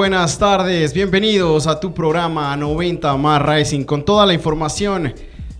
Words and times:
Buenas 0.00 0.38
tardes. 0.38 0.94
Bienvenidos 0.94 1.66
a 1.66 1.78
tu 1.78 1.92
programa 1.92 2.56
90 2.56 3.14
más 3.18 3.42
Racing 3.42 3.84
con 3.84 4.02
toda 4.02 4.24
la 4.24 4.32
información 4.32 5.12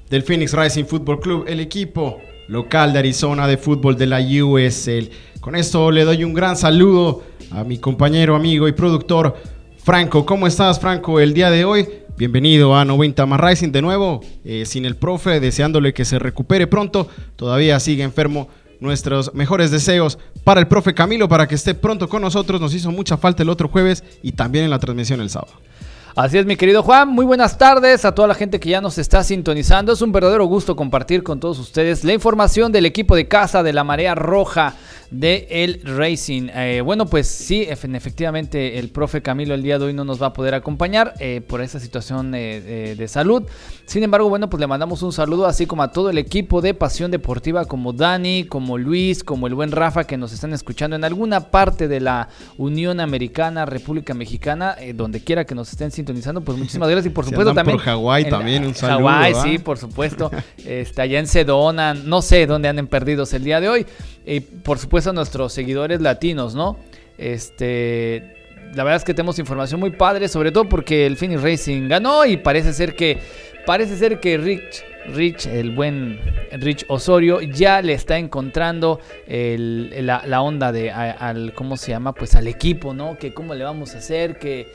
del 0.09 0.23
Phoenix 0.23 0.54
Racing 0.54 0.85
Football 0.85 1.20
Club, 1.20 1.44
el 1.47 1.61
equipo 1.61 2.23
local 2.49 2.94
de 2.94 3.00
Arizona 3.00 3.47
de 3.47 3.59
fútbol 3.59 3.99
de 3.99 4.06
la 4.06 4.18
USL. 4.18 5.11
Con 5.42 5.56
esto 5.56 5.90
le 5.90 6.04
doy 6.04 6.25
un 6.25 6.32
gran 6.32 6.56
saludo 6.56 7.23
a 7.50 7.64
mi 7.64 7.76
compañero, 7.76 8.35
amigo 8.35 8.66
y 8.66 8.73
productor 8.73 9.37
Franco. 9.76 10.25
¿Cómo 10.25 10.47
estás, 10.47 10.80
Franco, 10.80 11.20
el 11.20 11.35
día 11.35 11.50
de 11.50 11.66
hoy? 11.66 11.87
Bienvenido 12.16 12.75
a 12.75 12.87
90 12.87 13.26
más 13.26 13.40
Racing 13.40 13.73
de 13.73 13.82
nuevo, 13.82 14.23
eh, 14.42 14.64
sin 14.64 14.87
el 14.87 14.97
profe, 14.97 15.38
deseándole 15.38 15.92
que 15.92 16.06
se 16.06 16.18
recupere 16.18 16.66
pronto. 16.66 17.09
Todavía 17.37 17.78
sigue 17.78 18.04
enfermo 18.04 18.49
nuestros 18.80 19.34
mejores 19.34 19.70
deseos 19.70 20.18
para 20.44 20.60
el 20.60 20.66
profe 20.66 20.94
Camilo, 20.94 21.28
para 21.28 21.46
que 21.46 21.54
esté 21.54 21.75
pronto 21.75 22.08
con 22.08 22.22
nosotros. 22.22 22.60
Nos 22.60 22.75
hizo 22.75 22.90
mucha 22.90 23.16
falta 23.16 23.42
el 23.42 23.49
otro 23.49 23.68
jueves 23.68 24.02
y 24.22 24.32
también 24.32 24.64
en 24.64 24.70
la 24.70 24.78
transmisión 24.78 25.20
el 25.20 25.30
sábado. 25.30 25.52
Así 26.16 26.38
es, 26.38 26.44
mi 26.44 26.56
querido 26.56 26.82
Juan. 26.82 27.08
Muy 27.08 27.25
buenas 27.25 27.56
tardes 27.56 28.04
a 28.04 28.14
toda 28.14 28.26
la 28.26 28.34
gente 28.34 28.58
que 28.58 28.68
ya 28.68 28.80
nos 28.80 28.99
está 28.99 29.22
sintonizando. 29.22 29.92
Es 29.92 30.02
un 30.02 30.10
verdadero 30.10 30.44
gusto 30.46 30.75
compartir 30.75 31.22
con 31.22 31.38
todos 31.38 31.58
ustedes 31.58 32.02
la 32.02 32.12
información 32.12 32.72
del 32.72 32.84
equipo 32.84 33.14
de 33.14 33.28
casa 33.28 33.62
de 33.62 33.72
la 33.72 33.84
Marea 33.84 34.16
Roja 34.16 34.75
de 35.11 35.49
el 35.50 35.83
Racing. 35.85 36.49
Eh, 36.55 36.83
bueno, 36.85 37.07
pues 37.07 37.26
sí, 37.26 37.67
efectivamente 37.69 38.79
el 38.79 38.90
profe 38.90 39.23
Camilo 39.23 39.55
el 39.55 39.62
día 39.62 39.79
de 39.79 39.87
hoy 39.87 39.93
no 39.93 40.05
nos 40.05 40.23
va 40.23 40.29
a 40.29 40.33
poder 40.33 40.55
acompañar 40.55 41.14
eh, 41.19 41.40
por 41.47 41.61
esa 41.61 41.81
situación 41.81 42.33
eh, 42.35 42.95
de 42.97 43.09
salud. 43.09 43.43
Sin 43.87 44.02
embargo, 44.05 44.29
bueno, 44.29 44.49
pues 44.49 44.61
le 44.61 44.69
mandamos 44.69 45.02
un 45.02 45.12
saludo 45.12 45.47
así 45.47 45.67
como 45.67 45.83
a 45.83 45.90
todo 45.90 46.11
el 46.11 46.19
equipo 46.19 46.61
de 46.61 46.75
Pasión 46.75 47.11
Deportiva, 47.11 47.64
como 47.64 47.93
Dani, 47.93 48.45
como 48.45 48.79
Luis, 48.79 49.25
como 49.25 49.49
el 49.49 49.55
buen 49.55 49.73
Rafa 49.73 50.05
que 50.05 50.17
nos 50.17 50.33
están 50.33 50.52
escuchando 50.52 50.95
en 50.95 51.02
alguna 51.02 51.50
parte 51.50 51.88
de 51.88 51.99
la 51.99 52.29
Unión 52.57 53.00
Americana, 53.00 53.67
República 53.67 54.14
Mexicana, 54.14 54.76
donde 54.95 55.21
quiera 55.25 55.45
que 55.45 55.57
nos 55.57 55.71
estén 55.71 55.90
sintonizando, 55.90 56.40
pues 56.43 56.57
muchísimas 56.57 56.88
gracias 56.90 57.07
y 57.07 57.14
por 57.14 57.25
supuesto 57.25 57.52
también. 57.52 57.79
Por 57.79 57.85
Hawái 57.85 58.29
también, 58.29 58.64
un 58.64 58.75
saludo. 58.75 59.09
Hawái, 59.09 59.35
sí, 59.43 59.59
por 59.59 59.76
supuesto. 59.76 60.31
está 60.64 61.02
allá 61.02 61.19
en 61.19 61.26
Sedona, 61.26 61.95
no 61.95 62.23
sé 62.23 62.47
dónde 62.47 62.69
anden 62.69 62.87
perdidos 62.87 63.33
el 63.33 63.43
día 63.43 63.61
de 63.61 63.69
hoy. 63.69 63.87
Y 64.25 64.40
por 64.40 64.79
supuesto 64.79 65.00
a 65.07 65.12
nuestros 65.12 65.52
seguidores 65.52 66.00
latinos, 66.00 66.54
¿no? 66.54 66.78
Este, 67.19 68.35
la 68.75 68.85
verdad 68.85 68.97
es 68.97 69.04
que 69.04 69.14
tenemos 69.14 69.38
información 69.38 69.80
muy 69.80 69.90
padre, 69.90 70.28
sobre 70.28 70.52
todo 70.52 70.69
porque 70.69 71.07
el 71.07 71.16
Phoenix 71.16 71.42
Racing 71.42 71.88
ganó 71.88 72.25
y 72.25 72.37
parece 72.37 72.73
ser 72.73 72.95
que 72.95 73.19
parece 73.66 73.97
ser 73.97 74.21
que 74.21 74.38
Rich 74.38 74.85
Rich, 75.14 75.47
el 75.47 75.71
buen 75.71 76.21
Rich 76.52 76.85
Osorio, 76.88 77.40
ya 77.40 77.83
le 77.83 77.95
está 77.95 78.19
encontrando 78.19 79.00
la, 79.26 80.42
onda 80.42 80.73
de 80.73 80.90
al 80.90 81.52
cómo 81.54 81.76
se 81.76 81.90
llama, 81.90 82.14
pues 82.14 82.35
al 82.35 82.47
equipo, 82.47 82.95
¿no? 82.95 83.19
Que 83.19 83.33
cómo 83.33 83.54
le 83.54 83.64
vamos 83.64 83.95
a 83.95 83.99
hacer, 83.99 84.38
que 84.38 84.69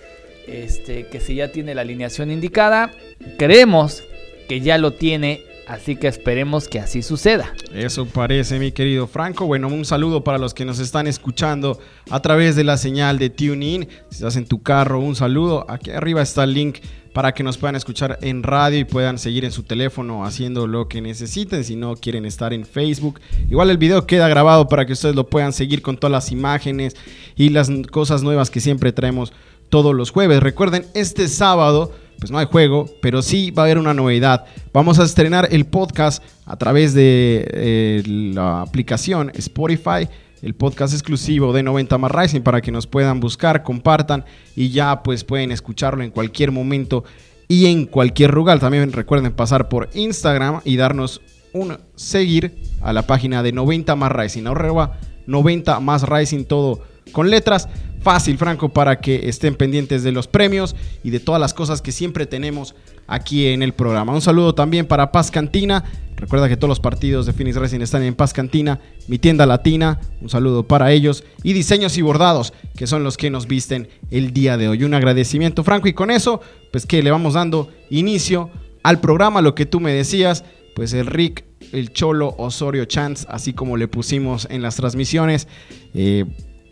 este, 0.48 1.08
que 1.08 1.20
si 1.20 1.36
ya 1.36 1.52
tiene 1.52 1.74
la 1.76 1.82
alineación 1.82 2.32
indicada, 2.32 2.92
creemos 3.38 4.04
que 4.48 4.62
ya 4.62 4.78
lo 4.78 4.94
tiene 4.94 5.42
Así 5.68 5.96
que 5.96 6.08
esperemos 6.08 6.68
que 6.68 6.80
así 6.80 7.02
suceda. 7.02 7.54
Eso 7.74 8.06
parece, 8.06 8.60
mi 8.60 8.72
querido 8.72 9.08
Franco. 9.08 9.46
Bueno, 9.48 9.68
un 9.68 9.84
saludo 9.84 10.24
para 10.24 10.38
los 10.38 10.54
que 10.54 10.64
nos 10.64 10.80
están 10.80 11.08
escuchando 11.08 11.80
a 12.10 12.22
través 12.22 12.56
de 12.56 12.64
la 12.64 12.78
señal 12.78 13.18
de 13.18 13.32
TuneIn. 13.32 13.88
Si 14.10 14.16
estás 14.16 14.36
en 14.36 14.46
tu 14.46 14.62
carro, 14.62 15.00
un 15.00 15.16
saludo. 15.16 15.66
Aquí 15.70 15.90
arriba 15.90 16.22
está 16.22 16.44
el 16.44 16.54
link 16.54 16.78
para 17.14 17.34
que 17.34 17.44
nos 17.44 17.58
puedan 17.58 17.76
escuchar 17.76 18.20
en 18.22 18.44
radio 18.44 18.78
y 18.78 18.84
puedan 18.84 19.18
seguir 19.18 19.46
en 19.46 19.52
su 19.52 19.64
teléfono 19.64 20.26
haciendo 20.26 20.68
lo 20.68 20.88
que 20.88 21.02
necesiten. 21.02 21.64
Si 21.64 21.76
no 21.76 21.96
quieren 21.96 22.26
estar 22.26 22.54
en 22.54 22.66
Facebook, 22.66 23.20
igual 23.50 23.70
el 23.70 23.78
video 23.78 24.06
queda 24.06 24.28
grabado 24.28 24.68
para 24.68 24.86
que 24.86 24.94
ustedes 24.94 25.16
lo 25.16 25.28
puedan 25.28 25.54
seguir 25.54 25.82
con 25.82 25.98
todas 25.98 26.12
las 26.12 26.32
imágenes 26.32 26.96
y 27.36 27.50
las 27.50 27.72
cosas 27.90 28.22
nuevas 28.22 28.52
que 28.52 28.60
siempre 28.60 28.92
traemos 28.92 29.34
todos 29.70 29.96
los 29.96 30.12
jueves. 30.12 30.44
Recuerden, 30.44 30.86
este 30.94 31.28
sábado 31.28 31.92
pues 32.20 32.32
no 32.32 32.38
hay 32.38 32.46
juego, 32.46 32.86
pero 33.02 33.22
sí 33.22 33.52
va 33.52 33.64
a 33.64 33.66
haber 33.66 33.78
una 33.78 33.94
novedad. 33.94 34.46
Vamos 34.74 35.00
a 35.00 35.04
estrenar 35.04 35.48
el 35.52 35.66
podcast 35.66 36.24
a 36.46 36.58
través 36.58 36.94
de 36.94 37.48
eh, 37.52 38.04
la 38.06 38.62
aplicación 38.62 39.32
Spotify, 39.36 40.08
el 40.42 40.54
podcast 40.54 40.94
exclusivo 40.94 41.54
de 41.54 41.64
90 41.64 41.98
más 41.98 42.12
Rising 42.12 42.42
para 42.42 42.62
que 42.62 42.72
nos 42.72 42.88
puedan 42.88 43.20
buscar, 43.20 43.64
compartan 43.64 44.26
y 44.56 44.70
ya 44.70 45.04
pues 45.04 45.24
pueden 45.24 45.52
escucharlo 45.52 46.04
en 46.04 46.12
cualquier 46.12 46.52
momento 46.52 47.04
y 47.48 47.68
en 47.68 47.86
cualquier 47.86 48.34
lugar. 48.34 48.60
También 48.60 48.92
recuerden 48.92 49.34
pasar 49.34 49.70
por 49.70 49.90
Instagram 49.94 50.62
y 50.64 50.78
darnos 50.78 51.22
un 51.54 51.78
seguir 51.96 52.58
a 52.82 52.94
la 52.94 53.08
página 53.08 53.42
de 53.42 53.54
90 53.54 53.96
más 53.96 54.12
Rising, 54.12 54.46
arroba 54.46 55.00
90 55.26 55.80
más 55.80 56.08
Rising 56.08 56.46
todo 56.46 56.82
con 57.12 57.30
letras 57.30 57.70
fácil, 58.06 58.38
Franco, 58.38 58.70
para 58.70 59.00
que 59.00 59.28
estén 59.28 59.56
pendientes 59.56 60.04
de 60.04 60.12
los 60.12 60.28
premios 60.28 60.76
y 61.04 61.10
de 61.10 61.20
todas 61.20 61.42
las 61.42 61.56
cosas 61.56 61.82
que 61.82 61.92
siempre 61.92 62.28
tenemos 62.28 62.76
aquí 63.08 63.48
en 63.48 63.64
el 63.64 63.74
programa. 63.74 64.14
Un 64.14 64.22
saludo 64.22 64.54
también 64.54 64.86
para 64.86 65.12
Paz 65.12 65.32
Cantina. 65.32 65.84
Recuerda 66.16 66.48
que 66.48 66.56
todos 66.56 66.70
los 66.70 66.80
partidos 66.80 67.26
de 67.26 67.34
Phoenix 67.34 67.56
Racing 67.58 67.82
están 67.82 68.04
en 68.04 68.14
Paz 68.14 68.32
Cantina, 68.32 68.80
mi 69.08 69.18
tienda 69.18 69.48
latina. 69.48 70.00
Un 70.22 70.30
saludo 70.30 70.68
para 70.68 70.92
ellos. 70.92 71.24
Y 71.42 71.54
diseños 71.54 71.98
y 71.98 72.04
bordados, 72.04 72.54
que 72.78 72.86
son 72.86 73.04
los 73.04 73.18
que 73.18 73.32
nos 73.32 73.48
visten 73.48 73.90
el 74.12 74.34
día 74.34 74.56
de 74.56 74.68
hoy. 74.68 74.84
Un 74.84 74.94
agradecimiento, 74.94 75.64
Franco. 75.64 75.88
Y 75.88 75.94
con 75.94 76.12
eso, 76.12 76.42
pues 76.72 76.86
que 76.86 77.02
le 77.02 77.10
vamos 77.10 77.34
dando 77.34 77.72
inicio 77.90 78.52
al 78.84 79.00
programa, 79.00 79.42
lo 79.42 79.56
que 79.56 79.66
tú 79.66 79.80
me 79.80 79.92
decías, 79.92 80.46
pues 80.76 80.94
el 80.94 81.08
Rick, 81.08 81.44
el 81.72 81.92
Cholo 81.92 82.36
Osorio 82.38 82.86
Chance, 82.86 83.26
así 83.32 83.54
como 83.54 83.78
le 83.78 83.88
pusimos 83.88 84.48
en 84.52 84.62
las 84.62 84.76
transmisiones. 84.76 85.48
Eh, 85.96 86.26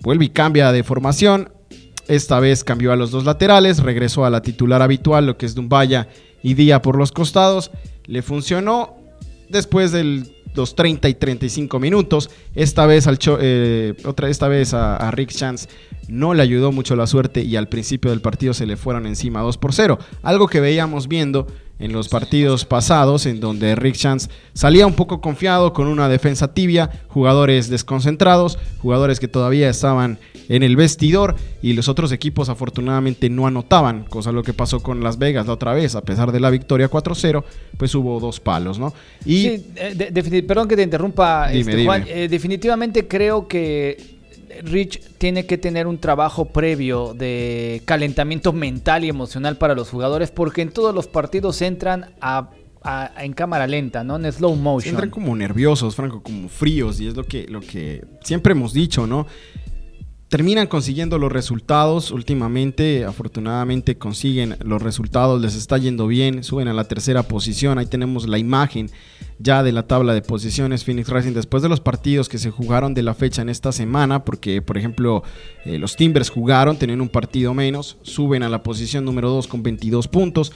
vuelve 0.04 0.26
y 0.26 0.30
cambia 0.30 0.72
de 0.72 0.84
formación. 0.84 1.52
Esta 2.08 2.40
vez 2.40 2.64
cambió 2.64 2.92
a 2.92 2.96
los 2.96 3.12
dos 3.12 3.24
laterales, 3.24 3.80
regresó 3.80 4.26
a 4.26 4.30
la 4.30 4.42
titular 4.42 4.82
habitual, 4.82 5.26
lo 5.26 5.38
que 5.38 5.46
es 5.46 5.56
Dumbaya 5.56 6.10
y 6.44 6.54
Día 6.54 6.82
por 6.82 6.98
los 6.98 7.12
costados. 7.12 7.72
Le 8.06 8.22
funcionó 8.22 8.98
después 9.50 9.94
de 9.94 10.26
los 10.54 10.76
30 10.76 11.08
y 11.10 11.14
35 11.14 11.80
minutos. 11.80 12.30
Esta 12.54 12.86
vez, 12.86 13.08
al 13.08 13.18
eh, 13.40 13.94
otra, 14.04 14.30
esta 14.30 14.50
vez 14.50 14.74
a, 14.74 15.10
Rick 15.12 15.32
Chance 15.32 15.70
no 16.08 16.34
le 16.34 16.44
ayudó 16.44 16.72
mucho 16.72 16.96
la 16.96 17.08
suerte 17.08 17.42
y 17.44 17.56
al 17.56 17.70
principio 17.70 18.12
del 18.12 18.22
partido 18.22 18.54
se 18.54 18.66
le 18.66 18.78
fueron 18.78 19.06
encima 19.06 19.42
2 19.42 19.58
por 19.58 19.74
0. 19.74 20.00
Algo 20.22 20.48
que 20.48 20.60
veíamos 20.60 21.08
viendo 21.08 21.48
en 21.80 21.92
los 21.92 22.08
partidos 22.08 22.66
pasados, 22.66 23.26
en 23.26 23.40
donde 23.40 23.76
Rick 23.76 23.96
Chance 23.96 24.30
salía 24.54 24.88
un 24.88 24.94
poco 24.94 25.22
confiado 25.22 25.74
con 25.74 25.88
una 25.88 26.08
defensa 26.08 26.54
tibia, 26.54 26.90
jugadores 27.10 27.70
desconcentrados, 27.70 28.58
jugadores 28.80 29.20
que 29.20 29.28
todavía 29.28 29.70
estaban 29.70 30.20
en 30.50 30.64
el 30.64 30.76
vestidor 30.76 31.36
y 31.62 31.74
los 31.74 31.90
otros 31.90 32.12
equipos 32.12 32.50
afortunadamente 32.50 33.30
no 33.30 33.48
anotaban, 33.48 34.04
cosa 34.06 34.32
lo 34.32 34.44
que 34.44 34.54
pasó 34.54 34.82
con 34.82 35.04
Las 35.04 35.18
Vegas 35.18 35.48
la 35.48 35.54
otra 35.54 35.74
vez, 35.74 35.96
a 35.96 36.02
pesar 36.02 36.32
de 36.32 36.40
la 36.40 36.50
victoria 36.50 36.90
4-0, 36.90 37.44
pues 37.78 37.96
hubo 37.96 38.20
dos 38.20 38.40
palos, 38.40 38.78
¿no? 38.78 38.94
Y 39.26 39.44
sí, 39.44 39.66
eh, 39.76 40.44
perdón 40.48 40.68
que 40.68 40.76
te 40.76 40.84
interrumpa, 40.84 41.52
este, 41.52 41.86
Juan, 41.86 42.06
eh, 42.08 42.28
definitivamente 42.30 43.08
creo 43.08 43.48
que 43.48 44.14
Rich 44.62 45.02
tiene 45.18 45.46
que 45.46 45.58
tener 45.58 45.88
un 45.88 45.98
trabajo 45.98 46.46
previo 46.46 47.14
de 47.14 47.82
calentamiento 47.86 48.54
mental 48.54 49.04
y 49.04 49.10
emocional 49.10 49.58
para 49.58 49.76
los 49.76 49.90
jugadores 49.90 50.32
porque 50.32 50.62
en 50.62 50.72
todos 50.72 50.94
los 50.94 51.08
partidos 51.08 51.62
entran 51.62 52.14
en 53.18 53.34
cámara 53.34 53.68
lenta, 53.68 54.04
¿no? 54.04 54.18
En 54.18 54.32
slow 54.32 54.56
motion. 54.56 54.96
Entran 54.96 55.10
como 55.10 55.36
nerviosos, 55.36 55.96
Franco, 55.96 56.22
como 56.22 56.50
fríos 56.50 57.00
y 57.00 57.08
es 57.08 57.16
lo 57.16 57.24
que, 57.24 57.48
lo 57.48 57.62
que 57.62 58.04
siempre 58.22 58.52
hemos 58.52 58.74
dicho, 58.74 59.08
¿no? 59.08 59.26
Terminan 60.34 60.66
consiguiendo 60.66 61.20
los 61.20 61.32
resultados. 61.32 62.10
Últimamente, 62.10 63.06
afortunadamente 63.06 64.00
consiguen 64.00 64.56
los 64.66 64.82
resultados, 64.82 65.40
les 65.40 65.54
está 65.54 65.78
yendo 65.78 66.08
bien, 66.08 66.44
suben 66.44 66.68
a 66.68 66.74
la 66.74 66.86
tercera 66.86 67.22
posición, 67.22 67.78
ahí 67.78 67.86
tenemos 67.86 68.28
la 68.28 68.40
imagen 68.40 68.90
ya 69.38 69.62
de 69.62 69.72
la 69.72 69.86
tabla 69.86 70.16
de 70.16 70.24
posiciones 70.24 70.86
Phoenix 70.86 71.10
Racing 71.10 71.34
después 71.34 71.62
de 71.62 71.70
los 71.70 71.82
partidos 71.82 72.30
que 72.30 72.40
se 72.40 72.50
jugaron 72.50 72.96
de 72.96 73.04
la 73.04 73.14
fecha 73.14 73.44
en 73.44 73.50
esta 73.50 73.72
semana, 73.72 74.26
porque 74.26 74.64
por 74.64 74.76
ejemplo 74.76 75.22
eh, 75.66 75.78
los 75.78 75.96
Timbers 75.96 76.32
jugaron, 76.32 76.78
tenían 76.78 77.02
un 77.02 77.10
partido 77.10 77.54
menos, 77.54 77.98
suben 78.02 78.42
a 78.42 78.50
la 78.50 78.64
posición 78.64 79.06
número 79.06 79.30
2 79.30 79.48
con 79.48 79.62
22 79.62 80.08
puntos, 80.08 80.52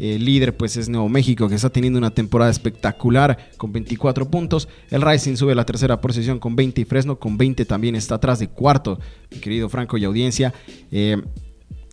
el 0.00 0.24
líder 0.24 0.56
pues 0.56 0.76
es 0.76 0.88
Nuevo 0.88 1.08
México 1.08 1.48
que 1.48 1.54
está 1.54 1.70
teniendo 1.70 1.98
una 1.98 2.10
temporada 2.10 2.50
espectacular 2.50 3.50
con 3.56 3.72
24 3.72 4.30
puntos, 4.30 4.68
el 4.90 5.02
Racing 5.02 5.36
sube 5.36 5.52
a 5.52 5.54
la 5.54 5.66
tercera 5.66 6.00
posición 6.00 6.38
con 6.38 6.56
20 6.56 6.80
y 6.80 6.84
Fresno 6.84 7.18
con 7.18 7.36
20 7.36 7.64
también 7.66 7.94
está 7.94 8.16
atrás 8.16 8.38
de 8.38 8.48
cuarto 8.48 8.98
mi 9.30 9.38
querido 9.38 9.68
Franco 9.68 9.98
y 9.98 10.04
audiencia. 10.04 10.52
Eh, 10.90 11.20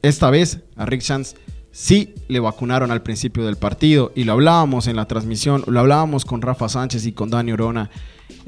esta 0.01 0.29
vez 0.29 0.61
a 0.75 0.85
Rick 0.85 1.01
Chance 1.01 1.35
sí 1.71 2.15
le 2.27 2.39
vacunaron 2.39 2.91
al 2.91 3.03
principio 3.03 3.45
del 3.45 3.57
partido 3.57 4.11
y 4.15 4.23
lo 4.23 4.33
hablábamos 4.33 4.87
en 4.87 4.95
la 4.95 5.05
transmisión, 5.05 5.63
lo 5.67 5.79
hablábamos 5.79 6.25
con 6.25 6.41
Rafa 6.41 6.69
Sánchez 6.69 7.05
y 7.05 7.11
con 7.11 7.29
Dani 7.29 7.51
Orona. 7.51 7.89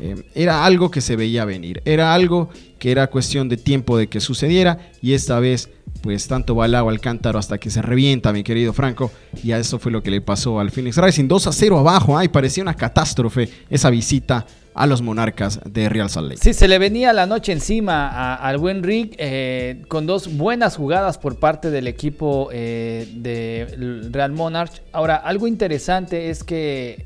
Eh, 0.01 0.23
era 0.35 0.65
algo 0.65 0.91
que 0.91 1.01
se 1.01 1.15
veía 1.15 1.45
venir, 1.45 1.81
era 1.85 2.13
algo 2.13 2.49
que 2.77 2.91
era 2.91 3.07
cuestión 3.07 3.49
de 3.49 3.57
tiempo 3.57 3.97
de 3.97 4.07
que 4.07 4.19
sucediera 4.19 4.77
y 5.01 5.13
esta 5.13 5.39
vez 5.39 5.69
pues 6.01 6.27
tanto 6.27 6.55
va 6.55 6.65
el 6.65 6.75
agua 6.75 6.91
al 6.91 7.01
cántaro 7.01 7.39
hasta 7.39 7.57
que 7.57 7.69
se 7.69 7.81
revienta, 7.81 8.31
mi 8.31 8.43
querido 8.43 8.73
Franco. 8.73 9.11
Y 9.43 9.51
a 9.51 9.57
eso 9.57 9.79
fue 9.79 9.91
lo 9.91 10.01
que 10.01 10.11
le 10.11 10.21
pasó 10.21 10.59
al 10.59 10.71
Phoenix 10.71 10.97
Rising. 10.97 11.27
2 11.27 11.47
a 11.47 11.51
0 11.51 11.79
abajo. 11.79 12.17
Ay, 12.17 12.29
parecía 12.29 12.63
una 12.63 12.73
catástrofe 12.73 13.49
esa 13.69 13.89
visita 13.89 14.45
a 14.73 14.87
los 14.87 15.01
monarcas 15.01 15.59
de 15.65 15.89
Real 15.89 16.09
Salt 16.09 16.29
Lake. 16.29 16.41
Sí, 16.41 16.53
se 16.53 16.67
le 16.67 16.79
venía 16.79 17.11
la 17.11 17.25
noche 17.25 17.51
encima 17.51 18.35
al 18.35 18.57
buen 18.59 18.81
Rick 18.83 19.15
eh, 19.17 19.83
con 19.89 20.05
dos 20.05 20.37
buenas 20.37 20.77
jugadas 20.77 21.17
por 21.17 21.37
parte 21.37 21.69
del 21.69 21.87
equipo 21.87 22.49
eh, 22.53 23.07
de 23.15 24.07
Real 24.09 24.31
Monarch. 24.31 24.81
Ahora, 24.93 25.17
algo 25.17 25.47
interesante 25.47 26.29
es 26.29 26.45
que, 26.45 27.05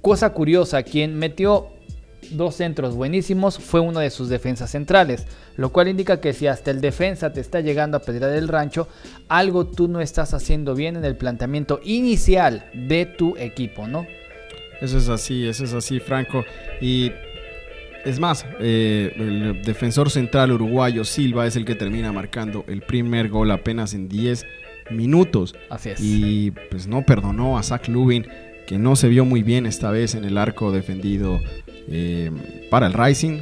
cosa 0.00 0.30
curiosa, 0.32 0.82
quien 0.82 1.18
metió 1.18 1.68
dos 2.30 2.56
centros 2.56 2.94
buenísimos 2.94 3.58
fue 3.58 3.80
uno 3.80 4.00
de 4.00 4.10
sus 4.10 4.28
defensas 4.28 4.70
centrales, 4.70 5.26
lo 5.56 5.70
cual 5.70 5.88
indica 5.88 6.20
que 6.20 6.32
si 6.32 6.46
hasta 6.46 6.70
el 6.70 6.80
defensa 6.80 7.32
te 7.32 7.40
está 7.40 7.60
llegando 7.60 7.96
a 7.96 8.00
pedir 8.00 8.24
del 8.24 8.48
rancho, 8.48 8.88
algo 9.28 9.66
tú 9.66 9.88
no 9.88 10.00
estás 10.00 10.34
haciendo 10.34 10.74
bien 10.74 10.96
en 10.96 11.04
el 11.04 11.16
planteamiento 11.16 11.80
inicial 11.84 12.70
de 12.74 13.06
tu 13.06 13.36
equipo, 13.36 13.86
¿no? 13.86 14.06
Eso 14.80 14.98
es 14.98 15.08
así, 15.08 15.46
eso 15.46 15.64
es 15.64 15.74
así, 15.74 16.00
Franco. 16.00 16.44
Y 16.80 17.12
es 18.04 18.18
más, 18.18 18.46
eh, 18.60 19.12
el 19.16 19.62
defensor 19.62 20.10
central 20.10 20.52
uruguayo 20.52 21.04
Silva 21.04 21.46
es 21.46 21.56
el 21.56 21.64
que 21.64 21.74
termina 21.74 22.12
marcando 22.12 22.64
el 22.66 22.80
primer 22.80 23.28
gol 23.28 23.50
apenas 23.50 23.92
en 23.92 24.08
10 24.08 24.46
minutos. 24.90 25.54
Así 25.68 25.90
es. 25.90 26.00
Y 26.00 26.52
pues 26.70 26.86
no 26.86 27.02
perdonó 27.02 27.58
a 27.58 27.62
Zach 27.62 27.88
Lubin, 27.88 28.26
que 28.66 28.78
no 28.78 28.96
se 28.96 29.08
vio 29.08 29.24
muy 29.24 29.42
bien 29.42 29.66
esta 29.66 29.90
vez 29.90 30.14
en 30.14 30.24
el 30.24 30.38
arco 30.38 30.72
defendido 30.72 31.40
eh, 31.90 32.30
para 32.70 32.86
el 32.86 32.92
Rising. 32.92 33.40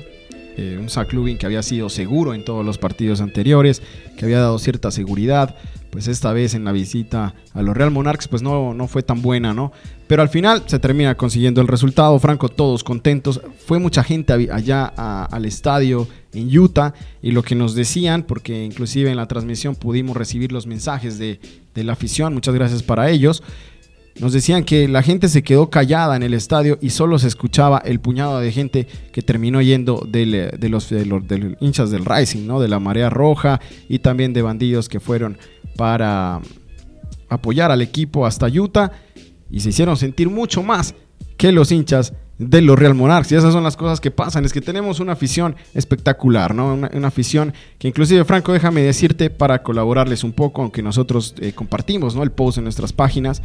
Eh, 0.60 0.76
un 0.76 0.90
Zach 0.90 1.12
Lubin 1.12 1.38
que 1.38 1.46
había 1.46 1.62
sido 1.62 1.88
seguro 1.88 2.34
en 2.34 2.44
todos 2.44 2.66
los 2.66 2.78
partidos 2.78 3.20
anteriores, 3.20 3.80
que 4.16 4.24
había 4.24 4.40
dado 4.40 4.58
cierta 4.58 4.90
seguridad. 4.90 5.54
Pues 5.90 6.08
esta 6.08 6.32
vez 6.32 6.52
en 6.54 6.64
la 6.64 6.72
visita 6.72 7.34
a 7.54 7.62
los 7.62 7.76
Real 7.76 7.92
Monarchs, 7.92 8.26
pues 8.26 8.42
no, 8.42 8.74
no 8.74 8.88
fue 8.88 9.04
tan 9.04 9.22
buena, 9.22 9.54
¿no? 9.54 9.72
Pero 10.08 10.20
al 10.20 10.28
final 10.28 10.64
se 10.66 10.80
termina 10.80 11.14
consiguiendo 11.16 11.60
el 11.60 11.68
resultado. 11.68 12.18
Franco, 12.18 12.48
todos 12.48 12.82
contentos. 12.82 13.40
Fue 13.66 13.78
mucha 13.78 14.02
gente 14.02 14.32
allá 14.32 14.86
al 14.86 15.44
estadio 15.44 16.08
en 16.34 16.58
Utah 16.58 16.92
y 17.22 17.30
lo 17.30 17.42
que 17.42 17.54
nos 17.54 17.76
decían, 17.76 18.24
porque 18.24 18.64
inclusive 18.64 19.10
en 19.10 19.16
la 19.16 19.28
transmisión 19.28 19.76
pudimos 19.76 20.16
recibir 20.16 20.50
los 20.50 20.66
mensajes 20.66 21.18
de, 21.18 21.38
de 21.72 21.84
la 21.84 21.92
afición. 21.92 22.34
Muchas 22.34 22.54
gracias 22.54 22.82
para 22.82 23.10
ellos. 23.10 23.44
Nos 24.20 24.32
decían 24.32 24.64
que 24.64 24.88
la 24.88 25.02
gente 25.02 25.28
se 25.28 25.42
quedó 25.42 25.70
callada 25.70 26.16
en 26.16 26.24
el 26.24 26.34
estadio 26.34 26.78
y 26.80 26.90
solo 26.90 27.18
se 27.18 27.28
escuchaba 27.28 27.78
el 27.84 28.00
puñado 28.00 28.40
de 28.40 28.50
gente 28.50 28.86
que 29.12 29.22
terminó 29.22 29.62
yendo 29.62 30.04
de, 30.08 30.50
los, 30.68 30.92
hinchas 31.60 31.90
del 31.90 32.04
Rising, 32.04 32.46
¿no? 32.46 32.60
de 32.60 32.68
la 32.68 32.80
Marea 32.80 33.10
Roja 33.10 33.60
y 33.88 34.00
también 34.00 34.32
de 34.32 34.42
bandidos 34.42 34.88
que 34.88 34.98
fueron 34.98 35.38
para 35.76 36.40
apoyar 37.28 37.70
al 37.70 37.80
equipo 37.80 38.26
hasta 38.26 38.46
Utah 38.46 38.90
y 39.50 39.60
se 39.60 39.68
hicieron 39.68 39.96
sentir 39.96 40.28
mucho 40.28 40.62
más 40.62 40.94
que 41.36 41.52
los 41.52 41.70
hinchas 41.70 42.12
de 42.38 42.62
los 42.62 42.78
Real 42.78 42.94
Monarchs. 42.94 43.32
Y 43.32 43.36
esas 43.36 43.52
son 43.52 43.64
las 43.64 43.76
cosas 43.76 44.00
que 44.00 44.10
pasan. 44.10 44.44
Es 44.44 44.52
que 44.52 44.60
tenemos 44.60 45.00
una 45.00 45.12
afición 45.12 45.56
espectacular, 45.74 46.54
¿no? 46.54 46.74
Una, 46.74 47.08
afición 47.08 47.52
que 47.78 47.88
inclusive, 47.88 48.24
Franco, 48.24 48.52
déjame 48.52 48.82
decirte 48.82 49.30
para 49.30 49.62
colaborarles 49.62 50.24
un 50.24 50.32
poco, 50.32 50.62
aunque 50.62 50.82
nosotros 50.82 51.34
eh, 51.40 51.52
compartimos, 51.52 52.14
¿no? 52.14 52.22
El 52.22 52.30
post 52.30 52.58
en 52.58 52.64
nuestras 52.64 52.92
páginas. 52.92 53.42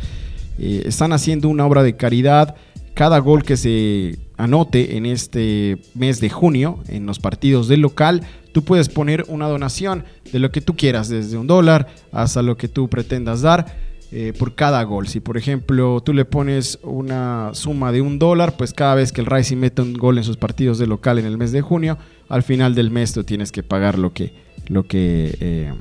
Eh, 0.58 0.84
están 0.86 1.14
haciendo 1.14 1.50
una 1.50 1.66
obra 1.66 1.84
de 1.84 1.96
caridad. 1.96 2.56
Cada 2.94 3.20
gol 3.20 3.44
que 3.44 3.58
se 3.58 4.20
anote 4.38 4.98
en 4.98 5.06
este 5.06 5.80
mes 5.96 6.20
de 6.20 6.30
junio 6.30 6.80
en 6.88 7.06
los 7.06 7.20
partidos 7.20 7.68
del 7.68 7.82
local, 7.82 8.22
tú 8.52 8.64
puedes 8.64 8.90
poner 8.90 9.26
una 9.30 9.48
donación 9.48 10.04
de 10.32 10.40
lo 10.40 10.52
que 10.52 10.62
tú 10.62 10.76
quieras, 10.76 11.10
desde 11.10 11.38
un 11.38 11.48
dólar 11.48 11.88
hasta 12.12 12.42
lo 12.42 12.56
que 12.56 12.68
tú 12.68 12.90
pretendas 12.90 13.42
dar. 13.42 13.94
Eh, 14.16 14.32
por 14.38 14.54
cada 14.54 14.84
gol. 14.84 15.08
Si 15.08 15.22
por 15.22 15.38
ejemplo 15.38 16.00
tú 16.02 16.14
le 16.14 16.24
pones 16.24 16.78
una 16.84 17.50
suma 17.54 17.92
de 17.92 18.00
un 18.00 18.20
dólar, 18.20 18.56
pues 18.58 18.72
cada 18.72 18.94
vez 18.94 19.12
que 19.12 19.22
el 19.22 19.26
Rising 19.26 19.58
mete 19.58 19.82
un 19.82 19.96
gol 19.96 20.20
en 20.20 20.24
sus 20.24 20.38
partidos 20.38 20.78
de 20.78 20.86
local 20.86 21.18
en 21.18 21.26
el 21.26 21.36
mes 21.36 21.52
de 21.52 21.62
junio, 21.62 21.98
al 22.30 22.44
final 22.44 22.76
del 22.76 22.92
mes 22.92 23.12
tú 23.12 23.24
tienes 23.24 23.52
que 23.52 23.64
pagar 23.64 23.98
lo 23.98 24.14
que, 24.14 24.36
lo 24.68 24.84
que 24.84 25.36
eh, 25.40 25.74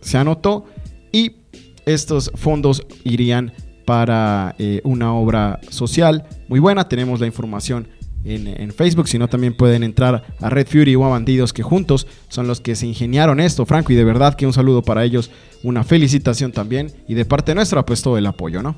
se 0.00 0.16
anotó 0.16 0.64
y 1.12 1.32
estos 1.84 2.32
fondos 2.36 2.86
irían 3.04 3.52
para 3.88 4.54
eh, 4.58 4.82
una 4.84 5.14
obra 5.14 5.60
social 5.70 6.26
muy 6.46 6.60
buena. 6.60 6.90
Tenemos 6.90 7.20
la 7.20 7.26
información 7.26 7.88
en, 8.22 8.70
Facebook, 8.70 9.08
sino 9.08 9.28
también 9.28 9.56
pueden 9.56 9.82
entrar 9.82 10.24
a 10.42 10.50
Red 10.50 10.66
Fury 10.66 10.94
o 10.94 11.06
a 11.06 11.08
Bandidos, 11.08 11.54
que 11.54 11.62
juntos 11.62 12.06
son 12.28 12.46
los 12.46 12.60
que 12.60 12.76
se 12.76 12.86
ingeniaron 12.86 13.40
esto, 13.40 13.64
Franco, 13.64 13.90
y 13.90 13.96
de 13.96 14.04
verdad 14.04 14.34
que 14.34 14.44
un 14.44 14.52
saludo 14.52 14.82
para 14.82 15.04
ellos, 15.04 15.30
una 15.62 15.84
felicitación 15.84 16.52
también, 16.52 16.92
y 17.08 17.14
de 17.14 17.24
parte 17.24 17.54
nuestra, 17.54 17.86
pues 17.86 18.02
todo 18.02 18.18
el 18.18 18.26
apoyo, 18.26 18.62
¿no? 18.62 18.76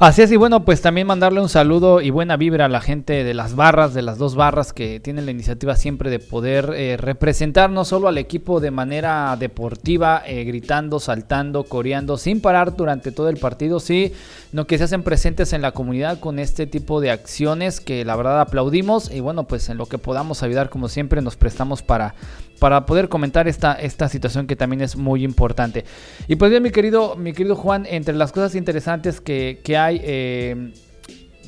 Así 0.00 0.22
es, 0.22 0.32
y 0.32 0.36
bueno, 0.36 0.64
pues 0.64 0.82
también 0.82 1.06
mandarle 1.06 1.40
un 1.40 1.48
saludo 1.48 2.00
y 2.00 2.10
buena 2.10 2.36
vibra 2.36 2.64
a 2.64 2.68
la 2.68 2.80
gente 2.80 3.22
de 3.22 3.32
las 3.32 3.54
barras, 3.54 3.94
de 3.94 4.02
las 4.02 4.18
dos 4.18 4.34
barras 4.34 4.72
que 4.72 4.98
tienen 4.98 5.24
la 5.24 5.30
iniciativa 5.30 5.76
siempre 5.76 6.10
de 6.10 6.18
poder 6.18 6.72
eh, 6.74 6.96
representar 6.96 7.70
no 7.70 7.84
solo 7.84 8.08
al 8.08 8.18
equipo 8.18 8.58
de 8.58 8.72
manera 8.72 9.36
deportiva, 9.38 10.24
eh, 10.26 10.42
gritando, 10.42 10.98
saltando, 10.98 11.62
coreando, 11.62 12.16
sin 12.16 12.40
parar 12.40 12.74
durante 12.74 13.12
todo 13.12 13.28
el 13.28 13.36
partido, 13.36 13.78
sí, 13.78 14.12
no 14.50 14.66
que 14.66 14.78
se 14.78 14.84
hacen 14.84 15.04
presentes 15.04 15.52
en 15.52 15.62
la 15.62 15.70
comunidad 15.70 16.18
con 16.18 16.40
este 16.40 16.66
tipo 16.66 17.00
de 17.00 17.12
acciones 17.12 17.80
que 17.80 18.04
la 18.04 18.16
verdad 18.16 18.40
aplaudimos 18.40 19.12
y 19.12 19.20
bueno, 19.20 19.44
pues 19.44 19.68
en 19.68 19.78
lo 19.78 19.86
que 19.86 19.98
podamos 19.98 20.42
ayudar 20.42 20.70
como 20.70 20.88
siempre 20.88 21.22
nos 21.22 21.36
prestamos 21.36 21.82
para 21.82 22.16
para 22.58 22.86
poder 22.86 23.08
comentar 23.08 23.48
esta, 23.48 23.74
esta 23.74 24.08
situación 24.08 24.46
que 24.46 24.56
también 24.56 24.80
es 24.80 24.96
muy 24.96 25.24
importante. 25.24 25.84
Y 26.28 26.36
pues 26.36 26.50
bien, 26.50 26.62
mi 26.62 26.70
querido, 26.70 27.16
mi 27.16 27.32
querido 27.32 27.56
Juan, 27.56 27.86
entre 27.88 28.14
las 28.14 28.32
cosas 28.32 28.54
interesantes 28.54 29.20
que, 29.20 29.58
hay, 29.76 30.00
eh, 30.02 30.72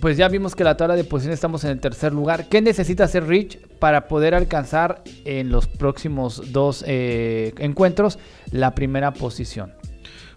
pues 0.01 0.17
ya 0.17 0.29
vimos 0.29 0.55
que 0.55 0.65
la 0.65 0.77
tabla 0.77 0.97
de 0.97 1.05
posiciones 1.05 1.37
estamos 1.37 1.65
en 1.65 1.71
el 1.71 1.81
tercer 1.81 2.13
lugar. 2.13 2.49
¿Qué 2.49 2.61
necesita 2.61 3.05
hacer 3.05 3.27
Rich 3.27 3.59
para 3.79 4.09
poder 4.09 4.35
alcanzar 4.35 5.03
en 5.25 5.51
los 5.51 5.67
próximos 5.67 6.53
dos 6.53 6.85
eh, 6.87 7.55
encuentros 7.59 8.19
la 8.51 8.75
primera 8.75 9.13
posición? 9.13 9.73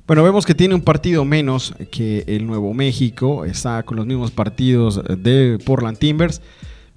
Bueno, 0.09 0.23
vemos 0.23 0.47
que 0.47 0.55
tiene 0.55 0.73
un 0.73 0.81
partido 0.81 1.23
menos 1.23 1.75
que 1.91 2.23
el 2.25 2.47
Nuevo 2.47 2.73
México, 2.73 3.45
está 3.45 3.83
con 3.83 3.95
los 3.95 4.07
mismos 4.07 4.31
partidos 4.31 4.99
de 5.07 5.59
Portland 5.63 5.99
Timbers. 5.99 6.41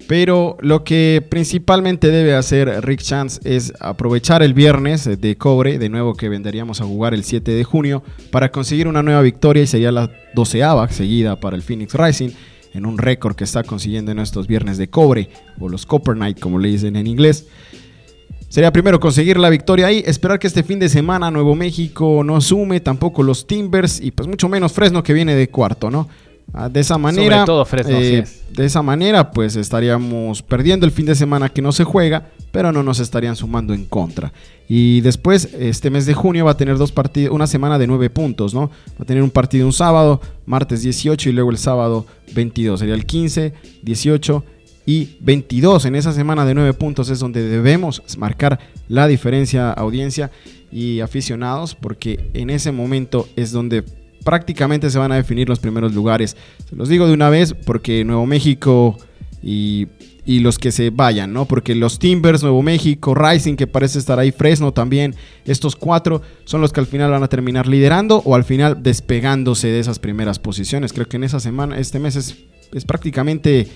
Pero 0.07 0.57
lo 0.59 0.83
que 0.83 1.25
principalmente 1.27 2.09
debe 2.09 2.35
hacer 2.35 2.85
Rick 2.85 3.01
Chance 3.01 3.39
es 3.45 3.73
aprovechar 3.79 4.43
el 4.43 4.53
viernes 4.53 5.09
de 5.19 5.37
cobre, 5.37 5.79
de 5.79 5.89
nuevo 5.89 6.15
que 6.15 6.29
venderíamos 6.29 6.81
a 6.81 6.85
jugar 6.85 7.13
el 7.13 7.23
7 7.23 7.51
de 7.51 7.63
junio, 7.63 8.03
para 8.31 8.51
conseguir 8.51 8.87
una 8.87 9.01
nueva 9.01 9.21
victoria 9.21 9.63
y 9.63 9.67
sería 9.67 9.91
la 9.91 10.11
doceava 10.35 10.89
seguida 10.89 11.39
para 11.39 11.55
el 11.55 11.61
Phoenix 11.61 11.93
Rising, 11.93 12.31
en 12.73 12.85
un 12.85 12.97
récord 12.97 13.35
que 13.35 13.43
está 13.43 13.63
consiguiendo 13.63 14.11
en 14.11 14.19
estos 14.19 14.47
viernes 14.47 14.77
de 14.77 14.89
cobre, 14.89 15.29
o 15.59 15.69
los 15.69 15.85
Copper 15.85 16.17
Night 16.17 16.39
como 16.39 16.59
le 16.59 16.69
dicen 16.69 16.95
en 16.95 17.07
inglés. 17.07 17.47
Sería 18.49 18.71
primero 18.71 18.99
conseguir 18.99 19.37
la 19.37 19.49
victoria 19.49 19.87
ahí, 19.87 20.03
esperar 20.05 20.37
que 20.37 20.47
este 20.47 20.63
fin 20.63 20.77
de 20.79 20.89
semana 20.89 21.31
Nuevo 21.31 21.55
México 21.55 22.23
no 22.23 22.39
sume, 22.39 22.81
tampoco 22.81 23.23
los 23.23 23.47
Timbers 23.47 23.99
y 23.99 24.11
pues 24.11 24.27
mucho 24.27 24.47
menos 24.49 24.73
Fresno 24.73 25.01
que 25.01 25.13
viene 25.13 25.33
de 25.35 25.49
cuarto, 25.49 25.89
¿no? 25.89 26.07
Ah, 26.55 26.69
de 26.69 26.81
esa 26.81 26.99
manera, 26.99 27.45
eh, 27.87 28.23
de 28.51 28.65
esa 28.65 28.83
manera, 28.83 29.31
pues 29.31 29.55
estaríamos 29.55 30.43
perdiendo 30.43 30.85
el 30.85 30.91
fin 30.91 31.07
de 31.07 31.15
semana 31.15 31.49
que 31.49 31.63
no 31.63 31.71
se 31.71 31.83
juega, 31.83 32.29
pero 32.51 32.71
no 32.71 32.83
nos 32.83 32.99
estarían 32.99 33.35
sumando 33.35 33.73
en 33.73 33.85
contra. 33.85 34.31
Y 34.69 35.01
después, 35.01 35.49
este 35.57 35.89
mes 35.89 36.05
de 36.05 36.13
junio 36.13 36.45
va 36.45 36.51
a 36.51 36.57
tener 36.57 36.77
dos 36.77 36.91
partidos, 36.91 37.33
una 37.33 37.47
semana 37.47 37.79
de 37.79 37.87
nueve 37.87 38.11
puntos, 38.11 38.53
¿no? 38.53 38.69
Va 38.91 39.01
a 39.01 39.05
tener 39.05 39.23
un 39.23 39.31
partido 39.31 39.65
un 39.65 39.73
sábado, 39.73 40.21
martes 40.45 40.83
18 40.83 41.29
y 41.29 41.33
luego 41.33 41.49
el 41.49 41.57
sábado 41.57 42.05
22. 42.35 42.79
Sería 42.79 42.93
el 42.93 43.07
15, 43.07 43.53
18 43.81 44.43
y 44.85 45.17
22. 45.21 45.85
En 45.85 45.95
esa 45.95 46.13
semana 46.13 46.45
de 46.45 46.53
nueve 46.53 46.73
puntos 46.73 47.09
es 47.09 47.17
donde 47.17 47.41
debemos 47.41 48.03
marcar 48.19 48.59
la 48.87 49.07
diferencia 49.07 49.71
audiencia 49.71 50.29
y 50.71 50.99
aficionados, 50.99 51.73
porque 51.73 52.29
en 52.35 52.51
ese 52.51 52.71
momento 52.71 53.27
es 53.35 53.51
donde 53.51 53.83
prácticamente 54.23 54.89
se 54.89 54.97
van 54.97 55.11
a 55.11 55.15
definir 55.15 55.49
los 55.49 55.59
primeros 55.59 55.93
lugares. 55.93 56.35
Se 56.69 56.75
los 56.75 56.89
digo 56.89 57.07
de 57.07 57.13
una 57.13 57.29
vez 57.29 57.53
porque 57.53 58.03
Nuevo 58.03 58.25
México 58.25 58.97
y, 59.41 59.87
los 60.25 60.57
que 60.57 60.71
se 60.71 60.89
vayan, 60.89 61.33
¿no? 61.33 61.45
Porque 61.45 61.75
los 61.75 61.99
Timbers, 61.99 62.43
Nuevo 62.43 62.61
México, 62.61 63.13
Rising, 63.13 63.55
que 63.55 63.67
parece 63.67 63.99
estar 63.99 64.19
ahí, 64.19 64.31
Fresno 64.31 64.71
también, 64.71 65.15
estos 65.45 65.75
cuatro 65.75 66.21
son 66.45 66.61
los 66.61 66.71
que 66.71 66.79
al 66.79 66.87
final 66.87 67.11
van 67.11 67.23
a 67.23 67.27
terminar 67.27 67.67
liderando 67.67 68.21
o 68.23 68.35
al 68.35 68.45
final 68.45 68.81
despegándose 68.81 69.67
de 69.67 69.79
esas 69.79 69.99
primeras 69.99 70.39
posiciones. 70.39 70.93
Creo 70.93 71.07
que 71.07 71.17
en 71.17 71.25
esa 71.25 71.41
semana, 71.41 71.77
este 71.77 71.99
mes 71.99 72.15
es, 72.15 72.85
prácticamente 72.85 73.67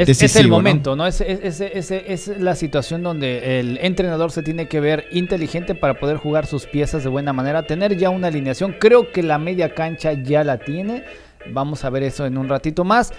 es, 0.00 0.36
el 0.36 0.48
momento, 0.48 0.96
¿no? 0.96 1.06
Es, 1.06 1.20
es, 1.20 2.28
la 2.38 2.54
situación 2.54 3.02
donde 3.02 3.60
el 3.60 3.78
entrenador 3.80 4.30
se 4.30 4.42
tiene 4.42 4.68
que 4.68 4.80
ver 4.80 5.06
inteligente 5.12 5.74
para 5.74 5.98
poder 5.98 6.16
jugar 6.16 6.46
sus 6.46 6.66
piezas 6.66 7.04
de 7.04 7.10
buena 7.10 7.32
manera, 7.32 7.66
tener 7.66 7.96
ya 7.96 8.10
una 8.10 8.28
alineación. 8.28 8.76
Creo 8.78 9.12
que 9.12 9.22
la 9.22 9.38
media 9.38 9.74
cancha 9.74 10.12
ya 10.12 10.44
la 10.44 10.58
tiene. 10.58 11.04
Vamos 11.50 11.84
a 11.84 11.90
ver 11.90 12.02
eso 12.02 12.26
en 12.26 12.38
un 12.38 12.48
ratito 12.48 12.84
más. 12.84 13.12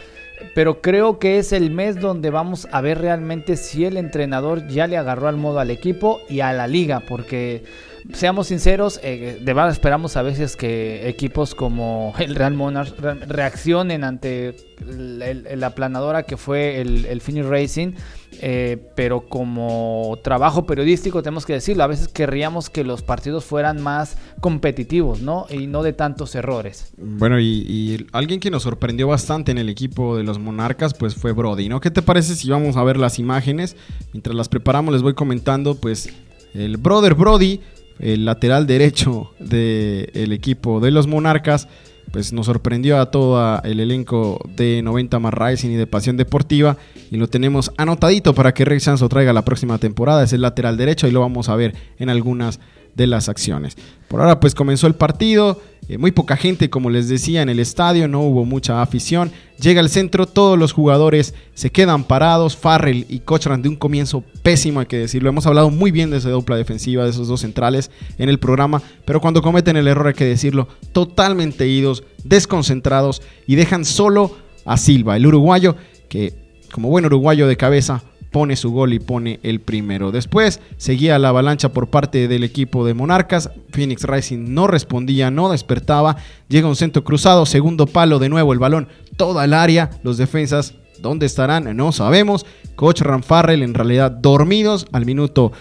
Pero 0.54 0.82
creo 0.82 1.18
que 1.18 1.40
es 1.40 1.54
el 1.54 1.72
mes 1.72 2.00
donde 2.00 2.30
vamos 2.30 2.68
a 2.72 2.82
ver 2.82 3.00
realmente 3.00 3.56
si 3.56 3.86
el 3.86 3.96
entrenador 3.96 4.68
ya 4.68 4.86
le 4.86 4.98
agarró 4.98 5.30
al 5.30 5.38
modo 5.38 5.60
al 5.60 5.72
equipo 5.72 6.20
y 6.30 6.42
a 6.42 6.52
la 6.52 6.68
liga. 6.68 7.02
Porque 7.08 7.64
seamos 8.14 8.48
sinceros, 8.48 9.00
eh, 9.04 9.40
de 9.42 9.54
verdad 9.54 9.72
esperamos 9.72 10.18
a 10.18 10.22
veces 10.22 10.56
que 10.56 11.08
equipos 11.10 11.56
como 11.56 12.14
el 12.20 12.36
Real 12.36 12.54
Monarchs 12.54 12.96
reaccionen 13.28 14.04
ante 14.04 14.56
la 14.86 15.68
aplanadora 15.68 16.24
que 16.24 16.38
fue 16.38 16.82
el, 16.82 17.06
el 17.06 17.22
Finish 17.22 17.46
Racing. 17.46 17.94
Eh, 18.42 18.78
pero 18.96 19.30
como 19.30 20.20
trabajo 20.22 20.66
periodístico 20.66 21.24
tenemos 21.24 21.46
que 21.46 21.54
decirlo, 21.54 21.84
a 21.84 21.88
veces 21.88 22.10
querríamos 22.10 22.70
que 22.70 22.84
los 22.84 23.02
partidos 23.02 23.46
fueran 23.46 23.82
más 23.82 24.18
competitivos, 24.42 25.22
¿no? 25.22 25.46
Y 25.50 25.68
no 25.68 25.84
de 25.84 25.94
tantos 25.94 26.36
errores. 26.36 26.92
Bueno, 26.98 27.40
y, 27.40 27.46
y, 27.46 28.08
alguien 28.12 28.42
que 28.42 28.52
nos 28.52 28.64
sorprendió 28.64 29.08
bastante 29.08 29.52
en 29.52 29.58
el 29.58 29.70
equipo 29.70 30.18
de 30.18 30.24
los 30.24 30.38
Monarcas, 30.38 30.94
pues 30.94 31.16
fue 31.16 31.32
Brody, 31.32 31.70
¿no? 31.70 31.80
¿Qué 31.80 31.92
te 31.92 32.02
parece 32.02 32.36
si 32.36 32.50
vamos 32.50 32.76
a 32.76 32.84
ver 32.84 32.98
las 32.98 33.20
imágenes? 33.20 33.78
Mientras 34.12 34.36
las 34.36 34.50
preparamos 34.50 34.94
les 34.94 35.02
voy 35.02 35.14
comentando, 35.14 35.76
pues 35.76 36.10
el 36.54 36.78
brother 36.78 37.16
Brody, 37.16 37.62
el 38.00 38.26
lateral 38.26 38.68
derecho 38.68 39.32
del 39.40 40.32
equipo 40.32 40.80
de 40.80 40.92
los 40.92 41.08
Monarcas, 41.08 41.68
pues 42.12 42.34
nos 42.34 42.46
sorprendió 42.46 43.00
a 43.00 43.12
todo 43.12 43.62
el 43.64 43.80
elenco 43.80 44.40
de 44.56 44.82
90 44.82 45.20
más 45.20 45.34
Rising 45.34 45.72
y 45.72 45.76
de 45.76 45.88
Pasión 45.88 46.18
Deportiva 46.18 46.78
y 47.12 47.18
lo 47.18 47.28
tenemos 47.28 47.72
anotadito 47.78 48.34
para 48.34 48.54
que 48.54 48.66
Rey 48.66 48.80
Sanso 48.80 49.10
traiga 49.10 49.34
la 49.34 49.44
próxima 49.44 49.78
temporada, 49.80 50.24
es 50.24 50.34
el 50.34 50.42
lateral 50.42 50.78
derecho 50.78 51.08
y 51.08 51.12
lo 51.12 51.22
vamos 51.22 51.50
a 51.50 51.56
ver 51.56 51.76
en 52.00 52.10
algunas 52.10 52.60
de 52.96 53.08
las 53.08 53.30
acciones. 53.30 53.78
Por 54.08 54.22
ahora 54.22 54.40
pues 54.40 54.56
comenzó 54.56 54.88
el 54.88 54.96
partido, 54.96 55.62
eh, 55.88 56.00
muy 56.00 56.12
poca 56.12 56.36
gente 56.36 56.70
como 56.70 56.90
les 56.90 57.10
decía 57.10 57.42
en 57.42 57.50
el 57.50 57.60
estadio, 57.60 58.08
no 58.08 58.22
hubo 58.22 58.46
mucha 58.46 58.82
afición. 58.82 59.32
Llega 59.62 59.82
al 59.82 59.90
centro, 59.90 60.26
todos 60.26 60.58
los 60.58 60.74
jugadores 60.74 61.36
se 61.54 61.70
quedan 61.70 62.04
parados, 62.04 62.58
Farrell 62.58 63.06
y 63.08 63.20
Cochran 63.20 63.62
de 63.62 63.70
un 63.70 63.76
comienzo 63.76 64.24
pésimo 64.42 64.80
hay 64.80 64.86
que 64.88 64.98
decirlo. 64.98 65.30
Hemos 65.30 65.46
hablado 65.46 65.70
muy 65.70 65.92
bien 65.92 66.10
de 66.10 66.18
esa 66.18 66.30
dupla 66.30 66.56
defensiva, 66.56 67.04
de 67.04 67.12
esos 67.12 67.28
dos 67.28 67.42
centrales 67.42 67.92
en 68.18 68.30
el 68.30 68.40
programa, 68.40 68.82
pero 69.06 69.22
cuando 69.22 69.42
cometen 69.42 69.78
el 69.78 69.88
error 69.88 70.08
hay 70.08 70.14
que 70.14 70.26
decirlo, 70.26 70.68
totalmente 70.92 71.68
idos, 71.68 72.04
desconcentrados 72.24 73.22
y 73.46 73.56
dejan 73.56 73.86
solo 73.86 74.36
a 74.66 74.78
Silva, 74.78 75.16
el 75.18 75.28
uruguayo 75.28 75.76
que 76.10 76.34
como 76.72 76.90
buen 76.90 77.06
uruguayo 77.06 77.48
de 77.48 77.58
cabeza 77.58 78.04
pone 78.32 78.56
su 78.56 78.72
gol 78.72 78.94
y 78.94 79.00
pone 79.00 79.40
el 79.44 79.60
primero. 79.62 80.12
Después 80.12 80.60
seguía 80.78 81.20
la 81.20 81.30
avalancha 81.30 81.72
por 81.72 81.90
parte 81.90 82.28
del 82.28 82.44
equipo 82.44 82.86
de 82.86 82.94
Monarcas. 82.94 83.50
Phoenix 83.72 84.04
Rising 84.04 84.54
no 84.54 84.68
respondía, 84.68 85.32
no 85.32 85.50
despertaba. 85.50 86.18
Llega 86.48 86.68
un 86.68 86.76
centro 86.76 87.04
cruzado, 87.04 87.46
segundo 87.46 87.88
palo, 87.88 88.20
de 88.20 88.30
nuevo 88.30 88.54
el 88.54 88.60
balón, 88.60 88.88
toda 89.18 89.46
el 89.46 89.54
área. 89.54 89.90
Los 90.04 90.18
defensas, 90.18 90.76
¿dónde 91.02 91.26
estarán? 91.26 91.76
No 91.76 91.92
sabemos. 91.92 92.46
Coach 92.76 93.02
Ranfarrell 93.02 93.64
en 93.64 93.74
realidad 93.74 94.12
dormidos 94.12 94.88
al 94.92 95.06
minuto 95.06 95.52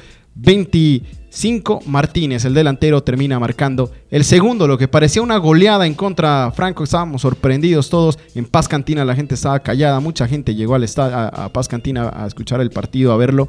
25. 1.34 1.82
Martínez, 1.86 2.44
el 2.44 2.54
delantero, 2.54 3.02
termina 3.02 3.40
marcando 3.40 3.90
el 4.10 4.22
segundo, 4.22 4.68
lo 4.68 4.78
que 4.78 4.86
parecía 4.86 5.20
una 5.20 5.36
goleada 5.36 5.84
en 5.84 5.94
contra 5.94 6.52
Franco. 6.54 6.84
Estábamos 6.84 7.22
sorprendidos 7.22 7.90
todos. 7.90 8.20
En 8.36 8.44
Paz 8.44 8.68
Cantina 8.68 9.04
la 9.04 9.16
gente 9.16 9.34
estaba 9.34 9.58
callada. 9.58 9.98
Mucha 9.98 10.28
gente 10.28 10.54
llegó 10.54 10.76
al 10.76 10.84
estadio, 10.84 11.16
a, 11.16 11.48
Paz 11.52 11.66
Cantina 11.66 12.12
a 12.14 12.26
escuchar 12.28 12.60
el 12.60 12.70
partido, 12.70 13.12
a 13.12 13.16
verlo 13.16 13.48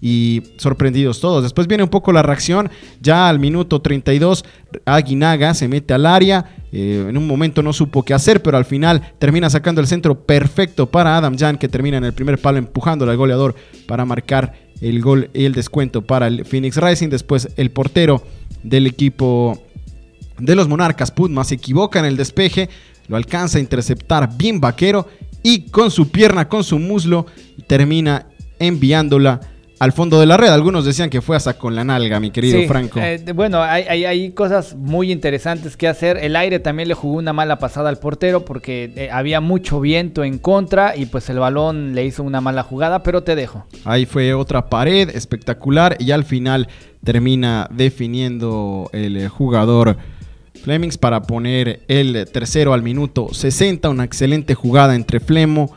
y 0.00 0.44
sorprendidos 0.56 1.20
todos. 1.20 1.42
Después 1.42 1.66
viene 1.66 1.82
un 1.82 1.90
poco 1.90 2.10
la 2.10 2.22
reacción, 2.22 2.70
ya 3.00 3.28
al 3.28 3.38
minuto 3.38 3.80
32 3.80 4.44
Aguinaga 4.84 5.54
se 5.54 5.68
mete 5.68 5.94
al 5.94 6.06
área, 6.06 6.56
eh, 6.72 7.06
en 7.08 7.16
un 7.16 7.26
momento 7.26 7.62
no 7.62 7.72
supo 7.72 8.02
qué 8.02 8.12
hacer, 8.14 8.42
pero 8.42 8.56
al 8.56 8.64
final 8.64 9.14
termina 9.18 9.48
sacando 9.48 9.80
el 9.80 9.86
centro 9.86 10.26
perfecto 10.26 10.86
para 10.86 11.16
Adam 11.16 11.36
Jan 11.36 11.56
que 11.56 11.68
termina 11.68 11.96
en 11.96 12.04
el 12.04 12.12
primer 12.12 12.38
palo 12.38 12.58
empujando 12.58 13.08
al 13.08 13.16
goleador 13.16 13.54
para 13.86 14.04
marcar 14.04 14.65
el 14.80 15.00
gol 15.00 15.30
y 15.34 15.44
el 15.44 15.52
descuento 15.52 16.02
para 16.02 16.26
el 16.26 16.44
Phoenix 16.44 16.76
Rising. 16.76 17.08
Después 17.08 17.48
el 17.56 17.70
portero 17.70 18.22
del 18.62 18.86
equipo 18.86 19.62
de 20.38 20.54
los 20.54 20.68
Monarcas, 20.68 21.10
Putma, 21.10 21.44
se 21.44 21.54
equivoca 21.54 21.98
en 21.98 22.04
el 22.04 22.16
despeje, 22.16 22.68
lo 23.08 23.16
alcanza 23.16 23.58
a 23.58 23.60
interceptar 23.60 24.36
bien 24.36 24.60
vaquero 24.60 25.08
y 25.42 25.70
con 25.70 25.90
su 25.90 26.10
pierna, 26.10 26.48
con 26.48 26.64
su 26.64 26.78
muslo, 26.78 27.26
termina 27.66 28.26
enviándola 28.58 29.40
al 29.78 29.92
fondo 29.92 30.18
de 30.18 30.26
la 30.26 30.36
red. 30.36 30.48
Algunos 30.48 30.84
decían 30.84 31.10
que 31.10 31.20
fue 31.20 31.36
hasta 31.36 31.54
con 31.54 31.74
la 31.74 31.84
nalga, 31.84 32.20
mi 32.20 32.30
querido 32.30 32.66
Franco. 32.66 33.00
Eh, 33.00 33.22
bueno, 33.34 33.62
hay, 33.62 34.04
hay, 34.04 34.30
cosas 34.30 34.74
muy 34.74 35.12
interesantes 35.12 35.76
que 35.76 35.88
hacer. 35.88 36.16
El 36.18 36.36
aire 36.36 36.58
también 36.58 36.88
le 36.88 36.94
jugó 36.94 37.16
una 37.16 37.32
mala 37.32 37.58
pasada 37.58 37.88
al 37.88 37.98
portero 37.98 38.44
porque 38.44 38.92
eh, 38.96 39.10
había 39.10 39.40
mucho 39.40 39.80
viento 39.80 40.24
en 40.24 40.38
contra 40.38 40.96
y 40.96 41.06
pues 41.06 41.28
el 41.28 41.38
balón 41.38 41.94
le 41.94 42.04
hizo 42.04 42.22
una 42.22 42.40
mala 42.40 42.62
jugada, 42.62 43.02
pero 43.02 43.22
te 43.22 43.34
dejo. 43.36 43.66
Ahí 43.84 44.06
fue 44.06 44.34
otra 44.34 44.68
pared 44.68 45.10
espectacular 45.10 45.96
y 45.98 46.10
al 46.10 46.24
final 46.24 46.68
termina 47.04 47.68
definiendo 47.70 48.90
el 48.92 49.16
eh, 49.16 49.28
jugador. 49.28 49.96
Flemings 50.62 50.98
para 50.98 51.22
poner 51.22 51.82
el 51.86 52.26
tercero 52.32 52.72
al 52.72 52.82
minuto 52.82 53.28
60, 53.32 53.88
una 53.88 54.02
excelente 54.02 54.54
jugada 54.54 54.96
entre 54.96 55.20
Flemo, 55.20 55.70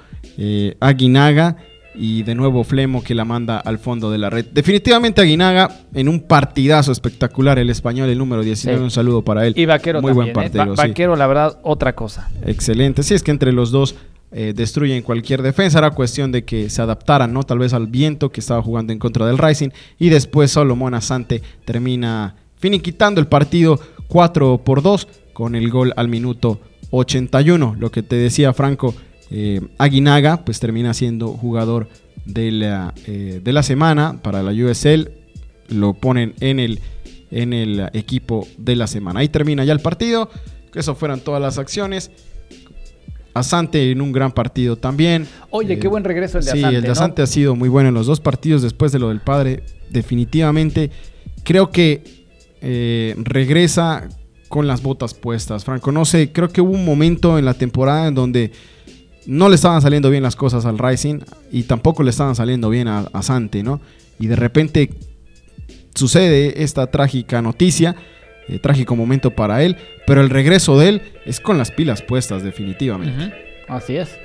Aguinaga 0.80 1.58
y 1.96 2.24
de 2.24 2.36
nuevo 2.36 2.64
Flemo 2.64 3.04
que 3.04 3.16
la 3.16 3.26
manda 3.26 3.58
al 3.60 3.80
fondo 3.80 4.12
de 4.12 4.18
la 4.18 4.30
red. 4.30 4.46
Definitivamente 4.52 5.22
Aguinaga 5.22 5.70
en 5.94 6.08
un 6.08 6.22
partidazo 6.22 6.92
espectacular, 6.92 7.60
el 7.60 7.70
español, 7.70 8.10
el 8.10 8.18
número 8.18 8.44
19, 8.44 8.82
un 8.82 8.92
saludo 8.92 9.24
para 9.24 9.46
él. 9.46 9.54
Y 9.58 9.66
Vaquero 9.66 10.02
Muy 10.02 10.14
buen 10.14 10.30
¿eh? 10.30 10.34
partido. 10.34 10.76
Vaquero, 10.76 11.16
la 11.16 11.28
verdad, 11.28 11.60
otra 11.64 11.94
cosa. 11.96 12.30
Excelente. 12.46 13.04
Sí, 13.04 13.14
es 13.14 13.24
que 13.24 13.32
entre 13.32 13.52
los 13.52 13.72
dos 13.72 13.96
eh, 14.32 14.54
destruyen 14.56 15.02
cualquier 15.02 15.42
defensa. 15.42 15.80
Era 15.80 15.92
cuestión 15.92 16.32
de 16.32 16.46
que 16.46 16.70
se 16.70 16.82
adaptaran, 16.82 17.34
¿no? 17.34 17.44
Tal 17.44 17.60
vez 17.60 17.74
al 17.74 17.88
viento 17.88 18.32
que 18.32 18.42
estaba 18.42 18.62
jugando 18.62 18.94
en 18.94 19.00
contra 19.00 19.26
del 19.26 19.38
Rising. 19.38 19.70
Y 19.98 20.10
después 20.10 20.52
Solomon 20.52 20.94
Asante 20.94 21.42
termina 21.66 22.36
finiquitando 22.58 23.20
el 23.20 23.28
partido 23.28 23.80
4 24.08 24.60
por 24.64 24.82
2 24.82 25.08
con 25.34 25.56
el 25.56 25.70
gol 25.70 25.94
al 25.96 26.10
minuto 26.10 26.60
81. 26.92 27.76
Lo 27.80 27.92
que 27.92 28.04
te 28.04 28.16
decía 28.18 28.54
Franco 28.54 28.94
eh, 29.32 29.62
Aguinaga 29.78 30.44
pues 30.44 30.60
termina 30.60 30.94
siendo 30.94 31.30
jugador 31.30 31.88
de 32.26 32.52
la, 32.52 32.94
eh, 33.06 33.42
de 33.44 33.54
la 33.54 33.64
semana 33.64 34.20
para 34.22 34.44
la 34.44 34.52
USL. 34.52 35.12
Lo 35.70 35.94
ponen 35.94 36.34
en 36.40 36.60
el, 36.60 36.80
en 37.32 37.54
el 37.54 37.90
equipo 37.94 38.48
de 38.58 38.76
la 38.76 38.88
semana. 38.88 39.20
Ahí 39.20 39.30
termina 39.30 39.64
ya 39.64 39.74
el 39.74 39.80
partido. 39.80 40.30
Que 40.72 40.80
eso 40.80 40.96
fueran 40.96 41.20
todas 41.22 41.42
las 41.42 41.58
acciones. 41.58 42.12
Asante 43.34 43.92
en 43.92 44.02
un 44.02 44.12
gran 44.12 44.32
partido 44.32 44.76
también. 44.76 45.28
Oye, 45.52 45.78
qué 45.80 45.88
eh, 45.88 45.90
buen 45.90 46.04
regreso 46.04 46.40
el 46.40 46.46
de 46.46 46.52
Asante. 46.52 46.70
Sí, 46.70 46.76
el 46.76 46.82
de 46.82 46.90
Asante 46.90 47.22
ha 47.22 47.28
sido 47.28 47.56
muy 47.56 47.70
bueno 47.70 47.90
en 47.90 47.96
los 47.96 48.08
dos 48.08 48.20
partidos 48.20 48.62
después 48.62 48.92
de 48.92 49.00
lo 49.00 49.10
del 49.10 49.22
padre. 49.22 49.64
Definitivamente. 49.90 50.92
Creo 51.44 51.72
que 51.72 52.20
regresa 53.18 54.10
con 54.50 54.68
las 54.68 54.82
botas 54.82 55.14
puestas. 55.14 55.64
Franco, 55.64 55.92
no 55.92 56.04
sé, 56.04 56.32
creo 56.34 56.50
que 56.50 56.60
hubo 56.60 56.72
un 56.72 56.84
momento 56.84 57.38
en 57.38 57.46
la 57.46 57.54
temporada 57.54 58.08
en 58.08 58.16
donde 58.16 58.52
no 59.30 59.48
le 59.48 59.56
estaban 59.56 59.80
saliendo 59.80 60.10
bien 60.10 60.24
las 60.24 60.36
cosas 60.36 60.66
al 60.66 60.80
Rising 60.80 61.20
y 61.52 61.64
tampoco 61.64 62.02
le 62.02 62.10
estaban 62.10 62.36
saliendo 62.36 62.68
bien 62.68 62.88
a, 62.88 63.08
Sante, 63.22 63.62
¿no? 63.62 63.80
Y 64.20 64.26
de 64.26 64.36
repente 64.36 64.90
sucede 65.94 66.64
esta 66.64 66.88
trágica 66.88 67.40
noticia, 67.40 67.96
eh, 68.48 68.58
trágico 68.58 68.96
momento 68.96 69.30
para 69.30 69.62
él, 69.62 69.78
pero 70.08 70.22
el 70.22 70.32
regreso 70.32 70.80
de 70.80 70.90
él 70.90 71.02
es 71.26 71.40
con 71.40 71.60
las 71.60 71.70
pilas 71.70 72.02
puestas 72.02 72.42
definitivamente. 72.42 73.32
Así 73.68 73.98
es. 73.98 74.18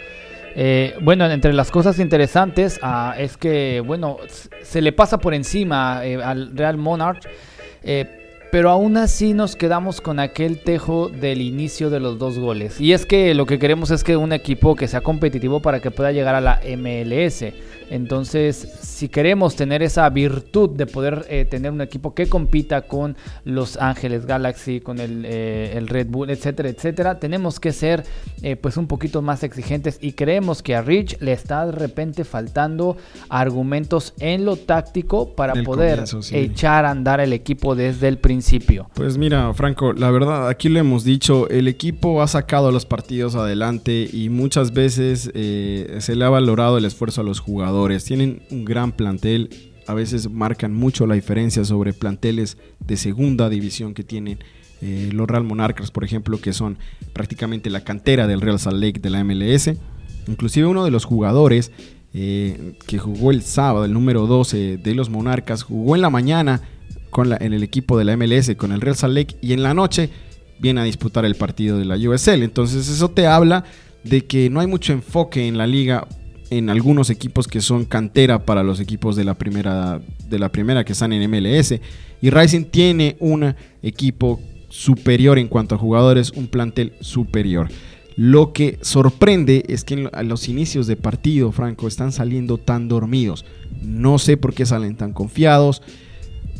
Eh, 0.57 0.95
bueno, 1.03 1.31
entre 1.31 1.53
las 1.53 1.71
cosas 1.71 1.99
interesantes 1.99 2.81
ah, 2.81 3.14
es 3.19 3.37
que, 3.37 3.83
bueno, 3.85 4.17
se 4.62 4.81
le 4.81 4.93
pasa 4.93 5.19
por 5.19 5.35
encima 5.35 6.01
eh, 6.03 6.17
al 6.23 6.57
Real 6.57 6.79
Monarch 6.79 7.29
pero 8.55 8.71
aún 8.71 8.97
así 8.97 9.35
nos 9.35 9.57
quedamos 9.57 10.01
con 10.01 10.21
aquel 10.21 10.61
tejo 10.61 11.09
del 11.09 11.40
inicio 11.40 11.90
de 11.90 11.99
los 11.99 12.21
dos 12.21 12.38
goles. 12.38 12.81
Y 12.81 12.93
es 12.93 13.05
que 13.05 13.35
lo 13.35 13.47
que 13.47 13.59
queremos 13.59 13.90
es 13.90 14.05
que 14.05 14.17
un 14.17 14.33
equipo 14.33 14.77
que 14.77 14.87
sea 14.87 15.01
competitivo 15.01 15.59
para 15.59 15.81
que 15.81 15.90
pueda 15.90 16.12
llegar 16.12 16.37
a 16.37 16.40
la 16.40 16.61
MLS. 16.79 17.47
Entonces, 17.90 18.68
si 18.81 19.09
queremos 19.09 19.57
tener 19.57 19.83
esa 19.83 20.09
virtud 20.09 20.70
de 20.70 20.87
poder 20.87 21.27
eh, 21.29 21.44
tener 21.44 21.70
un 21.70 21.81
equipo 21.81 22.14
que 22.14 22.27
compita 22.27 22.83
con 22.83 23.16
Los 23.44 23.77
Ángeles 23.77 24.27
Galaxy, 24.27 24.81
con 24.81 24.99
el, 24.99 25.25
eh, 25.27 25.83
Red 25.87 26.09
Bull, 26.09 26.31
etcétera, 26.31 26.68
etcétera, 26.68 27.18
tenemos 27.18 27.61
que 27.61 27.73
ser 27.73 28.05
eh, 28.42 28.57
pues 28.57 28.77
un 28.77 28.87
poquito 28.87 29.23
más 29.23 29.42
exigentes 29.42 29.99
y 30.01 30.12
creemos 30.12 30.62
que 30.62 30.75
a 30.75 30.83
Rich 30.83 31.18
le 31.20 31.33
está 31.33 31.66
de 31.66 31.73
repente 31.73 32.25
faltando 32.25 32.97
argumentos 33.29 34.14
en 34.18 34.44
lo 34.44 34.57
táctico 34.57 35.35
para 35.35 35.55
poder 35.62 36.05
echar 36.33 36.85
a 36.85 36.90
andar 36.90 37.20
el 37.20 37.33
equipo 37.33 37.75
desde 37.75 38.09
el 38.09 38.18
principio. 38.18 38.88
Pues 38.94 39.18
mira, 39.18 39.53
Franco, 39.55 39.92
la 39.92 40.11
verdad, 40.11 40.49
aquí 40.49 40.68
le 40.68 40.81
hemos 40.81 41.05
dicho, 41.05 41.49
el 41.49 41.68
equipo 41.68 42.23
ha 42.23 42.29
sacado 42.29 42.73
los 42.73 42.87
partidos 42.87 43.35
adelante 43.35 44.09
y 44.12 44.29
muchas 44.31 44.73
veces 44.73 45.31
se 45.33 46.16
le 46.16 46.25
ha 46.25 46.31
valorado 46.31 46.79
el 46.79 46.85
esfuerzo 46.85 47.20
a 47.20 47.25
los 47.25 47.40
jugadores 47.40 47.75
tienen 48.05 48.42
un 48.51 48.64
gran 48.64 48.92
plantel, 48.92 49.51
a 49.87 49.94
veces 49.94 50.31
marcan 50.31 50.75
mucho 50.75 51.07
la 51.07 51.14
diferencia 51.14 51.64
sobre 51.64 51.92
planteles 51.92 52.57
de 52.81 52.97
segunda 52.97 53.49
división 53.49 53.94
que 53.94 54.05
tienen 54.05 54.38
eh, 54.81 55.11
los 55.12 55.29
Real 55.29 55.44
Monarcas, 55.44 55.90
por 55.90 56.05
ejemplo, 56.05 56.40
que 56.40 56.53
son 56.53 56.79
prácticamente 57.12 57.70
la 57.70 57.85
cantera 57.85 58.27
del 58.27 58.40
Real 58.40 58.59
Salt 58.59 58.83
Lake 58.83 59.01
de 59.01 59.11
la 59.11 59.23
MLS. 59.25 59.70
Inclusive 60.27 60.66
uno 60.66 60.85
de 60.85 60.90
los 60.90 61.05
jugadores 61.05 61.70
eh, 62.12 62.75
que 62.87 62.99
jugó 62.99 63.31
el 63.31 63.42
sábado, 63.42 63.85
el 63.85 63.92
número 63.92 64.27
12 64.27 64.79
de 64.79 64.94
los 64.94 65.11
Monarcas, 65.11 65.62
jugó 65.62 65.94
en 65.94 66.03
la 66.03 66.11
mañana 66.11 66.62
con 67.11 67.29
la, 67.29 67.37
en 67.40 67.53
el 67.53 67.62
equipo 67.62 67.99
de 67.99 68.05
la 68.05 68.16
MLS, 68.16 68.55
con 68.57 68.73
el 68.73 68.81
Real 68.81 68.97
Salt 68.97 69.14
Lake, 69.14 69.37
y 69.40 69.53
en 69.53 69.62
la 69.62 69.75
noche 69.75 70.11
viene 70.59 70.81
a 70.81 70.85
disputar 70.85 71.25
el 71.25 71.35
partido 71.35 71.79
de 71.79 71.85
la 71.85 71.97
USL. 71.97 72.42
Entonces 72.42 72.88
eso 72.88 73.11
te 73.11 73.27
habla 73.27 73.64
de 74.03 74.25
que 74.27 74.51
no 74.51 74.61
hay 74.61 74.66
mucho 74.66 74.92
enfoque 74.92 75.47
en 75.47 75.59
la 75.59 75.66
liga 75.66 76.07
en 76.50 76.70
algunos 76.70 77.11
equipos 77.11 77.48
que 77.48 77.61
son 77.61 77.85
cantera 77.85 78.44
para 78.44 78.62
los 78.62 78.80
equipos 78.80 79.16
de 79.16 79.24
la 79.24 79.35
primera, 79.35 80.00
de 80.28 80.38
la 80.38 80.50
primera 80.50 80.85
que 80.85 80.92
están 80.92 81.12
en 81.12 81.30
MLS. 81.30 81.74
Y 82.20 82.30
Rising 82.30 82.64
tiene 82.64 83.16
un 83.20 83.54
equipo 83.83 84.40
superior 84.68 85.38
en 85.38 85.48
cuanto 85.48 85.74
a 85.74 85.78
jugadores, 85.78 86.33
un 86.33 86.48
plantel 86.48 86.94
superior. 87.00 87.68
Lo 88.16 88.52
que 88.52 88.78
sorprende 88.80 89.64
es 89.68 89.85
que 89.85 90.09
a 90.12 90.22
los 90.22 90.48
inicios 90.48 90.87
de 90.87 90.96
partido, 90.96 91.50
Franco, 91.52 91.88
están 91.88 92.12
saliendo 92.12 92.59
tan 92.59 92.88
dormidos. 92.88 93.44
No 93.83 94.18
sé 94.18 94.37
por 94.37 94.54
qué 94.54 94.66
salen 94.66 94.96
tan 94.96 95.12
confiados. 95.12 95.83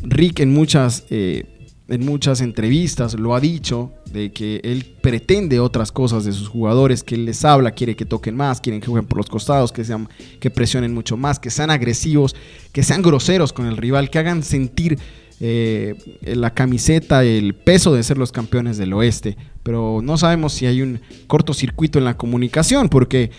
Rick 0.03 0.41
en 0.41 0.53
muchas, 0.53 1.05
eh, 1.09 1.45
en 1.87 2.05
muchas 2.05 2.41
entrevistas 2.41 3.17
lo 3.17 3.35
ha 3.35 3.39
dicho, 3.39 3.91
de 4.15 4.31
que 4.31 4.61
él 4.63 4.85
pretende 5.01 5.59
otras 5.59 5.91
cosas 5.91 6.23
de 6.23 6.31
sus 6.31 6.47
jugadores, 6.47 7.03
que 7.03 7.15
él 7.15 7.25
les 7.25 7.43
habla, 7.43 7.71
quiere 7.71 7.95
que 7.95 8.05
toquen 8.05 8.35
más, 8.35 8.61
quieren 8.61 8.79
que 8.79 8.87
jueguen 8.87 9.07
por 9.07 9.17
los 9.17 9.27
costados, 9.27 9.71
que, 9.71 9.83
sean, 9.83 10.07
que 10.39 10.49
presionen 10.49 10.93
mucho 10.93 11.17
más, 11.17 11.37
que 11.37 11.51
sean 11.51 11.69
agresivos, 11.69 12.35
que 12.71 12.81
sean 12.81 13.01
groseros 13.01 13.51
con 13.51 13.65
el 13.67 13.77
rival, 13.77 14.09
que 14.09 14.19
hagan 14.19 14.41
sentir 14.41 14.97
eh, 15.41 15.95
la 16.21 16.53
camiseta, 16.53 17.25
el 17.25 17.53
peso 17.55 17.93
de 17.93 18.03
ser 18.03 18.17
los 18.17 18.31
campeones 18.31 18.77
del 18.77 18.93
oeste. 18.93 19.35
Pero 19.63 19.99
no 20.01 20.17
sabemos 20.17 20.53
si 20.53 20.65
hay 20.65 20.81
un 20.81 21.01
cortocircuito 21.27 21.99
en 21.99 22.05
la 22.05 22.15
comunicación, 22.15 22.87
porque 22.87 23.31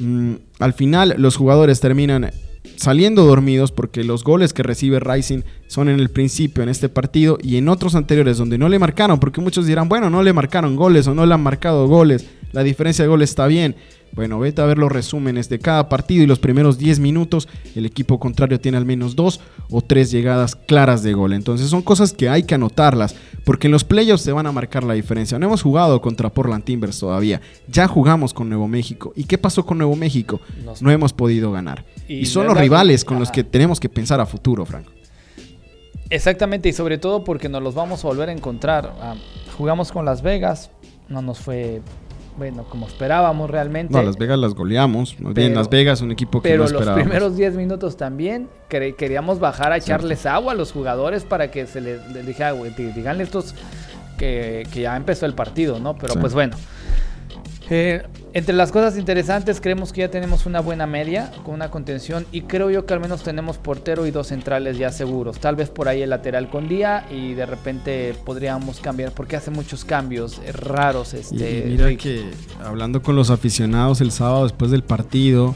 mm, 0.00 0.34
al 0.58 0.72
final 0.72 1.16
los 1.18 1.36
jugadores 1.36 1.80
terminan 1.80 2.30
saliendo 2.76 3.24
dormidos 3.24 3.72
porque 3.72 4.04
los 4.04 4.24
goles 4.24 4.52
que 4.52 4.62
recibe 4.62 5.00
Rising 5.00 5.42
son 5.66 5.88
en 5.88 6.00
el 6.00 6.10
principio 6.10 6.62
en 6.62 6.68
este 6.68 6.88
partido 6.88 7.38
y 7.42 7.56
en 7.56 7.68
otros 7.68 7.94
anteriores 7.94 8.38
donde 8.38 8.58
no 8.58 8.68
le 8.68 8.78
marcaron, 8.78 9.20
porque 9.20 9.40
muchos 9.40 9.66
dirán, 9.66 9.88
bueno, 9.88 10.10
no 10.10 10.22
le 10.22 10.32
marcaron 10.32 10.76
goles 10.76 11.06
o 11.06 11.14
no 11.14 11.26
le 11.26 11.34
han 11.34 11.42
marcado 11.42 11.86
goles, 11.86 12.26
la 12.52 12.62
diferencia 12.62 13.04
de 13.04 13.08
goles 13.08 13.30
está 13.30 13.46
bien. 13.46 13.76
Bueno, 14.14 14.38
vete 14.38 14.62
a 14.62 14.66
ver 14.66 14.78
los 14.78 14.92
resúmenes 14.92 15.48
de 15.48 15.58
cada 15.58 15.88
partido 15.88 16.22
y 16.22 16.26
los 16.26 16.38
primeros 16.38 16.78
10 16.78 17.00
minutos 17.00 17.48
el 17.74 17.84
equipo 17.84 18.20
contrario 18.20 18.60
tiene 18.60 18.78
al 18.78 18.84
menos 18.84 19.16
dos 19.16 19.40
o 19.70 19.80
tres 19.80 20.12
llegadas 20.12 20.54
claras 20.54 21.02
de 21.02 21.14
gol. 21.14 21.32
Entonces 21.32 21.68
son 21.68 21.82
cosas 21.82 22.12
que 22.12 22.28
hay 22.28 22.44
que 22.44 22.54
anotarlas 22.54 23.16
porque 23.44 23.66
en 23.66 23.72
los 23.72 23.82
playoffs 23.82 24.22
se 24.22 24.30
van 24.30 24.46
a 24.46 24.52
marcar 24.52 24.84
la 24.84 24.94
diferencia. 24.94 25.36
No 25.40 25.46
hemos 25.46 25.62
jugado 25.62 26.00
contra 26.00 26.32
Portland 26.32 26.62
Timbers 26.62 27.00
todavía. 27.00 27.40
Ya 27.66 27.88
jugamos 27.88 28.32
con 28.32 28.48
Nuevo 28.48 28.68
México. 28.68 29.12
¿Y 29.16 29.24
qué 29.24 29.36
pasó 29.36 29.66
con 29.66 29.78
Nuevo 29.78 29.96
México? 29.96 30.40
No 30.80 30.92
hemos 30.92 31.12
podido 31.12 31.50
ganar. 31.50 31.84
Y, 32.08 32.26
son 32.26 32.46
los 32.46 32.56
rivales 32.56 33.04
con 33.04 33.18
los 33.18 33.30
que 33.30 33.44
tenemos 33.44 33.80
que 33.80 33.88
pensar 33.88 34.20
a 34.20 34.26
futuro, 34.26 34.64
Franco. 34.66 34.92
Exactamente, 36.10 36.68
y 36.68 36.72
sobre 36.72 36.98
todo 36.98 37.24
porque 37.24 37.48
nos 37.48 37.62
los 37.62 37.74
vamos 37.74 38.04
a 38.04 38.08
volver 38.08 38.28
a 38.28 38.32
encontrar. 38.32 38.92
Ah, 39.00 39.14
jugamos 39.56 39.90
con 39.90 40.04
Las 40.04 40.22
Vegas, 40.22 40.70
no 41.08 41.22
nos 41.22 41.38
fue 41.38 41.80
bueno, 42.36 42.64
como 42.64 42.86
esperábamos 42.86 43.48
realmente. 43.48 43.94
No, 43.94 44.02
Las 44.02 44.16
Vegas 44.16 44.38
las 44.38 44.54
goleamos. 44.54 45.16
bien, 45.18 45.54
Las 45.54 45.70
Vegas, 45.70 46.00
un 46.00 46.10
equipo 46.10 46.42
que 46.42 46.56
no 46.56 46.64
esperábamos. 46.64 46.86
Pero 46.86 46.96
los 46.96 47.04
primeros 47.04 47.36
10 47.36 47.54
minutos 47.54 47.96
también 47.96 48.48
queríamos 48.68 49.38
bajar 49.38 49.72
a 49.72 49.76
echarles 49.76 50.26
agua 50.26 50.52
a 50.52 50.56
los 50.56 50.72
jugadores 50.72 51.24
para 51.24 51.50
que 51.50 51.66
se 51.66 51.80
les, 51.80 52.06
les 52.10 52.26
dijera, 52.26 52.52
güey, 52.52 52.72
díganle 52.74 53.22
estos 53.22 53.54
que, 54.18 54.66
que, 54.72 54.82
ya 54.82 54.96
empezó 54.96 55.26
el 55.26 55.34
partido, 55.34 55.78
¿no? 55.78 55.96
Pero 55.96 56.14
pues 56.14 56.34
bueno. 56.34 56.56
Eh, 57.70 58.02
entre 58.34 58.54
las 58.54 58.72
cosas 58.72 58.98
interesantes, 58.98 59.60
creemos 59.60 59.92
que 59.92 60.02
ya 60.02 60.10
tenemos 60.10 60.44
una 60.44 60.60
buena 60.60 60.86
media 60.86 61.30
con 61.44 61.54
una 61.54 61.70
contención 61.70 62.26
y 62.32 62.42
creo 62.42 62.70
yo 62.70 62.84
que 62.84 62.92
al 62.92 63.00
menos 63.00 63.22
tenemos 63.22 63.58
portero 63.58 64.06
y 64.06 64.10
dos 64.10 64.28
centrales 64.28 64.76
ya 64.76 64.90
seguros. 64.90 65.38
Tal 65.38 65.56
vez 65.56 65.70
por 65.70 65.88
ahí 65.88 66.02
el 66.02 66.10
lateral 66.10 66.50
con 66.50 66.68
día 66.68 67.06
y 67.10 67.34
de 67.34 67.46
repente 67.46 68.14
podríamos 68.24 68.80
cambiar 68.80 69.12
porque 69.12 69.36
hace 69.36 69.50
muchos 69.50 69.84
cambios 69.84 70.40
raros. 70.52 71.14
Este, 71.14 71.64
y, 71.66 71.70
mira 71.70 71.94
que 71.96 72.30
hablando 72.62 73.02
con 73.02 73.16
los 73.16 73.30
aficionados 73.30 74.00
el 74.00 74.10
sábado 74.10 74.42
después 74.44 74.70
del 74.70 74.82
partido, 74.82 75.54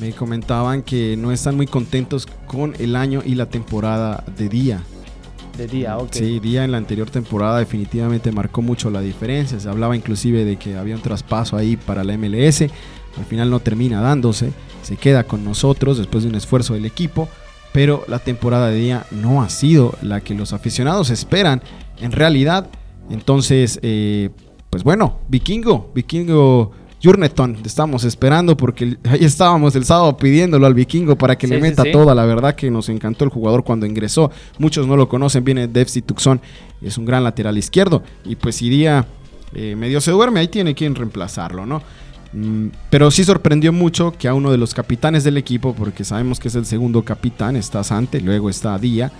me 0.00 0.12
comentaban 0.12 0.82
que 0.82 1.16
no 1.16 1.30
están 1.30 1.56
muy 1.56 1.66
contentos 1.66 2.26
con 2.46 2.74
el 2.78 2.96
año 2.96 3.22
y 3.24 3.34
la 3.34 3.46
temporada 3.46 4.24
de 4.36 4.48
día 4.48 4.80
de 5.56 5.66
Día, 5.66 5.96
ok. 5.98 6.12
Sí, 6.12 6.40
Día 6.40 6.64
en 6.64 6.72
la 6.72 6.78
anterior 6.78 7.10
temporada 7.10 7.58
definitivamente 7.58 8.32
marcó 8.32 8.62
mucho 8.62 8.90
la 8.90 9.00
diferencia. 9.00 9.58
Se 9.60 9.68
hablaba 9.68 9.96
inclusive 9.96 10.44
de 10.44 10.56
que 10.56 10.76
había 10.76 10.96
un 10.96 11.02
traspaso 11.02 11.56
ahí 11.56 11.76
para 11.76 12.04
la 12.04 12.16
MLS. 12.16 12.62
Al 12.62 13.24
final 13.28 13.50
no 13.50 13.60
termina 13.60 14.00
dándose. 14.00 14.52
Se 14.82 14.96
queda 14.96 15.24
con 15.24 15.44
nosotros 15.44 15.98
después 15.98 16.24
de 16.24 16.30
un 16.30 16.36
esfuerzo 16.36 16.74
del 16.74 16.86
equipo. 16.86 17.28
Pero 17.72 18.04
la 18.06 18.20
temporada 18.20 18.68
de 18.70 18.76
Día 18.76 19.06
no 19.10 19.42
ha 19.42 19.48
sido 19.48 19.94
la 20.00 20.20
que 20.20 20.34
los 20.34 20.52
aficionados 20.52 21.10
esperan 21.10 21.62
en 22.00 22.12
realidad. 22.12 22.68
Entonces, 23.10 23.80
eh, 23.82 24.30
pues 24.70 24.84
bueno, 24.84 25.18
Vikingo, 25.28 25.90
Vikingo 25.94 26.72
Jurneton, 27.04 27.58
estamos 27.66 28.02
esperando 28.04 28.56
porque 28.56 28.96
ahí 29.04 29.24
estábamos 29.24 29.76
el 29.76 29.84
sábado 29.84 30.16
pidiéndolo 30.16 30.64
al 30.64 30.72
vikingo 30.72 31.16
para 31.16 31.36
que 31.36 31.46
le 31.46 31.60
meta 31.60 31.84
toda. 31.92 32.14
La 32.14 32.24
verdad 32.24 32.54
que 32.54 32.70
nos 32.70 32.88
encantó 32.88 33.24
el 33.24 33.30
jugador 33.30 33.62
cuando 33.62 33.84
ingresó. 33.84 34.30
Muchos 34.58 34.86
no 34.86 34.96
lo 34.96 35.06
conocen, 35.06 35.44
viene 35.44 35.68
Devsi 35.68 36.00
Tucson, 36.00 36.40
es 36.80 36.96
un 36.96 37.04
gran 37.04 37.22
lateral 37.22 37.58
izquierdo. 37.58 38.02
Y 38.24 38.36
pues 38.36 38.56
si 38.56 38.70
día 38.70 39.06
eh, 39.54 39.76
medio 39.76 40.00
se 40.00 40.12
duerme, 40.12 40.40
ahí 40.40 40.48
tiene 40.48 40.74
quien 40.74 40.94
reemplazarlo, 40.94 41.66
¿no? 41.66 41.82
Mm, 42.32 42.68
pero 42.88 43.10
sí 43.10 43.22
sorprendió 43.22 43.70
mucho 43.70 44.14
que 44.18 44.26
a 44.26 44.32
uno 44.32 44.50
de 44.50 44.56
los 44.56 44.72
capitanes 44.72 45.24
del 45.24 45.36
equipo, 45.36 45.74
porque 45.74 46.04
sabemos 46.04 46.40
que 46.40 46.48
es 46.48 46.54
el 46.54 46.64
segundo 46.64 47.04
capitán, 47.04 47.54
está 47.54 47.84
Sante, 47.84 48.22
luego 48.22 48.48
está 48.48 48.78
Día, 48.78 49.12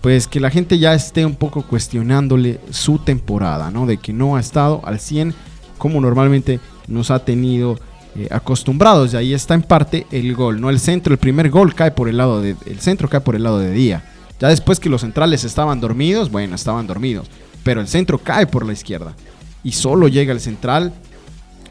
pues 0.00 0.26
que 0.26 0.40
la 0.40 0.48
gente 0.48 0.78
ya 0.78 0.94
esté 0.94 1.26
un 1.26 1.36
poco 1.36 1.62
cuestionándole 1.62 2.60
su 2.70 2.98
temporada, 2.98 3.70
¿no? 3.70 3.84
De 3.84 3.98
que 3.98 4.14
no 4.14 4.36
ha 4.36 4.40
estado 4.40 4.80
al 4.84 4.98
100 4.98 5.34
como 5.76 6.00
normalmente 6.00 6.60
nos 6.90 7.10
ha 7.10 7.24
tenido 7.24 7.78
eh, 8.16 8.28
acostumbrados. 8.30 9.14
Y 9.14 9.16
ahí 9.16 9.34
está 9.34 9.54
en 9.54 9.62
parte 9.62 10.06
el 10.10 10.34
gol, 10.34 10.60
¿no? 10.60 10.68
El 10.68 10.80
centro, 10.80 11.12
el 11.12 11.18
primer 11.18 11.48
gol 11.48 11.74
cae 11.74 11.92
por 11.92 12.08
el 12.08 12.18
lado 12.18 12.42
de. 12.42 12.56
El 12.66 12.80
centro 12.80 13.08
cae 13.08 13.20
por 13.20 13.36
el 13.36 13.44
lado 13.44 13.58
de 13.58 13.72
Día. 13.72 14.04
Ya 14.38 14.48
después 14.48 14.80
que 14.80 14.88
los 14.88 15.02
centrales 15.02 15.44
estaban 15.44 15.80
dormidos, 15.80 16.30
bueno, 16.30 16.54
estaban 16.54 16.86
dormidos. 16.86 17.28
Pero 17.62 17.80
el 17.80 17.88
centro 17.88 18.18
cae 18.18 18.46
por 18.46 18.66
la 18.66 18.72
izquierda. 18.72 19.14
Y 19.62 19.72
solo 19.72 20.08
llega 20.08 20.32
el 20.32 20.40
central. 20.40 20.92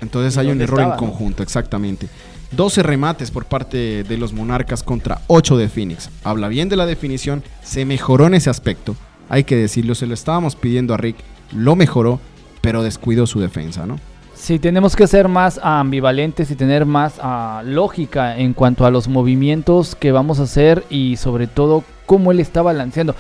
Entonces 0.01 0.37
hay 0.37 0.47
un 0.47 0.61
error 0.61 0.81
en 0.81 0.91
conjunto, 0.91 1.43
exactamente. 1.43 2.07
12 2.51 2.83
remates 2.83 3.31
por 3.31 3.45
parte 3.45 4.03
de 4.03 4.17
los 4.17 4.33
Monarcas 4.33 4.81
contra 4.81 5.21
8 5.27 5.57
de 5.57 5.69
Phoenix. 5.69 6.09
Habla 6.23 6.47
bien 6.47 6.69
de 6.69 6.77
la 6.77 6.85
definición, 6.85 7.43
se 7.63 7.85
mejoró 7.85 8.27
en 8.27 8.35
ese 8.35 8.49
aspecto. 8.49 8.95
Hay 9.29 9.43
que 9.43 9.55
decirlo, 9.55 9.93
se 9.93 10.07
lo 10.07 10.13
estábamos 10.13 10.55
pidiendo 10.55 10.93
a 10.93 10.97
Rick, 10.97 11.17
lo 11.51 11.75
mejoró, 11.75 12.19
pero 12.61 12.81
descuidó 12.81 13.27
su 13.27 13.39
defensa, 13.39 13.85
¿no? 13.85 13.99
Sí, 14.39 14.57
tenemos 14.57 14.95
que 14.95 15.05
ser 15.05 15.27
más 15.27 15.59
ambivalentes 15.61 16.49
y 16.49 16.55
tener 16.55 16.85
más 16.85 17.15
ah, 17.21 17.61
lógica 17.65 18.37
en 18.37 18.53
cuanto 18.53 18.85
a 18.85 18.89
los 18.89 19.09
movimientos 19.09 19.95
que 19.95 20.13
vamos 20.13 20.39
a 20.39 20.43
hacer 20.43 20.85
y 20.89 21.17
sobre 21.17 21.45
todo 21.45 21.83
cómo 22.05 22.31
él 22.31 22.39
está 22.39 22.61
balanceando. 22.61 23.15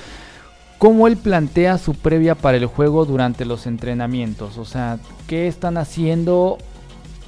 Cómo 0.77 1.07
él 1.07 1.17
plantea 1.17 1.77
su 1.77 1.93
previa 1.93 2.35
para 2.35 2.55
el 2.55 2.65
juego 2.67 3.05
durante 3.05 3.43
los 3.43 3.67
entrenamientos. 3.67 4.57
O 4.57 4.63
sea, 4.63 4.97
qué 5.27 5.47
están 5.49 5.77
haciendo 5.77 6.57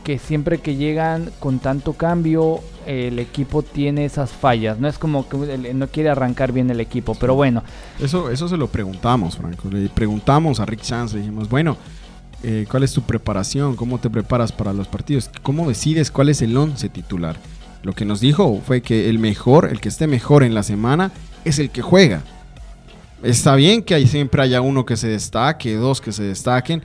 que 0.05 0.19
siempre 0.19 0.59
que 0.59 0.77
llegan 0.77 1.29
con 1.39 1.59
tanto 1.59 1.93
cambio 1.93 2.61
el 2.87 3.19
equipo 3.19 3.61
tiene 3.61 4.05
esas 4.05 4.31
fallas. 4.31 4.79
No 4.79 4.87
es 4.87 4.97
como 4.97 5.27
que 5.27 5.37
no 5.75 5.87
quiere 5.87 6.09
arrancar 6.09 6.53
bien 6.53 6.71
el 6.71 6.79
equipo, 6.79 7.13
pero 7.19 7.35
bueno. 7.35 7.61
Eso, 7.99 8.31
eso 8.31 8.47
se 8.47 8.55
lo 8.55 8.67
preguntamos, 8.67 9.37
Franco. 9.37 9.69
Le 9.69 9.89
preguntamos 9.89 10.61
a 10.61 10.65
Rick 10.65 10.81
Chance, 10.81 11.15
le 11.15 11.23
dijimos, 11.23 11.49
bueno, 11.49 11.75
eh, 12.43 12.65
cuál 12.69 12.83
es 12.83 12.93
tu 12.93 13.01
preparación, 13.03 13.75
cómo 13.75 13.99
te 13.99 14.09
preparas 14.09 14.51
para 14.51 14.73
los 14.73 14.87
partidos, 14.87 15.29
cómo 15.43 15.67
decides 15.67 16.11
cuál 16.11 16.29
es 16.29 16.41
el 16.41 16.55
once 16.57 16.89
titular. 16.89 17.37
Lo 17.83 17.93
que 17.93 18.05
nos 18.05 18.19
dijo 18.19 18.61
fue 18.65 18.81
que 18.81 19.09
el 19.09 19.19
mejor, 19.19 19.69
el 19.71 19.79
que 19.79 19.89
esté 19.89 20.07
mejor 20.07 20.43
en 20.43 20.53
la 20.53 20.63
semana, 20.63 21.11
es 21.45 21.59
el 21.59 21.69
que 21.69 21.81
juega. 21.81 22.21
Está 23.23 23.55
bien 23.55 23.83
que 23.83 24.05
siempre 24.07 24.41
haya 24.41 24.61
uno 24.61 24.85
que 24.85 24.97
se 24.97 25.07
destaque, 25.07 25.75
dos 25.75 26.01
que 26.01 26.11
se 26.11 26.23
destaquen, 26.23 26.83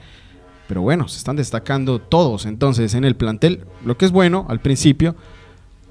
pero 0.69 0.83
bueno, 0.83 1.09
se 1.09 1.19
están 1.19 1.37
destacando 1.37 2.01
todos 2.01 2.45
entonces 2.45 2.95
en 2.95 3.05
el 3.05 3.16
plantel, 3.16 3.64
lo 3.85 3.97
que 3.97 4.05
es 4.05 4.12
bueno 4.12 4.47
al 4.49 4.61
principio, 4.61 5.16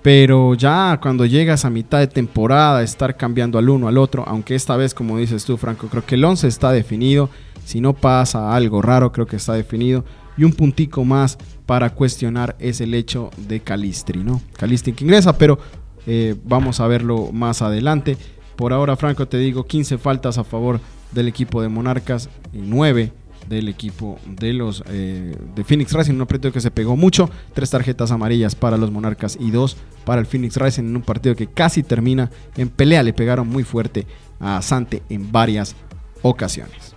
pero 0.01 0.54
ya 0.54 0.99
cuando 1.01 1.25
llegas 1.25 1.65
a 1.65 1.71
mitad 1.71 1.97
de 1.97 2.06
temporada, 2.06 2.84
estar 2.84 3.17
cambiando 3.17 3.58
al 3.58 3.69
uno 3.69 3.88
al 3.88 3.97
otro, 3.97 4.23
aunque 4.28 4.54
esta 4.54 4.78
vez, 4.78 4.93
como 4.93 5.17
dices 5.17 5.45
tú, 5.45 5.58
Franco, 5.58 5.88
creo 5.88 6.06
que 6.06 6.13
el 6.13 6.23
11 6.23 6.47
está 6.47 6.71
definido. 6.71 7.32
Si 7.65 7.82
no 7.82 7.93
pasa 7.93 8.56
algo 8.56 8.82
raro, 8.82 9.12
creo 9.12 9.28
que 9.28 9.36
está 9.36 9.54
definido. 9.54 10.06
Y 10.38 10.43
un 10.43 10.54
puntico 10.54 11.04
más 11.04 11.38
para 11.65 11.89
cuestionar 11.89 12.56
es 12.60 12.80
el 12.80 12.93
hecho 12.93 13.32
de 13.38 13.60
Calistri, 13.60 14.23
¿no? 14.23 14.41
Calistri 14.58 14.93
que 14.93 15.04
ingresa, 15.04 15.38
pero 15.38 15.60
eh, 16.06 16.36
vamos 16.43 16.80
a 16.80 16.88
verlo 16.88 17.32
más 17.34 17.62
adelante. 17.62 18.17
Por 18.56 18.71
ahora, 18.71 18.95
Franco, 18.95 19.28
te 19.28 19.38
digo 19.38 19.65
15 19.65 19.97
faltas 19.97 20.38
a 20.38 20.43
favor 20.43 20.80
del 21.12 21.28
equipo 21.28 21.62
de 21.62 21.69
Monarcas 21.69 22.30
y 22.54 22.60
9 22.60 23.12
del 23.49 23.69
equipo 23.69 24.19
de 24.25 24.54
los 24.54 24.84
eh, 24.88 25.36
de 25.56 25.63
Phoenix 25.63 25.93
Racing, 25.93 26.13
un 26.13 26.25
partido 26.25 26.51
que 26.51 26.62
se 26.62 26.71
pegó 26.71 26.95
mucho, 26.95 27.30
tres 27.54 27.69
tarjetas 27.69 28.12
amarillas 28.12 28.56
para 28.56 28.78
los 28.78 28.91
Monarcas 28.91 29.38
y 29.39 29.51
dos 29.51 29.78
para 30.04 30.19
el 30.19 30.25
Phoenix 30.25 30.58
Racing 30.58 30.84
en 30.84 30.95
un 30.95 31.04
partido 31.04 31.36
que 31.36 31.47
casi 31.47 31.84
termina 31.84 32.32
en 32.58 32.69
pelea, 32.69 33.04
le 33.04 33.13
pegaron 33.13 33.47
muy 33.47 33.63
fuerte 33.63 34.08
a 34.39 34.62
Sante 34.62 35.04
en 35.10 35.32
varias 35.32 35.75
ocasiones. 36.23 36.94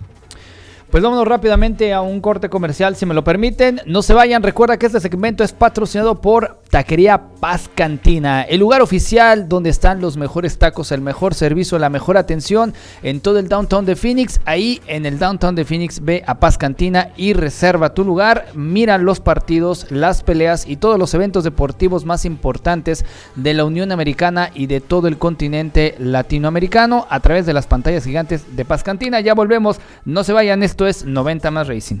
Pues 0.89 1.03
vámonos 1.03 1.27
rápidamente 1.27 1.93
a 1.93 2.01
un 2.01 2.19
corte 2.19 2.49
comercial, 2.49 2.95
si 2.95 3.05
me 3.05 3.13
lo 3.13 3.23
permiten. 3.23 3.79
No 3.85 4.01
se 4.01 4.15
vayan, 4.15 4.41
recuerda 4.41 4.77
que 4.77 4.87
este 4.87 4.99
segmento 4.99 5.43
es 5.43 5.53
patrocinado 5.53 6.19
por 6.19 6.59
Taquería 6.69 7.29
Paz 7.39 7.69
Cantina, 7.73 8.43
el 8.43 8.59
lugar 8.59 8.81
oficial 8.81 9.49
donde 9.49 9.69
están 9.69 10.01
los 10.01 10.17
mejores 10.17 10.59
tacos, 10.59 10.91
el 10.91 11.01
mejor 11.01 11.33
servicio, 11.33 11.79
la 11.79 11.89
mejor 11.89 12.17
atención 12.17 12.73
en 13.01 13.21
todo 13.21 13.39
el 13.39 13.49
downtown 13.49 13.85
de 13.85 13.95
Phoenix. 13.95 14.39
Ahí 14.45 14.81
en 14.85 15.05
el 15.05 15.17
downtown 15.17 15.55
de 15.55 15.65
Phoenix 15.65 16.03
ve 16.03 16.23
a 16.27 16.39
Paz 16.39 16.57
Cantina 16.57 17.09
y 17.17 17.33
reserva 17.33 17.93
tu 17.93 18.03
lugar. 18.03 18.47
Mira 18.53 18.97
los 18.97 19.19
partidos, 19.19 19.87
las 19.89 20.21
peleas 20.21 20.67
y 20.67 20.75
todos 20.75 20.99
los 20.99 21.13
eventos 21.13 21.43
deportivos 21.43 22.05
más 22.05 22.25
importantes 22.25 23.03
de 23.35 23.53
la 23.53 23.65
Unión 23.65 23.91
Americana 23.91 24.51
y 24.53 24.67
de 24.67 24.79
todo 24.79 25.07
el 25.07 25.17
continente 25.17 25.95
latinoamericano 25.97 27.07
a 27.09 27.19
través 27.19 27.45
de 27.45 27.53
las 27.53 27.65
pantallas 27.65 28.03
gigantes 28.03 28.55
de 28.55 28.65
Paz 28.65 28.83
Cantina. 28.83 29.19
Ya 29.21 29.33
volvemos, 29.33 29.79
no 30.05 30.23
se 30.23 30.33
vayan. 30.33 30.61
Esto 30.61 30.85
es 30.85 31.03
90 31.03 31.49
más 31.51 31.67
Racing. 31.67 31.99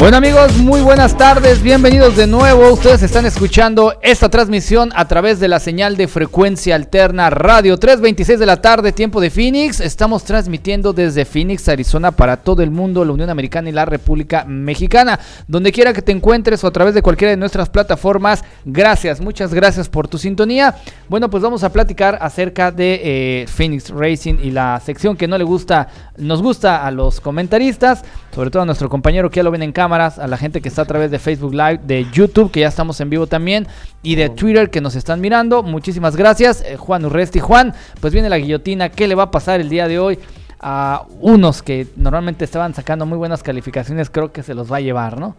Bueno 0.00 0.16
amigos, 0.16 0.56
muy 0.56 0.80
buenas 0.80 1.14
tardes, 1.14 1.62
bienvenidos 1.62 2.16
de 2.16 2.26
nuevo. 2.26 2.70
Ustedes 2.70 3.02
están 3.02 3.26
escuchando 3.26 3.98
esta 4.00 4.30
transmisión 4.30 4.90
a 4.94 5.06
través 5.06 5.40
de 5.40 5.46
la 5.46 5.60
señal 5.60 5.98
de 5.98 6.08
frecuencia 6.08 6.74
alterna 6.74 7.28
Radio 7.28 7.76
326 7.76 8.38
de 8.38 8.46
la 8.46 8.62
tarde, 8.62 8.92
tiempo 8.92 9.20
de 9.20 9.28
Phoenix. 9.28 9.78
Estamos 9.78 10.24
transmitiendo 10.24 10.94
desde 10.94 11.26
Phoenix, 11.26 11.68
Arizona 11.68 12.12
para 12.12 12.38
todo 12.38 12.62
el 12.62 12.70
mundo, 12.70 13.04
la 13.04 13.12
Unión 13.12 13.28
Americana 13.28 13.68
y 13.68 13.72
la 13.72 13.84
República 13.84 14.46
Mexicana. 14.46 15.20
Donde 15.46 15.70
quiera 15.70 15.92
que 15.92 16.00
te 16.00 16.12
encuentres 16.12 16.64
o 16.64 16.68
a 16.68 16.72
través 16.72 16.94
de 16.94 17.02
cualquiera 17.02 17.32
de 17.32 17.36
nuestras 17.36 17.68
plataformas, 17.68 18.42
gracias, 18.64 19.20
muchas 19.20 19.52
gracias 19.52 19.90
por 19.90 20.08
tu 20.08 20.16
sintonía. 20.16 20.76
Bueno, 21.10 21.28
pues 21.28 21.42
vamos 21.42 21.62
a 21.62 21.74
platicar 21.74 22.16
acerca 22.22 22.72
de 22.72 23.00
eh, 23.04 23.46
Phoenix 23.48 23.90
Racing 23.90 24.36
y 24.42 24.50
la 24.50 24.80
sección 24.80 25.14
que 25.14 25.28
no 25.28 25.36
le 25.36 25.44
gusta, 25.44 25.88
nos 26.16 26.40
gusta 26.40 26.86
a 26.86 26.90
los 26.90 27.20
comentaristas, 27.20 28.02
sobre 28.34 28.48
todo 28.48 28.62
a 28.62 28.66
nuestro 28.66 28.88
compañero 28.88 29.28
que 29.28 29.36
ya 29.36 29.42
lo 29.42 29.50
ven 29.50 29.62
en 29.62 29.72
cámara 29.72 29.89
a 29.92 30.26
la 30.26 30.36
gente 30.36 30.60
que 30.60 30.68
está 30.68 30.82
a 30.82 30.84
través 30.84 31.10
de 31.10 31.18
Facebook 31.18 31.52
Live, 31.52 31.80
de 31.84 32.06
YouTube, 32.12 32.50
que 32.50 32.60
ya 32.60 32.68
estamos 32.68 33.00
en 33.00 33.10
vivo 33.10 33.26
también, 33.26 33.66
y 34.02 34.14
de 34.14 34.30
Twitter 34.30 34.70
que 34.70 34.80
nos 34.80 34.94
están 34.94 35.20
mirando. 35.20 35.62
Muchísimas 35.62 36.16
gracias, 36.16 36.62
eh, 36.62 36.76
Juan 36.76 37.04
Urresti. 37.04 37.40
Juan, 37.40 37.74
pues 38.00 38.12
viene 38.12 38.28
la 38.28 38.38
guillotina. 38.38 38.88
¿Qué 38.88 39.08
le 39.08 39.14
va 39.14 39.24
a 39.24 39.30
pasar 39.30 39.60
el 39.60 39.68
día 39.68 39.88
de 39.88 39.98
hoy? 39.98 40.18
A 40.60 41.06
unos 41.20 41.62
que 41.62 41.86
normalmente 41.96 42.44
estaban 42.44 42.74
sacando 42.74 43.06
muy 43.06 43.18
buenas 43.18 43.42
calificaciones, 43.42 44.10
creo 44.10 44.30
que 44.30 44.42
se 44.42 44.54
los 44.54 44.70
va 44.70 44.76
a 44.76 44.80
llevar, 44.80 45.18
¿no? 45.18 45.34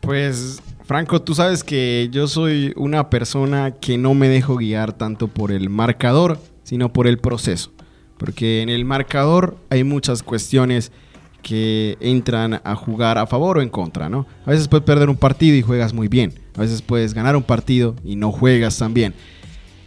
Pues 0.00 0.62
Franco, 0.84 1.20
tú 1.20 1.34
sabes 1.34 1.64
que 1.64 2.08
yo 2.12 2.28
soy 2.28 2.72
una 2.76 3.10
persona 3.10 3.72
que 3.72 3.98
no 3.98 4.14
me 4.14 4.28
dejo 4.28 4.56
guiar 4.56 4.92
tanto 4.92 5.28
por 5.28 5.50
el 5.50 5.68
marcador, 5.68 6.38
sino 6.62 6.92
por 6.92 7.06
el 7.06 7.18
proceso. 7.18 7.72
Porque 8.16 8.62
en 8.62 8.68
el 8.68 8.84
marcador 8.84 9.56
hay 9.68 9.84
muchas 9.84 10.22
cuestiones 10.22 10.92
que 11.46 11.96
entran 12.00 12.60
a 12.64 12.74
jugar 12.74 13.18
a 13.18 13.26
favor 13.28 13.58
o 13.58 13.62
en 13.62 13.68
contra, 13.68 14.08
¿no? 14.08 14.26
A 14.44 14.50
veces 14.50 14.66
puedes 14.66 14.84
perder 14.84 15.08
un 15.08 15.16
partido 15.16 15.54
y 15.56 15.62
juegas 15.62 15.94
muy 15.94 16.08
bien. 16.08 16.34
A 16.56 16.62
veces 16.62 16.82
puedes 16.82 17.14
ganar 17.14 17.36
un 17.36 17.44
partido 17.44 17.94
y 18.04 18.16
no 18.16 18.32
juegas 18.32 18.76
tan 18.78 18.92
bien. 18.92 19.14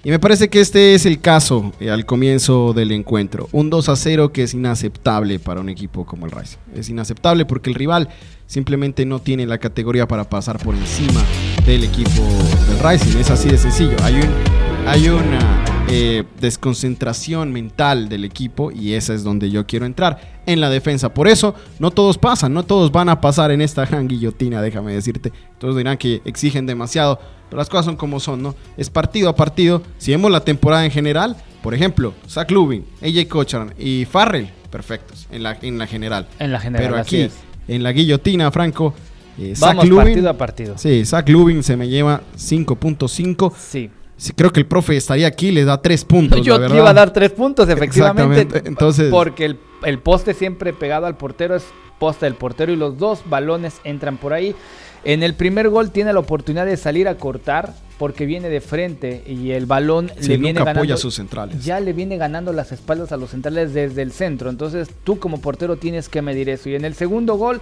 Y 0.06 0.10
me 0.10 0.19
parece 0.19 0.48
que 0.48 0.62
este 0.62 0.95
es 0.95 1.06
el 1.06 1.19
caso 1.19 1.74
eh, 1.82 1.89
al 1.89 2.06
comienzo 2.06 2.72
del 2.72 2.93
encuentro. 2.93 3.50
Un 3.52 3.69
2 3.69 3.89
a 3.89 3.98
0 3.98 4.32
que 4.32 4.43
es 4.43 4.54
inaceptable 4.54 5.38
para 5.38 5.60
un 5.60 5.67
equipo 5.67 6.06
como 6.06 6.26
el 6.26 6.32
Racing. 6.32 6.60
Es 6.74 6.88
inaceptable 6.88 7.43
porque 7.43 7.69
el 7.69 7.76
rival 7.76 8.08
simplemente 8.48 9.06
no 9.06 9.19
tiene 9.19 9.45
la 9.45 9.58
categoría 9.58 10.08
para 10.08 10.30
pasar 10.30 10.60
por 10.60 10.76
encima 10.76 11.22
del 11.65 11.84
equipo 11.84 12.24
del 12.69 12.80
Racing. 12.80 13.17
Es 13.17 13.32
así 13.32 13.50
de 13.50 13.58
sencillo. 13.58 13.98
Hay, 14.02 14.15
un, 14.15 14.59
hay 14.89 15.08
una 15.08 15.63
eh, 15.88 16.23
desconcentración 16.41 17.54
mental 17.54 18.10
del 18.10 18.25
equipo 18.25 18.71
y 18.71 18.93
esa 18.93 19.13
es 19.13 19.23
donde 19.23 19.52
yo 19.52 19.67
quiero 19.67 19.86
entrar 19.86 20.41
en 20.47 20.60
la 20.60 20.71
defensa. 20.71 21.13
Por 21.13 21.28
eso 21.28 21.54
no 21.78 21.91
todos 21.91 22.17
pasan, 22.17 22.56
no 22.56 22.63
todos 22.63 22.91
van 22.91 23.08
a 23.08 23.21
pasar 23.21 23.52
en 23.52 23.62
esta 23.62 23.86
gran 23.89 24.08
guillotina, 24.08 24.63
déjame 24.63 24.93
decirte. 24.93 25.32
Todos 25.60 25.78
dirán 25.78 25.99
que 25.99 26.23
exigen 26.25 26.65
demasiado, 26.65 27.19
pero 27.49 27.60
las 27.60 27.69
cosas 27.69 27.86
son 27.86 27.97
como 27.97 28.19
son, 28.19 28.41
¿no? 28.41 28.56
Es 28.78 28.89
partido 28.89 29.30
a 29.30 29.36
partido. 29.36 29.84
Si 29.99 30.10
vemos 30.10 30.32
la 30.32 30.43
temporada 30.43 30.84
en 30.84 30.91
general, 30.91 31.38
por 31.62 31.75
ejemplo, 31.75 32.15
Zach 32.28 32.49
Lubin, 32.49 32.84
AJ 33.04 33.28
Cochran 33.28 33.75
y 33.78 34.06
Farrell, 34.06 34.49
perfectos 34.71 35.28
en 35.30 35.43
la, 35.43 35.56
en 35.62 35.78
la 35.78 35.86
general. 35.86 36.28
En 36.39 36.52
la 36.52 36.60
general. 36.60 36.88
Pero 36.89 36.99
aquí, 36.99 37.30
en 37.67 37.84
la 37.84 37.91
guillotina, 37.91 38.49
Franco. 38.49 38.95
Eh, 39.38 39.54
Vamos 39.60 39.88
Lubin, 39.88 40.06
partido 40.06 40.30
a 40.32 40.34
partido. 40.34 40.78
Sí, 40.80 41.06
Zach 41.06 41.30
Lubin 41.30 41.62
se 41.62 41.78
me 41.78 41.88
lleva 41.88 42.23
5.5. 42.36 43.54
Sí 43.56 43.91
creo 44.36 44.51
que 44.51 44.60
el 44.60 44.65
profe 44.65 44.97
estaría 44.97 45.27
aquí, 45.27 45.51
le 45.51 45.65
da 45.65 45.82
tres 45.82 46.05
puntos. 46.05 46.41
Yo 46.43 46.60
te 46.60 46.75
iba 46.75 46.89
a 46.89 46.93
dar 46.93 47.12
tres 47.12 47.32
puntos, 47.32 47.69
efectivamente. 47.69 48.63
Entonces, 48.65 49.10
porque 49.10 49.45
el, 49.45 49.60
el, 49.84 49.99
poste 49.99 50.34
siempre 50.34 50.73
pegado 50.73 51.05
al 51.05 51.17
portero 51.17 51.55
es 51.55 51.65
poste 51.99 52.25
del 52.25 52.36
portero 52.36 52.71
y 52.71 52.75
los 52.75 52.97
dos 52.97 53.21
balones 53.25 53.75
entran 53.84 54.17
por 54.17 54.34
ahí. 54.34 54.55
En 55.03 55.23
el 55.23 55.34
primer 55.34 55.69
gol 55.69 55.91
tiene 55.91 56.12
la 56.12 56.19
oportunidad 56.19 56.65
de 56.65 56.75
salir 56.75 57.08
a 57.08 57.15
cortar 57.15 57.73
porque 57.97 58.25
viene 58.25 58.49
de 58.49 58.62
frente 58.62 59.23
y 59.27 59.51
el 59.51 59.65
balón 59.65 60.12
le 60.19 60.38
viene 60.38 60.63
ganando. 60.63 60.93
a 60.93 60.97
sus 60.97 61.15
centrales. 61.15 61.63
Ya 61.63 61.79
le 61.79 61.93
viene 61.93 62.17
ganando 62.17 62.53
las 62.53 62.71
espaldas 62.71 63.12
a 63.12 63.17
los 63.17 63.32
centrales 63.32 63.73
desde 63.73 64.01
el 64.01 64.12
centro. 64.12 64.49
Entonces 64.49 64.89
tú 65.03 65.19
como 65.19 65.41
portero 65.41 65.75
tienes 65.75 66.10
que 66.10 66.21
medir 66.21 66.49
eso. 66.49 66.69
Y 66.69 66.75
en 66.75 66.86
el 66.86 66.95
segundo 66.95 67.36
gol 67.36 67.62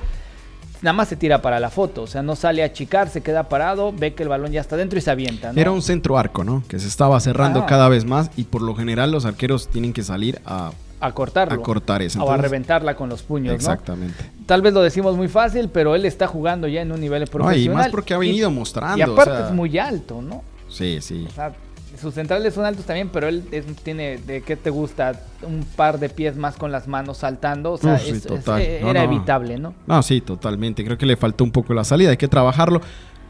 nada 0.82 0.94
más 0.94 1.08
se 1.08 1.16
tira 1.16 1.42
para 1.42 1.60
la 1.60 1.70
foto, 1.70 2.04
o 2.04 2.08
sea, 2.08 2.22
no 2.22 2.36
sale 2.36 2.63
a 2.63 2.68
achicar, 2.68 3.10
se 3.10 3.22
queda 3.22 3.50
parado, 3.50 3.92
ve 3.92 4.13
que 4.13 4.24
el 4.24 4.30
balón 4.30 4.52
ya 4.52 4.62
está 4.62 4.78
dentro 4.78 4.98
y 5.00 5.02
se 5.02 5.12
avienta. 5.12 5.52
Era 5.56 5.72
un 5.72 5.82
centro 5.82 6.18
arco, 6.18 6.44
¿no? 6.44 6.63
Que 6.68 6.80
se 6.80 6.88
estaba 6.88 7.20
cerrando 7.20 7.62
ah. 7.62 7.66
cada 7.66 7.90
vez 7.90 8.06
más 8.06 8.30
y 8.38 8.44
por 8.44 8.62
lo 8.62 8.76
general 8.76 9.12
los 9.12 9.26
arqueros 9.26 9.68
tienen 9.68 9.94
que 9.94 10.04
salir 10.04 10.42
a 10.46 10.72
a 11.00 11.12
cortarlo. 11.12 11.62
A 11.62 11.63
cortar 11.63 12.02
eso. 12.02 12.24
o 12.24 12.32
a 12.32 12.38
reventarla 12.38 12.96
con 12.96 13.10
los 13.10 13.22
puños. 13.22 13.54
Exactamente. 13.54 14.32
Tal 14.46 14.62
vez 14.62 14.74
lo 14.74 14.82
decimos 14.82 15.16
muy 15.16 15.28
fácil, 15.28 15.70
pero 15.70 15.96
él 15.96 16.06
está 16.06 16.28
jugando 16.28 16.68
ya 16.68 16.82
en 16.82 16.92
un 16.92 17.00
nivel 17.00 17.26
profesional. 17.28 17.60
y 17.60 17.70
más 17.70 17.90
porque 17.90 18.13
ha 18.13 18.18
venido 18.18 18.50
mostrando. 18.50 18.98
Y 18.98 19.02
aparte 19.02 19.46
es 19.46 19.52
muy 19.52 19.78
alto, 19.78 20.22
¿no? 20.22 20.44
Sí, 20.70 21.00
sí. 21.02 21.26
O 21.30 21.32
sea, 21.32 21.54
sus 21.98 22.14
centrales 22.14 22.54
son 22.54 22.66
altos 22.66 22.86
también, 22.86 23.10
pero 23.10 23.28
él 23.28 23.44
tiene, 23.84 24.18
¿de 24.18 24.42
qué 24.42 24.56
te 24.56 24.70
gusta? 24.70 25.22
Un 25.42 25.64
par 25.76 26.00
de 26.00 26.10
pies 26.10 26.36
más 26.36 26.56
con 26.56 26.72
las 26.72 26.88
manos 26.88 27.18
saltando. 27.18 27.74
O 27.74 27.78
sea, 27.78 27.98
eh, 27.98 28.82
era 28.84 29.04
evitable, 29.04 29.58
¿no? 29.58 29.74
No, 29.86 30.02
sí, 30.04 30.22
totalmente. 30.22 30.84
Creo 30.84 30.98
que 30.98 31.06
le 31.06 31.18
faltó 31.18 31.44
un 31.44 31.52
poco 31.52 31.74
la 31.74 31.84
salida. 31.84 32.12
Hay 32.12 32.18
que 32.18 32.28
trabajarlo. 32.28 32.82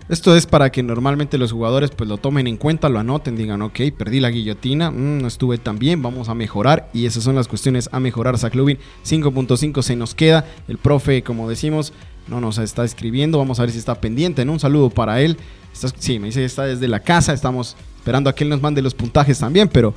Esto 0.10 0.38
es 0.38 0.46
para 0.46 0.72
que 0.72 0.84
normalmente 0.84 1.38
los 1.38 1.52
jugadores 1.52 1.92
pues 1.92 2.10
lo 2.10 2.18
tomen 2.18 2.48
en 2.48 2.56
cuenta, 2.56 2.88
lo 2.88 2.98
anoten, 2.98 3.36
digan, 3.36 3.62
ok, 3.62 3.78
perdí 3.98 4.22
la 4.22 4.30
guillotina, 4.30 4.90
mm, 4.90 5.22
no 5.22 5.28
estuve 5.28 5.58
tan 5.58 5.80
bien, 5.80 6.02
vamos 6.02 6.30
a 6.30 6.34
mejorar. 6.34 6.90
Y 6.94 7.08
esas 7.08 7.24
son 7.24 7.36
las 7.36 7.50
cuestiones 7.50 7.90
a 7.92 8.00
mejorar. 8.00 8.38
Zaclubin 8.38 8.80
5.5 9.04 9.82
se 9.82 9.98
nos 9.98 10.16
queda. 10.16 10.46
El 10.70 10.78
profe, 10.78 11.24
como 11.24 11.50
decimos, 11.50 11.92
no 12.28 12.40
nos 12.40 12.58
está 12.58 12.86
escribiendo. 12.86 13.38
Vamos 13.38 13.60
a 13.60 13.64
ver 13.64 13.72
si 13.72 13.80
está 13.80 14.00
pendiente. 14.00 14.44
Un 14.44 14.60
saludo 14.60 14.90
para 14.90 15.22
él. 15.22 15.38
sí, 15.74 16.20
me 16.20 16.28
dice 16.28 16.40
que 16.40 16.46
está 16.46 16.64
desde 16.64 16.88
la 16.88 17.02
casa. 17.02 17.34
Estamos 17.34 17.76
esperando 18.08 18.30
a 18.30 18.34
que 18.36 18.46
él 18.46 18.50
nos 18.50 18.62
mande 18.62 18.82
los 18.82 18.94
puntajes 18.94 19.38
también, 19.38 19.68
pero 19.68 19.94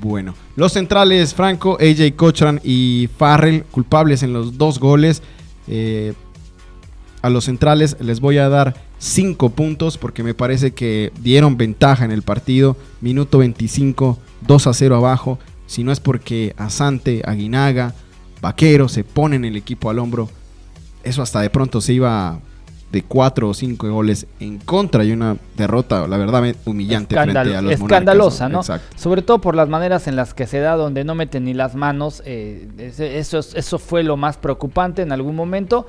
bueno. 0.00 0.36
Los 0.54 0.74
centrales, 0.74 1.34
Franco, 1.34 1.76
AJ 1.80 2.14
Cochran 2.14 2.60
y 2.62 3.08
Farrell, 3.18 3.64
culpables 3.72 4.22
en 4.22 4.32
los 4.32 4.56
dos 4.56 4.78
goles. 4.78 5.20
Eh, 5.66 6.12
a 7.22 7.28
los 7.28 7.46
centrales 7.46 7.96
les 7.98 8.20
voy 8.20 8.38
a 8.38 8.48
dar 8.48 8.76
5 8.98 9.50
puntos 9.50 9.98
porque 9.98 10.22
me 10.22 10.32
parece 10.32 10.74
que 10.74 11.12
dieron 11.20 11.56
ventaja 11.56 12.04
en 12.04 12.12
el 12.12 12.22
partido. 12.22 12.76
Minuto 13.00 13.38
25, 13.38 14.16
2 14.46 14.66
a 14.68 14.72
0 14.72 14.94
abajo. 14.94 15.40
Si 15.66 15.82
no 15.82 15.90
es 15.90 15.98
porque 15.98 16.54
Asante, 16.56 17.22
Aguinaga 17.24 17.96
Vaquero, 18.40 18.88
se 18.88 19.02
ponen 19.02 19.44
el 19.44 19.56
equipo 19.56 19.90
al 19.90 19.98
hombro. 19.98 20.30
Eso 21.02 21.20
hasta 21.20 21.40
de 21.40 21.50
pronto 21.50 21.80
se 21.80 21.94
iba 21.94 22.38
de 22.92 23.02
cuatro 23.02 23.48
o 23.48 23.54
cinco 23.54 23.88
goles 23.88 24.26
en 24.40 24.58
contra 24.58 25.04
y 25.04 25.12
una 25.12 25.36
derrota, 25.56 26.06
la 26.08 26.16
verdad, 26.16 26.54
humillante 26.64 27.14
frente 27.14 27.56
a 27.56 27.62
los 27.62 27.72
Escandalosa, 27.72 28.48
¿no? 28.48 28.62
Sobre 28.96 29.22
todo 29.22 29.40
por 29.40 29.54
las 29.54 29.68
maneras 29.68 30.08
en 30.08 30.16
las 30.16 30.34
que 30.34 30.46
se 30.46 30.58
da, 30.58 30.76
donde 30.76 31.04
no 31.04 31.14
meten 31.14 31.44
ni 31.44 31.54
las 31.54 31.74
manos. 31.74 32.22
Eh, 32.26 32.68
eso, 32.78 33.38
eso 33.38 33.78
fue 33.78 34.02
lo 34.02 34.16
más 34.16 34.36
preocupante 34.36 35.02
en 35.02 35.12
algún 35.12 35.36
momento 35.36 35.86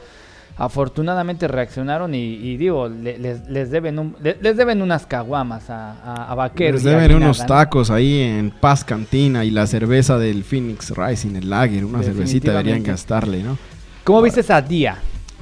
afortunadamente 0.57 1.47
reaccionaron 1.47 2.13
y, 2.13 2.55
digo, 2.57 2.87
les, 2.87 3.71
deben 3.71 4.15
les, 4.21 4.57
deben 4.57 4.81
unas 4.81 5.07
caguamas 5.07 5.69
a, 5.69 6.25
a, 6.29 6.35
Vaqueros. 6.35 6.83
Les 6.83 6.93
deben 6.93 7.15
unos 7.15 7.45
tacos 7.45 7.89
ahí 7.89 8.19
en 8.21 8.51
Paz 8.51 8.83
Cantina 8.83 9.43
y 9.43 9.49
la 9.49 9.65
cerveza 9.65 10.19
del 10.19 10.43
Phoenix 10.43 10.91
Rising, 10.95 11.35
el 11.35 11.49
Lager, 11.49 11.83
una 11.83 12.03
cervecita 12.03 12.51
deberían 12.51 12.83
gastarle, 12.83 13.41
¿no? 13.41 13.57
¿Cómo 14.03 14.21
viste 14.21 14.41
a 14.53 14.61
Día? 14.61 14.97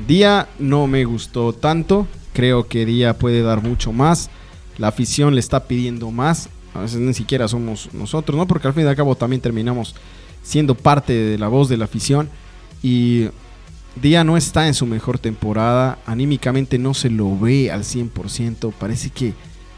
Día 0.07 0.47
no 0.59 0.87
me 0.87 1.05
gustó 1.05 1.53
tanto, 1.53 2.07
creo 2.33 2.67
que 2.67 2.85
Día 2.85 3.17
puede 3.17 3.41
dar 3.41 3.61
mucho 3.61 3.91
más, 3.91 4.29
la 4.77 4.87
afición 4.87 5.33
le 5.35 5.39
está 5.39 5.65
pidiendo 5.65 6.11
más, 6.11 6.49
a 6.73 6.81
veces 6.81 6.99
ni 6.99 7.13
siquiera 7.13 7.47
somos 7.47 7.93
nosotros, 7.93 8.37
¿no? 8.37 8.47
Porque 8.47 8.67
al 8.67 8.73
fin 8.73 8.85
y 8.85 8.87
al 8.87 8.95
cabo 8.95 9.15
también 9.15 9.41
terminamos 9.41 9.95
siendo 10.41 10.75
parte 10.75 11.13
de 11.13 11.37
la 11.37 11.47
voz 11.47 11.69
de 11.69 11.77
la 11.77 11.85
afición 11.85 12.29
y 12.81 13.27
Día 14.01 14.23
no 14.23 14.37
está 14.37 14.67
en 14.67 14.73
su 14.73 14.85
mejor 14.85 15.19
temporada, 15.19 15.97
anímicamente 16.05 16.77
no 16.77 16.93
se 16.93 17.09
lo 17.09 17.37
ve 17.37 17.71
al 17.71 17.83
100%, 17.83 18.71
parece 18.79 19.09
que 19.09 19.33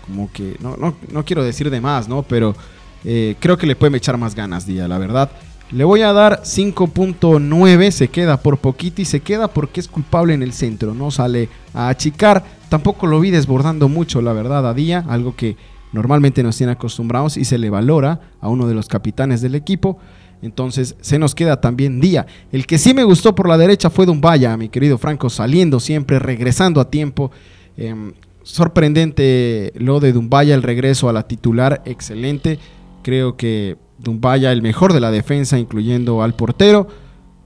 como 0.05 0.31
que, 0.31 0.57
no, 0.59 0.75
no, 0.77 1.25
quiero 1.25 1.43
decir 1.43 1.69
de 1.69 1.79
más, 1.79 2.07
¿no? 2.07 2.23
Pero 2.23 2.55
eh, 3.03 3.35
creo 3.39 3.57
que 3.57 3.65
le 3.65 3.75
puede 3.75 3.97
echar 3.97 4.17
más 4.17 4.35
ganas 4.35 4.65
Día, 4.65 4.87
la 4.87 4.97
verdad. 4.97 5.31
Le 5.71 5.85
voy 5.85 6.01
a 6.01 6.11
dar 6.11 6.41
5.9, 6.43 7.91
se 7.91 8.09
queda 8.09 8.37
por 8.41 8.57
poquito 8.57 9.01
y 9.01 9.05
se 9.05 9.21
queda 9.21 9.47
porque 9.47 9.79
es 9.79 9.87
culpable 9.87 10.33
en 10.33 10.43
el 10.43 10.51
centro, 10.51 10.93
no 10.93 11.11
sale 11.11 11.47
a 11.73 11.87
achicar, 11.87 12.43
tampoco 12.67 13.07
lo 13.07 13.21
vi 13.21 13.31
desbordando 13.31 13.87
mucho, 13.87 14.21
la 14.21 14.33
verdad, 14.33 14.67
a 14.67 14.73
Día, 14.73 15.05
algo 15.07 15.33
que 15.33 15.55
normalmente 15.93 16.43
nos 16.43 16.57
tiene 16.57 16.73
acostumbrados 16.73 17.37
y 17.37 17.45
se 17.45 17.57
le 17.57 17.69
valora 17.69 18.19
a 18.41 18.49
uno 18.49 18.67
de 18.67 18.73
los 18.73 18.89
capitanes 18.89 19.41
del 19.41 19.55
equipo. 19.55 19.97
Entonces 20.41 20.95
se 20.99 21.19
nos 21.19 21.35
queda 21.35 21.61
también 21.61 22.01
día. 22.01 22.25
El 22.51 22.65
que 22.65 22.77
sí 22.77 22.93
me 22.93 23.03
gustó 23.03 23.35
por 23.35 23.47
la 23.47 23.57
derecha 23.57 23.89
fue 23.89 24.05
Dumbaya, 24.05 24.57
mi 24.57 24.69
querido 24.69 24.97
Franco, 24.97 25.29
saliendo 25.29 25.79
siempre, 25.79 26.19
regresando 26.19 26.81
a 26.81 26.89
tiempo. 26.89 27.31
Em, 27.77 28.13
sorprendente 28.43 29.71
lo 29.75 29.99
de 29.99 30.13
Dumbaya, 30.13 30.55
el 30.55 30.63
regreso 30.63 31.07
a 31.07 31.13
la 31.13 31.27
titular, 31.27 31.81
excelente. 31.85 32.57
Creo 33.03 33.37
que 33.37 33.77
Dumbaya, 34.01 34.51
el 34.51 34.61
mejor 34.61 34.93
de 34.93 34.99
la 34.99 35.11
defensa, 35.11 35.59
incluyendo 35.59 36.21
al 36.23 36.33
portero. 36.33 36.87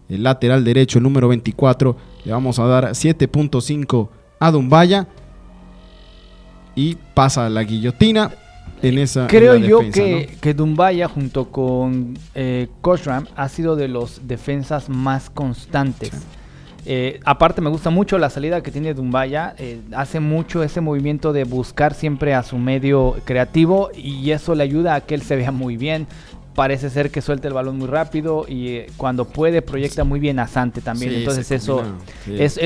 El 0.08 0.24
lateral 0.24 0.64
derecho, 0.64 1.00
el 1.00 1.04
número 1.04 1.28
24, 1.28 1.98
le 2.26 2.32
vamos 2.32 2.60
a 2.60 2.66
dar 2.66 2.90
7.5 2.90 4.10
a 4.40 4.52
Dumbaya. 4.52 5.08
Y 6.76 6.98
pasa 7.14 7.46
a 7.46 7.50
la 7.50 7.64
guillotina. 7.64 8.32
Creo 9.28 9.56
yo 9.56 9.80
que, 9.92 10.38
que 10.42 10.54
Dumbaya 10.54 11.08
junto 11.08 11.50
con 11.50 12.18
eh, 12.36 12.68
Koshram 12.82 13.26
ha 13.36 13.50
sido 13.50 13.76
de 13.76 13.88
los 13.88 14.28
defensas 14.28 14.90
más 14.90 15.30
constantes. 15.30 16.12
Eh, 16.86 17.20
aparte 17.26 17.62
me 17.62 17.70
gusta 17.70 17.90
mucho 17.90 18.18
la 18.20 18.30
salida 18.30 18.62
que 18.62 18.72
tiene 18.72 18.94
Dumbaya, 18.94 19.56
eh, 19.58 19.82
hace 19.96 20.20
mucho 20.20 20.62
ese 20.62 20.82
movimiento 20.82 21.34
de 21.34 21.44
buscar 21.44 21.96
siempre 21.96 22.36
a 22.36 22.44
su 22.44 22.60
medio 22.60 23.16
creativo 23.26 23.90
y 23.96 24.30
eso 24.32 24.54
le 24.54 24.64
ayuda 24.64 24.94
a 24.94 25.02
que 25.02 25.16
él 25.16 25.24
se 25.24 25.36
vea 25.36 25.52
muy 25.52 25.78
bien, 25.78 26.06
parece 26.54 26.92
ser 26.92 27.10
que 27.10 27.22
suelta 27.22 27.48
el 27.48 27.56
balón 27.56 27.80
muy 27.80 27.88
rápido 27.88 28.46
y 28.48 28.70
eh, 28.70 28.88
cuando 28.98 29.26
puede 29.26 29.64
proyecta 29.64 30.04
muy 30.04 30.20
bien 30.20 30.38
a 30.38 30.48
Sante 30.48 30.82
también. 30.82 31.14
Entonces 31.14 31.50
eso, 31.52 31.84
es, 32.28 32.60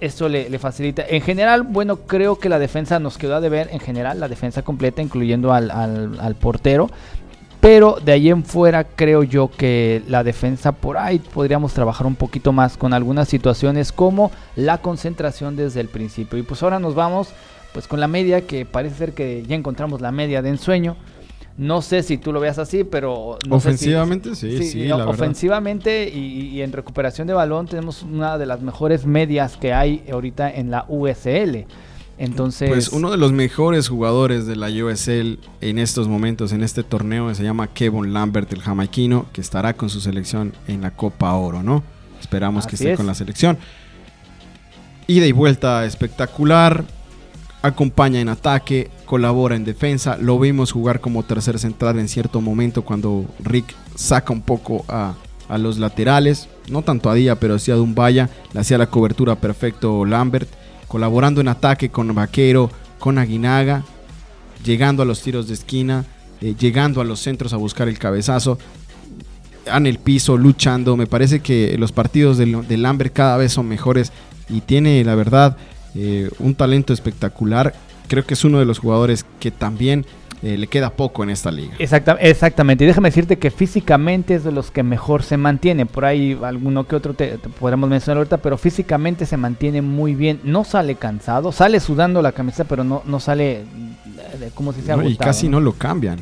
eso 0.00 0.28
le, 0.30 0.58
facilita. 0.58 1.04
En 1.06 1.20
general, 1.20 1.62
bueno, 1.62 1.98
creo 1.98 2.38
que 2.38 2.48
la 2.48 2.58
defensa 2.58 2.98
nos 2.98 3.18
quedó 3.18 3.40
de 3.42 3.50
ver, 3.50 3.68
en 3.70 3.80
general, 3.80 4.18
la 4.18 4.28
defensa 4.28 4.62
completa, 4.62 5.02
incluyendo 5.02 5.52
al, 5.52 5.70
al, 5.70 6.34
portero. 6.36 6.90
Pero 7.60 7.98
de 8.04 8.12
ahí 8.12 8.30
en 8.30 8.44
fuera 8.44 8.84
creo 8.84 9.24
yo 9.24 9.50
que 9.50 10.02
la 10.06 10.22
defensa 10.22 10.72
por 10.72 10.96
ahí 10.96 11.18
podríamos 11.18 11.74
trabajar 11.74 12.06
un 12.06 12.14
poquito 12.14 12.52
más 12.52 12.76
con 12.76 12.94
algunas 12.94 13.28
situaciones 13.28 13.90
como 13.90 14.30
la 14.54 14.78
concentración 14.78 15.56
desde 15.56 15.80
el 15.80 15.88
principio. 15.88 16.38
Y 16.38 16.42
pues 16.42 16.62
ahora 16.62 16.78
nos 16.78 16.94
vamos 16.94 17.30
pues 17.72 17.88
con 17.88 18.00
la 18.00 18.08
media 18.08 18.46
que 18.46 18.64
parece 18.64 18.96
ser 18.96 19.12
que 19.12 19.44
ya 19.46 19.56
encontramos 19.56 20.00
la 20.00 20.12
media 20.12 20.40
de 20.40 20.50
ensueño. 20.50 20.96
No 21.56 21.82
sé 21.82 22.04
si 22.04 22.18
tú 22.18 22.32
lo 22.32 22.38
veas 22.38 22.58
así, 22.60 22.84
pero... 22.84 23.36
ofensivamente, 23.50 24.36
sí, 24.36 24.62
sí, 24.62 24.92
Ofensivamente 24.92 26.08
y, 26.08 26.62
en 26.62 26.72
recuperación 26.72 27.26
de 27.26 27.34
balón 27.34 27.66
tenemos 27.66 28.04
una 28.04 28.38
de 28.38 28.46
las 28.46 28.60
mejores 28.62 29.04
medias 29.04 29.56
que 29.56 29.72
hay 29.72 30.04
ahorita 30.10 30.48
en 30.48 30.70
la 30.70 30.84
USL. 30.88 31.66
Entonces... 32.18 32.68
Pues 32.68 32.88
uno 32.88 33.10
de 33.10 33.16
los 33.16 33.32
mejores 33.32 33.88
jugadores 33.88 34.46
de 34.46 34.56
la 34.56 34.68
USL 34.68 35.38
en 35.60 35.78
estos 35.78 36.08
momentos, 36.08 36.52
en 36.52 36.62
este 36.62 36.82
torneo, 36.82 37.34
se 37.34 37.42
llama 37.42 37.68
Kevin 37.68 38.12
Lambert, 38.12 38.52
el 38.52 38.60
jamaiquino, 38.60 39.26
que 39.32 39.40
estará 39.40 39.74
con 39.74 39.88
su 39.88 40.00
selección 40.00 40.52
en 40.66 40.82
la 40.82 40.90
Copa 40.90 41.32
Oro, 41.34 41.62
¿no? 41.62 41.82
Esperamos 42.20 42.66
que 42.66 42.76
esté 42.76 42.96
con 42.96 43.06
la 43.06 43.14
selección. 43.14 43.58
Ida 45.06 45.26
y 45.26 45.32
vuelta 45.32 45.84
espectacular 45.84 46.84
acompaña 47.62 48.20
en 48.20 48.28
ataque, 48.28 48.90
colabora 49.04 49.56
en 49.56 49.64
defensa. 49.64 50.16
Lo 50.20 50.38
vimos 50.38 50.72
jugar 50.72 51.00
como 51.00 51.22
tercer 51.22 51.58
central 51.58 51.98
en 51.98 52.08
cierto 52.08 52.40
momento 52.40 52.82
cuando 52.82 53.24
Rick 53.40 53.74
saca 53.94 54.32
un 54.32 54.42
poco 54.42 54.84
a, 54.88 55.14
los 55.58 55.78
laterales. 55.78 56.48
No 56.68 56.82
tanto 56.82 57.08
a 57.08 57.14
Día, 57.14 57.36
pero 57.36 57.58
sí 57.58 57.70
a 57.70 57.74
Dumbaya. 57.74 58.28
Le 58.52 58.60
hacía 58.60 58.76
la 58.76 58.88
cobertura 58.88 59.36
perfecto 59.36 60.04
Lambert. 60.04 60.48
Colaborando 60.88 61.40
en 61.40 61.48
ataque 61.48 61.90
con 61.90 62.14
Vaquero, 62.14 62.70
con 62.98 63.18
Aguinaga. 63.18 63.84
Llegando 64.64 65.02
a 65.02 65.06
los 65.06 65.22
tiros 65.22 65.46
de 65.48 65.54
esquina. 65.54 66.04
Eh, 66.40 66.54
llegando 66.58 67.00
a 67.00 67.04
los 67.04 67.20
centros 67.20 67.52
a 67.52 67.56
buscar 67.56 67.88
el 67.88 67.98
cabezazo. 67.98 68.58
En 69.66 69.86
el 69.86 69.98
piso, 69.98 70.36
luchando. 70.36 70.96
Me 70.96 71.06
parece 71.06 71.40
que 71.40 71.76
los 71.78 71.92
partidos 71.92 72.38
de, 72.38 72.46
de 72.46 72.76
Lambert 72.76 73.12
cada 73.12 73.36
vez 73.36 73.52
son 73.52 73.68
mejores. 73.68 74.12
Y 74.48 74.62
tiene, 74.62 75.04
la 75.04 75.14
verdad, 75.14 75.56
eh, 75.94 76.30
un 76.38 76.54
talento 76.54 76.92
espectacular. 76.92 77.74
Creo 78.08 78.24
que 78.24 78.34
es 78.34 78.44
uno 78.44 78.58
de 78.58 78.64
los 78.64 78.78
jugadores 78.78 79.26
que 79.40 79.50
también 79.50 80.06
eh, 80.42 80.56
le 80.56 80.66
queda 80.68 80.90
poco 80.90 81.24
en 81.24 81.30
esta 81.30 81.50
liga. 81.50 81.74
exactamente. 81.78 82.84
Y 82.84 82.86
déjame 82.86 83.08
decirte 83.08 83.38
que 83.38 83.50
físicamente 83.50 84.34
es 84.34 84.44
de 84.44 84.52
los 84.52 84.70
que 84.70 84.82
mejor 84.82 85.22
se 85.22 85.36
mantiene. 85.36 85.86
Por 85.86 86.04
ahí 86.04 86.38
alguno 86.42 86.86
que 86.86 86.94
otro 86.94 87.14
te, 87.14 87.38
podremos 87.38 87.90
mencionar 87.90 88.18
ahorita, 88.18 88.36
pero 88.38 88.56
físicamente 88.56 89.26
se 89.26 89.36
mantiene 89.36 89.82
muy 89.82 90.14
bien. 90.14 90.40
No 90.44 90.64
sale 90.64 90.94
cansado, 90.94 91.50
sale 91.50 91.80
sudando 91.80 92.22
la 92.22 92.32
camisa, 92.32 92.64
pero 92.64 92.84
no, 92.84 93.02
no 93.04 93.18
sale 93.18 93.64
como 94.54 94.72
si 94.72 94.82
se 94.82 94.94
Y 95.06 95.16
casi 95.16 95.48
no 95.48 95.60
lo 95.60 95.72
cambian. 95.72 96.18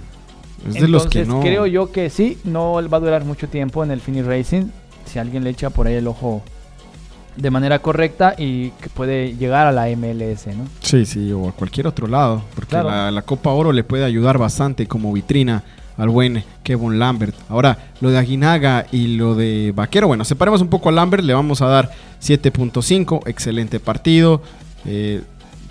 Es 0.67 0.75
de 0.75 0.89
los 0.89 1.07
que 1.07 1.25
no. 1.25 1.41
Creo 1.41 1.67
yo 1.67 1.93
que 1.93 2.09
sí, 2.11 2.39
no 2.45 2.73
va 2.89 2.97
a 2.97 3.01
durar 3.01 3.25
mucho 3.25 3.49
tiempo 3.49 3.85
en 3.85 3.91
el 3.91 4.01
Finish 4.01 4.25
Racing. 4.25 4.65
Si 5.05 5.19
alguien 5.19 5.45
le 5.45 5.51
echa 5.51 5.71
por 5.71 5.87
ahí 5.87 5.95
el 5.95 6.09
ojo 6.09 6.43
de 7.37 7.51
manera 7.51 7.79
correcta 7.79 8.35
y 8.37 8.71
que 8.71 8.89
puede 8.89 9.37
llegar 9.37 9.67
a 9.67 9.73
la 9.73 9.87
MLS, 9.97 10.47
¿no? 10.57 10.67
Sí, 10.81 11.05
sí, 11.05 11.33
o 11.33 11.49
a 11.49 11.53
cualquier 11.53 11.87
otro 11.87 12.07
lado, 12.07 12.43
porque 12.55 12.77
la, 12.77 13.23
Copa 13.23 13.51
Oro 13.51 13.73
le 13.73 13.85
puede 13.85 14.05
ayudar 14.05 14.39
bastante 14.39 14.87
como 14.87 15.13
vitrina 15.13 15.63
al 15.97 16.09
buen 16.09 16.45
Kevin 16.63 16.99
Lambert. 16.99 17.35
Ahora, 17.49 17.79
lo 18.01 18.11
de 18.11 18.19
Aguinaga 18.19 18.87
y 18.93 19.17
lo 19.17 19.35
de 19.35 19.73
Vaquero, 19.75 20.07
bueno, 20.07 20.25
separemos 20.25 20.61
un 20.61 20.69
poco 20.69 20.89
a 20.89 20.93
Lambert, 20.93 21.25
le 21.25 21.35
vamos 21.35 21.63
a 21.63 21.67
dar 21.67 21.91
7.5, 22.23 23.27
excelente 23.27 23.81
partido. 23.81 24.43
Eh, 24.85 25.23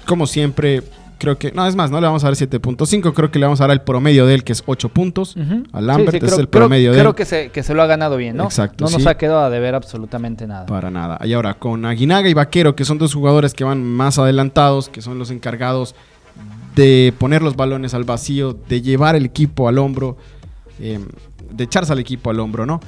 como 0.05 0.27
siempre, 0.27 0.83
creo 1.25 1.39
que, 1.39 1.51
no, 1.51 1.65
es 1.65 1.75
más, 1.75 1.89
no 1.89 1.99
le 1.99 2.05
vamos 2.05 2.23
a 2.23 2.27
dar 2.27 2.35
7.5, 2.35 3.13
creo 3.13 3.31
que 3.31 3.39
le 3.39 3.45
vamos 3.45 3.59
a 3.59 3.63
dar 3.63 3.71
el 3.71 3.81
promedio 3.81 4.27
de 4.27 4.35
él, 4.35 4.43
que 4.43 4.53
es 4.53 4.61
8 4.63 4.89
puntos. 4.89 5.35
A 5.71 5.81
Lambert 5.81 6.23
es 6.23 6.37
el 6.37 6.47
promedio 6.47 6.91
de 6.91 6.97
él. 6.97 7.03
Creo 7.03 7.15
que 7.15 7.25
se, 7.25 7.49
que 7.49 7.63
se 7.63 7.73
lo 7.73 7.81
ha 7.81 7.87
ganado 7.87 8.15
bien, 8.15 8.37
¿no? 8.37 8.43
Exacto. 8.43 8.85
No 8.85 8.91
nos 8.91 9.07
ha 9.07 9.17
quedado 9.17 9.39
a 9.39 9.49
deber 9.49 9.73
absolutamente 9.73 10.45
nada. 10.45 10.67
Para 10.67 10.91
nada. 10.91 11.19
Y 11.25 11.33
ahora, 11.33 11.55
con 11.55 11.83
Aguinaga 11.85 12.29
y 12.29 12.35
Vaquero, 12.35 12.75
que 12.75 12.85
son 12.85 12.99
dos 12.99 13.13
jugadores 13.13 13.55
que 13.55 13.63
van 13.63 13.83
más 13.83 14.19
adelantados, 14.19 14.87
que 14.87 15.01
son 15.01 15.17
los 15.17 15.31
encargados 15.31 15.95
de 16.75 17.11
poner 17.17 17.41
los 17.41 17.55
balones 17.55 17.95
al 17.95 18.03
vacío, 18.03 18.53
de 18.53 18.81
llevar 18.83 19.15
el 19.15 19.25
equipo 19.25 19.67
al 19.67 19.79
hombro, 19.79 20.17
em, 20.79 21.07
de 21.49 21.63
echarse 21.63 21.91
al 21.91 21.99
equipo 21.99 22.29
al 22.29 22.39
hombro, 22.39 22.67
¿no? 22.67 22.81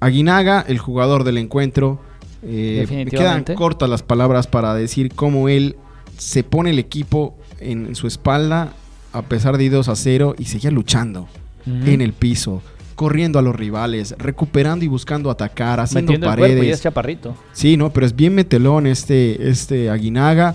Aguinaga, 0.00 0.64
el 0.66 0.78
jugador 0.78 1.24
del 1.24 1.36
encuentro. 1.36 2.00
Eh, 2.42 2.86
me 2.90 3.06
quedan 3.10 3.44
cortas 3.54 3.90
las 3.90 4.02
palabras 4.02 4.46
para 4.46 4.74
decir 4.74 5.12
cómo 5.14 5.50
él 5.50 5.76
se 6.16 6.42
pone 6.42 6.70
el 6.70 6.78
equipo 6.78 7.36
en, 7.60 7.94
su 7.94 8.06
espalda 8.06 8.72
a 9.12 9.22
pesar 9.22 9.56
de 9.56 9.64
ir 9.64 9.72
2 9.72 9.88
a 9.88 9.96
0 9.96 10.34
y 10.38 10.44
seguía 10.44 10.70
luchando 10.70 11.28
en 11.66 12.00
el 12.00 12.12
piso, 12.12 12.62
corriendo 12.94 13.38
a 13.38 13.42
los 13.42 13.56
rivales, 13.56 14.14
recuperando 14.18 14.84
y 14.84 14.88
buscando 14.88 15.30
atacar, 15.30 15.80
haciendo 15.80 16.18
paredes. 16.20 16.80
chaparrito. 16.80 17.34
Sí, 17.52 17.76
no, 17.76 17.92
pero 17.92 18.06
es 18.06 18.14
bien 18.14 18.34
metelón 18.34 18.86
este, 18.86 19.48
este 19.48 19.90
Aguinaga 19.90 20.54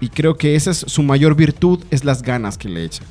y 0.00 0.08
creo 0.08 0.36
que 0.36 0.56
esa 0.56 0.72
es 0.72 0.78
su 0.78 1.02
mayor 1.02 1.36
virtud, 1.36 1.80
es 1.90 2.04
las 2.04 2.22
ganas 2.22 2.58
que 2.58 2.68
le 2.68 2.84
echa. 2.84 3.04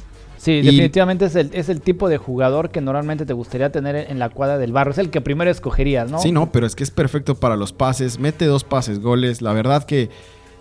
Sí, 0.43 0.61
definitivamente 0.61 1.25
es 1.25 1.35
el, 1.37 1.51
es 1.53 1.69
el 1.69 1.79
tipo 1.79 2.09
de 2.09 2.17
jugador 2.17 2.69
que 2.69 2.81
normalmente 2.81 3.25
te 3.25 3.31
gustaría 3.31 3.71
tener 3.71 3.95
en 3.95 4.19
la 4.19 4.27
cuadra 4.27 4.57
del 4.57 4.73
barro. 4.73 4.91
Es 4.91 4.97
el 4.97 5.09
que 5.09 5.21
primero 5.21 5.49
escogerías, 5.49 6.11
¿no? 6.11 6.19
Sí, 6.19 6.33
no, 6.33 6.51
pero 6.51 6.67
es 6.67 6.75
que 6.75 6.83
es 6.83 6.91
perfecto 6.91 7.35
para 7.35 7.55
los 7.55 7.71
pases. 7.71 8.19
Mete 8.19 8.45
dos 8.45 8.65
pases, 8.65 8.99
goles. 8.99 9.41
La 9.41 9.53
verdad 9.53 9.85
que 9.85 10.09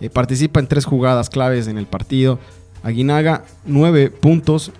eh, 0.03 0.09
participa 0.09 0.59
en 0.59 0.67
tres 0.67 0.83
jugadas 0.83 1.29
claves 1.29 1.67
en 1.67 1.77
el 1.77 1.85
partido. 1.85 2.37
Aguinaga, 2.83 3.45
nueve 3.65 4.09
puntos. 4.09 4.71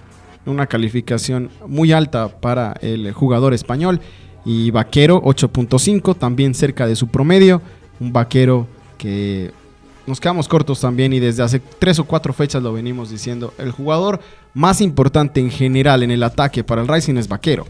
Una 0.45 0.67
calificación 0.67 1.49
muy 1.65 1.93
alta 1.93 2.27
para 2.27 2.73
el 2.81 3.13
jugador 3.13 3.53
español. 3.53 4.01
Y 4.43 4.71
Vaquero, 4.71 5.21
8.5, 5.23 6.17
también 6.17 6.53
cerca 6.53 6.85
de 6.85 6.97
su 6.97 7.07
promedio. 7.07 7.61
Un 8.01 8.11
Vaquero 8.11 8.67
que 8.97 9.51
nos 10.05 10.19
quedamos 10.19 10.49
cortos 10.49 10.81
también 10.81 11.13
y 11.13 11.21
desde 11.21 11.41
hace 11.41 11.61
tres 11.79 11.99
o 11.99 12.03
cuatro 12.03 12.33
fechas 12.33 12.61
lo 12.61 12.73
venimos 12.73 13.09
diciendo. 13.09 13.53
El 13.57 13.71
jugador 13.71 14.19
más 14.53 14.81
importante 14.81 15.39
en 15.39 15.49
general 15.49 16.03
en 16.03 16.11
el 16.11 16.23
ataque 16.23 16.65
para 16.65 16.81
el 16.81 16.89
Racing 16.89 17.15
es 17.15 17.29
Vaquero. 17.29 17.65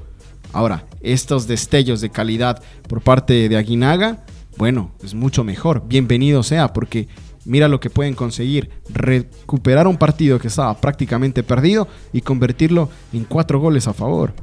Ahora, 0.54 0.86
estos 1.01 1.45
destellos 1.45 2.01
de 2.01 2.10
calidad 2.10 2.64
por 2.89 3.01
parte 3.01 3.47
de 3.47 3.58
Aguinaga, 3.58 4.26
bueno, 4.58 4.91
es 5.04 5.14
mucho 5.14 5.43
mejor. 5.43 5.84
Bienvenido 5.88 6.41
sea, 6.41 6.74
porque 6.74 7.08
mira 7.46 7.68
lo 7.68 7.80
que 7.80 7.89
pueden 7.89 8.14
conseguir. 8.14 8.70
Recuperar 8.89 9.88
un 9.88 9.98
partido 9.98 10.39
que 10.39 10.48
estaba 10.48 10.76
prácticamente 10.76 11.44
perdido 11.44 11.88
y 12.12 12.22
convertirlo 12.22 12.89
en 13.12 13.26
cuatro 13.26 13.60
goles 13.60 13.88
a 13.88 13.94
favor. 13.94 14.34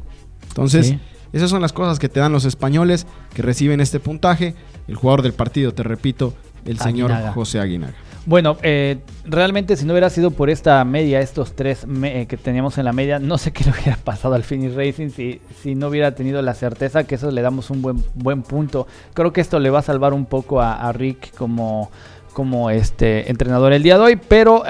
Entonces, 0.48 0.96
esas 1.32 1.50
son 1.50 1.62
las 1.62 1.72
cosas 1.72 1.98
que 1.98 2.08
te 2.08 2.20
dan 2.20 2.32
los 2.32 2.44
españoles 2.44 3.06
que 3.34 3.42
reciben 3.42 3.80
este 3.80 4.00
puntaje. 4.00 4.54
El 4.88 4.96
jugador 4.96 5.22
del 5.22 5.32
partido, 5.32 5.72
te 5.72 5.82
repito, 5.82 6.34
el 6.64 6.78
señor 6.78 7.12
José 7.34 7.60
Aguinaga. 7.60 7.94
Bueno, 8.26 8.58
eh, 8.62 8.98
realmente 9.24 9.76
si 9.76 9.86
no 9.86 9.92
hubiera 9.92 10.10
sido 10.10 10.30
por 10.30 10.50
esta 10.50 10.84
media, 10.84 11.20
estos 11.20 11.56
tres 11.56 11.86
eh, 12.04 12.26
que 12.28 12.36
teníamos 12.36 12.76
en 12.76 12.84
la 12.84 12.92
media, 12.92 13.18
no 13.18 13.38
sé 13.38 13.50
qué 13.52 13.64
le 13.64 13.70
hubiera 13.70 13.96
pasado 14.04 14.34
al 14.34 14.44
Finish 14.44 14.74
Racing 14.74 15.08
si, 15.08 15.40
si 15.62 15.74
no 15.74 15.88
hubiera 15.88 16.14
tenido 16.14 16.42
la 16.42 16.54
certeza 16.54 17.04
que 17.04 17.14
eso 17.14 17.30
le 17.30 17.40
damos 17.40 17.70
un 17.70 17.80
buen, 17.80 18.04
buen 18.14 18.42
punto. 18.42 18.86
Creo 19.14 19.32
que 19.32 19.40
esto 19.40 19.58
le 19.58 19.70
va 19.70 19.78
a 19.78 19.82
salvar 19.82 20.12
un 20.12 20.26
poco 20.26 20.60
a, 20.60 20.92
Rick 20.92 21.34
como, 21.34 21.90
como 22.32 22.70
este 22.70 23.30
entrenador 23.30 23.72
el 23.72 23.82
día 23.82 23.96
de 23.96 24.04
hoy, 24.04 24.16
pero 24.16 24.62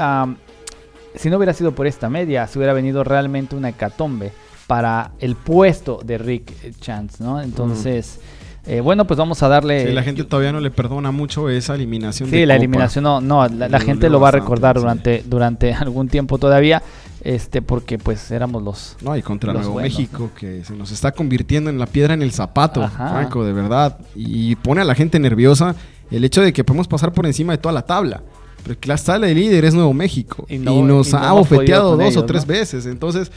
si 1.14 1.30
no 1.30 1.36
hubiera 1.36 1.52
sido 1.52 1.72
por 1.72 1.86
esta 1.86 2.08
media, 2.08 2.46
se 2.46 2.58
hubiera 2.58 2.72
venido 2.72 3.04
realmente 3.04 3.56
una 3.56 3.70
hecatombe 3.70 4.32
para 4.66 5.12
el 5.18 5.34
puesto 5.34 6.00
de 6.04 6.18
Rick 6.18 6.78
Chance, 6.80 7.22
¿no? 7.22 7.40
Entonces... 7.40 8.20
Eh, 8.66 8.80
bueno, 8.80 9.06
pues 9.06 9.16
vamos 9.16 9.42
a 9.42 9.48
darle. 9.48 9.86
Sí, 9.86 9.92
la 9.92 10.02
gente 10.02 10.22
todavía 10.24 10.52
no 10.52 10.60
le 10.60 10.70
perdona 10.70 11.10
mucho 11.10 11.48
esa 11.48 11.74
eliminación. 11.74 12.28
Sí, 12.28 12.44
la 12.44 12.56
eliminación 12.56 13.02
no, 13.02 13.20
no, 13.20 13.48
la, 13.48 13.80
gente 13.80 14.10
lo 14.10 14.20
va 14.20 14.28
a 14.28 14.32
recordar 14.32 14.78
durante, 14.78 15.24
durante 15.26 15.72
algún 15.74 16.08
tiempo 16.08 16.36
todavía, 16.36 16.82
este, 17.22 17.62
porque 17.62 17.98
pues 17.98 18.30
éramos 18.30 18.62
los. 18.62 18.96
No, 19.02 19.16
y 19.16 19.22
contra 19.22 19.54
Nuevo 19.54 19.80
México, 19.80 20.30
que 20.38 20.62
se 20.62 20.74
nos 20.74 20.92
está 20.92 21.12
convirtiendo 21.12 21.70
en 21.70 21.78
la 21.78 21.86
piedra 21.86 22.12
en 22.12 22.20
el 22.20 22.32
zapato, 22.32 22.86
Franco, 22.88 23.44
de 23.44 23.54
verdad. 23.54 23.98
Y 24.14 24.56
pone 24.56 24.82
a 24.82 24.84
la 24.84 24.94
gente 24.94 25.18
nerviosa 25.18 25.74
el 26.16 26.24
hecho 26.24 26.42
de 26.42 26.52
que 26.52 26.64
podemos 26.64 26.88
pasar 26.88 27.12
por 27.12 27.26
encima 27.26 27.52
de 27.52 27.58
toda 27.58 27.72
la 27.72 27.82
tabla. 27.82 28.22
Porque 28.64 28.88
la 28.88 28.98
sala 28.98 29.26
de 29.26 29.34
líder 29.34 29.64
es 29.64 29.74
Nuevo 29.74 29.94
México. 29.94 30.44
Y, 30.48 30.58
nos 30.58 31.14
ha 31.14 31.32
ofeteado 31.34 31.96
dos 31.96 32.16
o 32.16 32.24
tres 32.24 32.46
veces. 32.46 32.86
Entonces, 32.86 33.30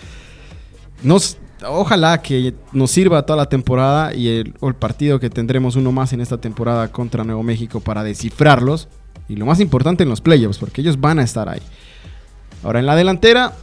nos 1.01 1.37
ojalá 1.65 2.21
que 2.21 2.53
nos 2.73 2.91
sirva 2.91 3.25
toda 3.25 3.37
la 3.37 3.45
temporada 3.47 4.13
y 4.13 4.27
el, 4.27 4.53
el, 4.61 4.73
partido 4.75 5.17
que 5.17 5.29
tendremos 5.29 5.77
uno 5.77 5.93
más 5.93 6.11
en 6.11 6.19
esta 6.19 6.37
temporada 6.37 6.91
contra 6.91 7.23
Nuevo 7.23 7.41
México 7.41 7.79
para 7.79 8.03
descifrarlos. 8.03 8.89
Y 9.29 9.37
lo 9.37 9.45
más 9.45 9.59
importante 9.61 10.03
en 10.03 10.09
los 10.09 10.19
playoffs, 10.19 10.57
porque 10.57 10.81
ellos 10.81 10.99
van 10.99 11.19
a 11.19 11.23
estar 11.23 11.47
ahí. 11.47 11.61
Ahora 12.63 12.79
en 12.79 12.85
la 12.85 12.95
delantera, 12.95 13.53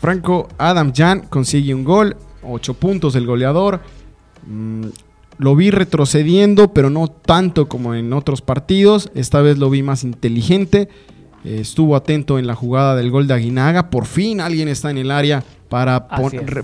Franco 0.00 0.48
Adam 0.58 0.92
Jan 0.94 1.20
consigue 1.20 1.74
un 1.74 1.84
gol, 1.84 2.16
8 2.42 2.74
puntos 2.74 3.14
el 3.14 3.26
goleador. 3.26 3.80
Mm, 4.46 4.86
lo 5.38 5.56
vi 5.56 5.70
retrocediendo, 5.70 6.72
pero 6.72 6.90
no 6.90 7.08
tanto 7.08 7.68
como 7.68 7.94
en 7.94 8.12
otros 8.12 8.42
partidos. 8.42 9.10
Esta 9.14 9.40
vez 9.40 9.58
lo 9.58 9.70
vi 9.70 9.82
más 9.82 10.04
inteligente. 10.04 10.88
Eh, 11.44 11.58
estuvo 11.60 11.96
atento 11.96 12.38
en 12.38 12.46
la 12.46 12.54
jugada 12.54 12.96
del 12.96 13.10
gol 13.10 13.26
de 13.26 13.34
Aguinaga. 13.34 13.90
Por 13.90 14.06
fin 14.06 14.40
alguien 14.40 14.68
está 14.68 14.90
en 14.90 14.98
el 14.98 15.10
área 15.10 15.42
para, 15.68 16.06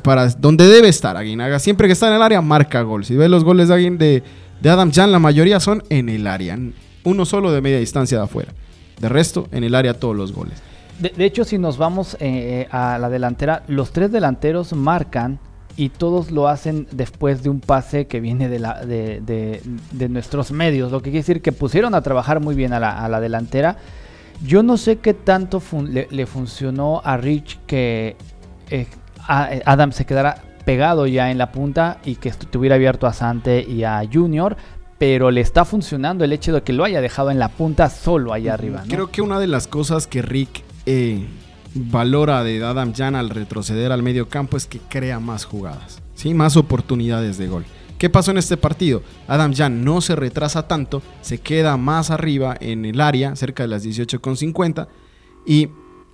para 0.03 0.29
donde 0.29 0.67
debe 0.67 0.89
estar 0.89 1.17
Aguinaga. 1.17 1.59
Siempre 1.59 1.87
que 1.87 1.93
está 1.93 2.09
en 2.09 2.15
el 2.15 2.23
área, 2.23 2.41
marca 2.41 2.83
gol. 2.83 3.05
Si 3.05 3.17
ves 3.17 3.31
los 3.31 3.45
goles 3.45 3.69
de, 3.69 3.91
de, 3.91 4.23
de 4.61 4.71
Adam 4.71 4.93
Jan, 4.93 5.13
la 5.13 5.19
mayoría 5.19 5.61
son 5.61 5.83
en 5.89 6.09
el 6.09 6.27
área. 6.27 6.59
Uno 7.05 7.25
solo 7.25 7.53
de 7.53 7.61
media 7.61 7.79
distancia 7.79 8.19
de 8.19 8.25
afuera. 8.25 8.53
De 9.01 9.09
resto, 9.09 9.49
en 9.53 9.65
el 9.65 9.75
área 9.75 9.95
todos 9.95 10.17
los 10.17 10.33
goles. 10.33 10.63
De, 10.99 11.25
hecho, 11.25 11.45
si 11.45 11.59
nos 11.59 11.79
vamos 11.79 12.17
eh, 12.19 12.67
a 12.73 12.99
la 12.99 13.09
delantera, 13.09 13.63
los 13.69 13.93
tres 13.93 14.11
delanteros 14.11 14.73
marcan 14.73 15.39
y 15.79 15.91
todos 15.91 16.33
lo 16.33 16.49
hacen 16.49 16.89
después 16.91 17.45
de 17.45 17.51
un 17.51 17.61
pase 17.61 18.09
que 18.09 18.19
viene 18.19 18.49
de, 18.49 18.59
la, 18.59 18.85
de, 18.85 19.63
nuestros 20.11 20.51
medios. 20.51 20.91
Lo 20.91 20.99
que 20.99 21.11
quiere 21.11 21.21
decir 21.21 21.41
que 21.41 21.53
pusieron 21.53 21.95
a 21.95 22.03
trabajar 22.03 22.41
muy 22.41 22.57
bien 22.57 22.73
a 22.73 22.81
la, 22.81 23.05
a 23.05 23.09
la 23.09 23.21
delantera. 23.21 23.77
Yo 24.45 24.65
no 24.65 24.77
sé 24.77 24.97
qué 24.97 25.15
tanto 25.15 25.63
le, 25.89 26.27
funcionó 26.27 27.01
a 27.05 27.17
Rich 27.17 27.61
que 27.69 28.17
eh, 28.71 28.87
eh, 29.29 29.63
Adam 29.65 29.93
se 29.93 30.05
quedara 30.05 30.43
pegado 30.65 31.07
ya 31.07 31.31
en 31.31 31.39
la 31.39 31.53
punta 31.53 31.99
y 32.05 32.17
que 32.17 32.29
estuviera 32.29 32.75
abierto 32.75 33.07
a 33.07 33.13
Sante 33.13 33.63
y 33.63 33.85
a 33.85 34.03
Junior, 34.13 34.57
pero 34.99 35.31
le 35.31 35.41
está 35.41 35.65
funcionando 35.65 36.25
el 36.25 36.33
hecho 36.33 36.53
de 36.53 36.63
que 36.63 36.73
lo 36.73 36.83
haya 36.83 37.01
dejado 37.01 37.31
en 37.31 37.39
la 37.39 37.51
punta 37.51 37.89
solo 37.89 38.33
allá 38.33 38.55
arriba. 38.55 38.83
Creo 38.89 39.13
que 39.13 39.23
una 39.23 39.39
de 39.39 39.47
las 39.47 39.69
cosas 39.69 40.09
que 40.09 40.23
Rick 40.23 40.65
eh, 40.87 41.25
valora 41.75 42.43
de 42.43 42.65
Adam 42.65 42.93
Jan 42.95 43.15
al 43.15 43.31
retroceder 43.31 43.93
al 43.93 44.03
medio 44.03 44.29
campo 44.29 44.57
es 44.57 44.67
que 44.67 44.79
crea 44.79 45.21
más 45.21 45.45
jugadas, 45.45 46.01
¿sí? 46.15 46.35
más 46.35 46.57
oportunidades 46.57 47.39
de 47.39 47.49
gol. 47.49 47.65
¿Qué 47.99 48.09
pasó 48.09 48.31
en 48.31 48.39
este 48.39 48.57
partido? 48.57 49.03
Adam 49.27 49.53
Jan 49.55 49.85
no 49.85 50.01
se 50.01 50.15
retrasa 50.15 50.69
tanto, 50.69 51.03
se 51.21 51.39
queda 51.39 51.77
más 51.77 52.11
arriba 52.11 52.57
en 52.61 52.85
el 52.85 53.01
área, 53.01 53.35
cerca 53.35 53.65
de 53.65 53.69
las 53.69 53.85
18,50, 53.85 54.87
y 55.45 55.69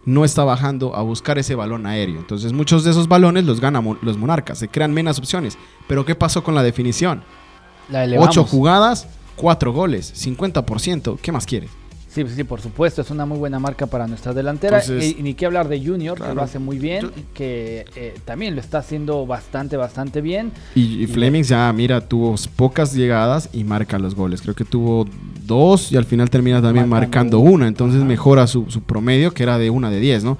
no 0.06 0.24
está 0.24 0.44
bajando 0.44 0.96
a 0.96 1.02
buscar 1.02 1.38
ese 1.38 1.54
balón 1.54 1.86
aéreo. 1.86 2.18
Entonces 2.18 2.52
muchos 2.52 2.84
de 2.84 2.90
esos 2.90 3.08
balones 3.08 3.44
los 3.44 3.60
ganan 3.60 3.98
los 4.00 4.16
monarcas, 4.16 4.58
se 4.58 4.68
crean 4.68 4.92
menos 4.92 5.18
opciones. 5.18 5.58
Pero 5.86 6.06
¿qué 6.06 6.14
pasó 6.14 6.42
con 6.42 6.54
la 6.54 6.62
definición? 6.62 7.22
La 7.90 8.06
Ocho 8.18 8.44
jugadas, 8.44 9.06
cuatro 9.36 9.72
goles, 9.72 10.14
50%. 10.26 11.18
¿Qué 11.20 11.32
más 11.32 11.44
quieres? 11.44 11.70
Sí, 12.14 12.24
sí, 12.28 12.44
por 12.44 12.60
supuesto, 12.60 13.02
es 13.02 13.10
una 13.10 13.26
muy 13.26 13.38
buena 13.38 13.58
marca 13.58 13.86
para 13.86 14.06
nuestra 14.06 14.32
delantera. 14.32 14.80
y, 14.86 15.20
ni 15.20 15.34
qué 15.34 15.46
hablar 15.46 15.66
de 15.66 15.84
Junior, 15.84 16.16
que 16.16 16.32
lo 16.32 16.42
hace 16.42 16.60
muy 16.60 16.78
bien, 16.78 17.10
que 17.34 17.86
eh, 17.96 18.14
también 18.24 18.54
lo 18.54 18.60
está 18.60 18.78
haciendo 18.78 19.26
bastante, 19.26 19.76
bastante 19.76 20.20
bien. 20.20 20.52
Y, 20.76 21.08
Fleming 21.08 21.42
ya, 21.42 21.72
mira, 21.72 22.00
tuvo 22.00 22.36
pocas 22.54 22.94
llegadas 22.94 23.50
y 23.52 23.64
marca 23.64 23.98
los 23.98 24.14
goles. 24.14 24.42
Creo 24.42 24.54
que 24.54 24.64
tuvo 24.64 25.08
dos 25.44 25.90
y 25.90 25.96
al 25.96 26.04
final 26.04 26.30
termina 26.30 26.62
también 26.62 26.88
marcando, 26.88 27.40
una. 27.40 27.66
Entonces 27.66 28.04
mejora 28.04 28.46
su, 28.46 28.64
promedio, 28.86 29.34
que 29.34 29.42
era 29.42 29.58
de 29.58 29.70
una 29.70 29.90
de 29.90 29.98
diez, 29.98 30.22
¿no? 30.22 30.38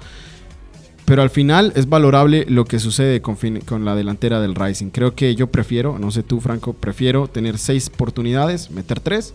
Pero 1.03 1.23
al 1.23 1.29
final 1.29 1.73
es 1.75 1.89
valorable 1.89 2.45
lo 2.47 2.63
que 2.63 2.79
sucede 2.79 3.21
con, 3.21 3.35
con, 3.65 3.83
la 3.83 3.95
delantera 3.95 4.39
del 4.39 4.55
Rising. 4.55 4.91
Creo 4.91 5.13
que 5.13 5.35
yo 5.35 5.47
prefiero, 5.47 5.99
no 5.99 6.09
sé 6.09 6.23
tú, 6.23 6.39
Franco, 6.39 6.71
prefiero 6.71 7.27
tener 7.27 7.57
seis 7.57 7.91
oportunidades, 7.93 8.71
meter 8.71 9.01
tres, 9.01 9.33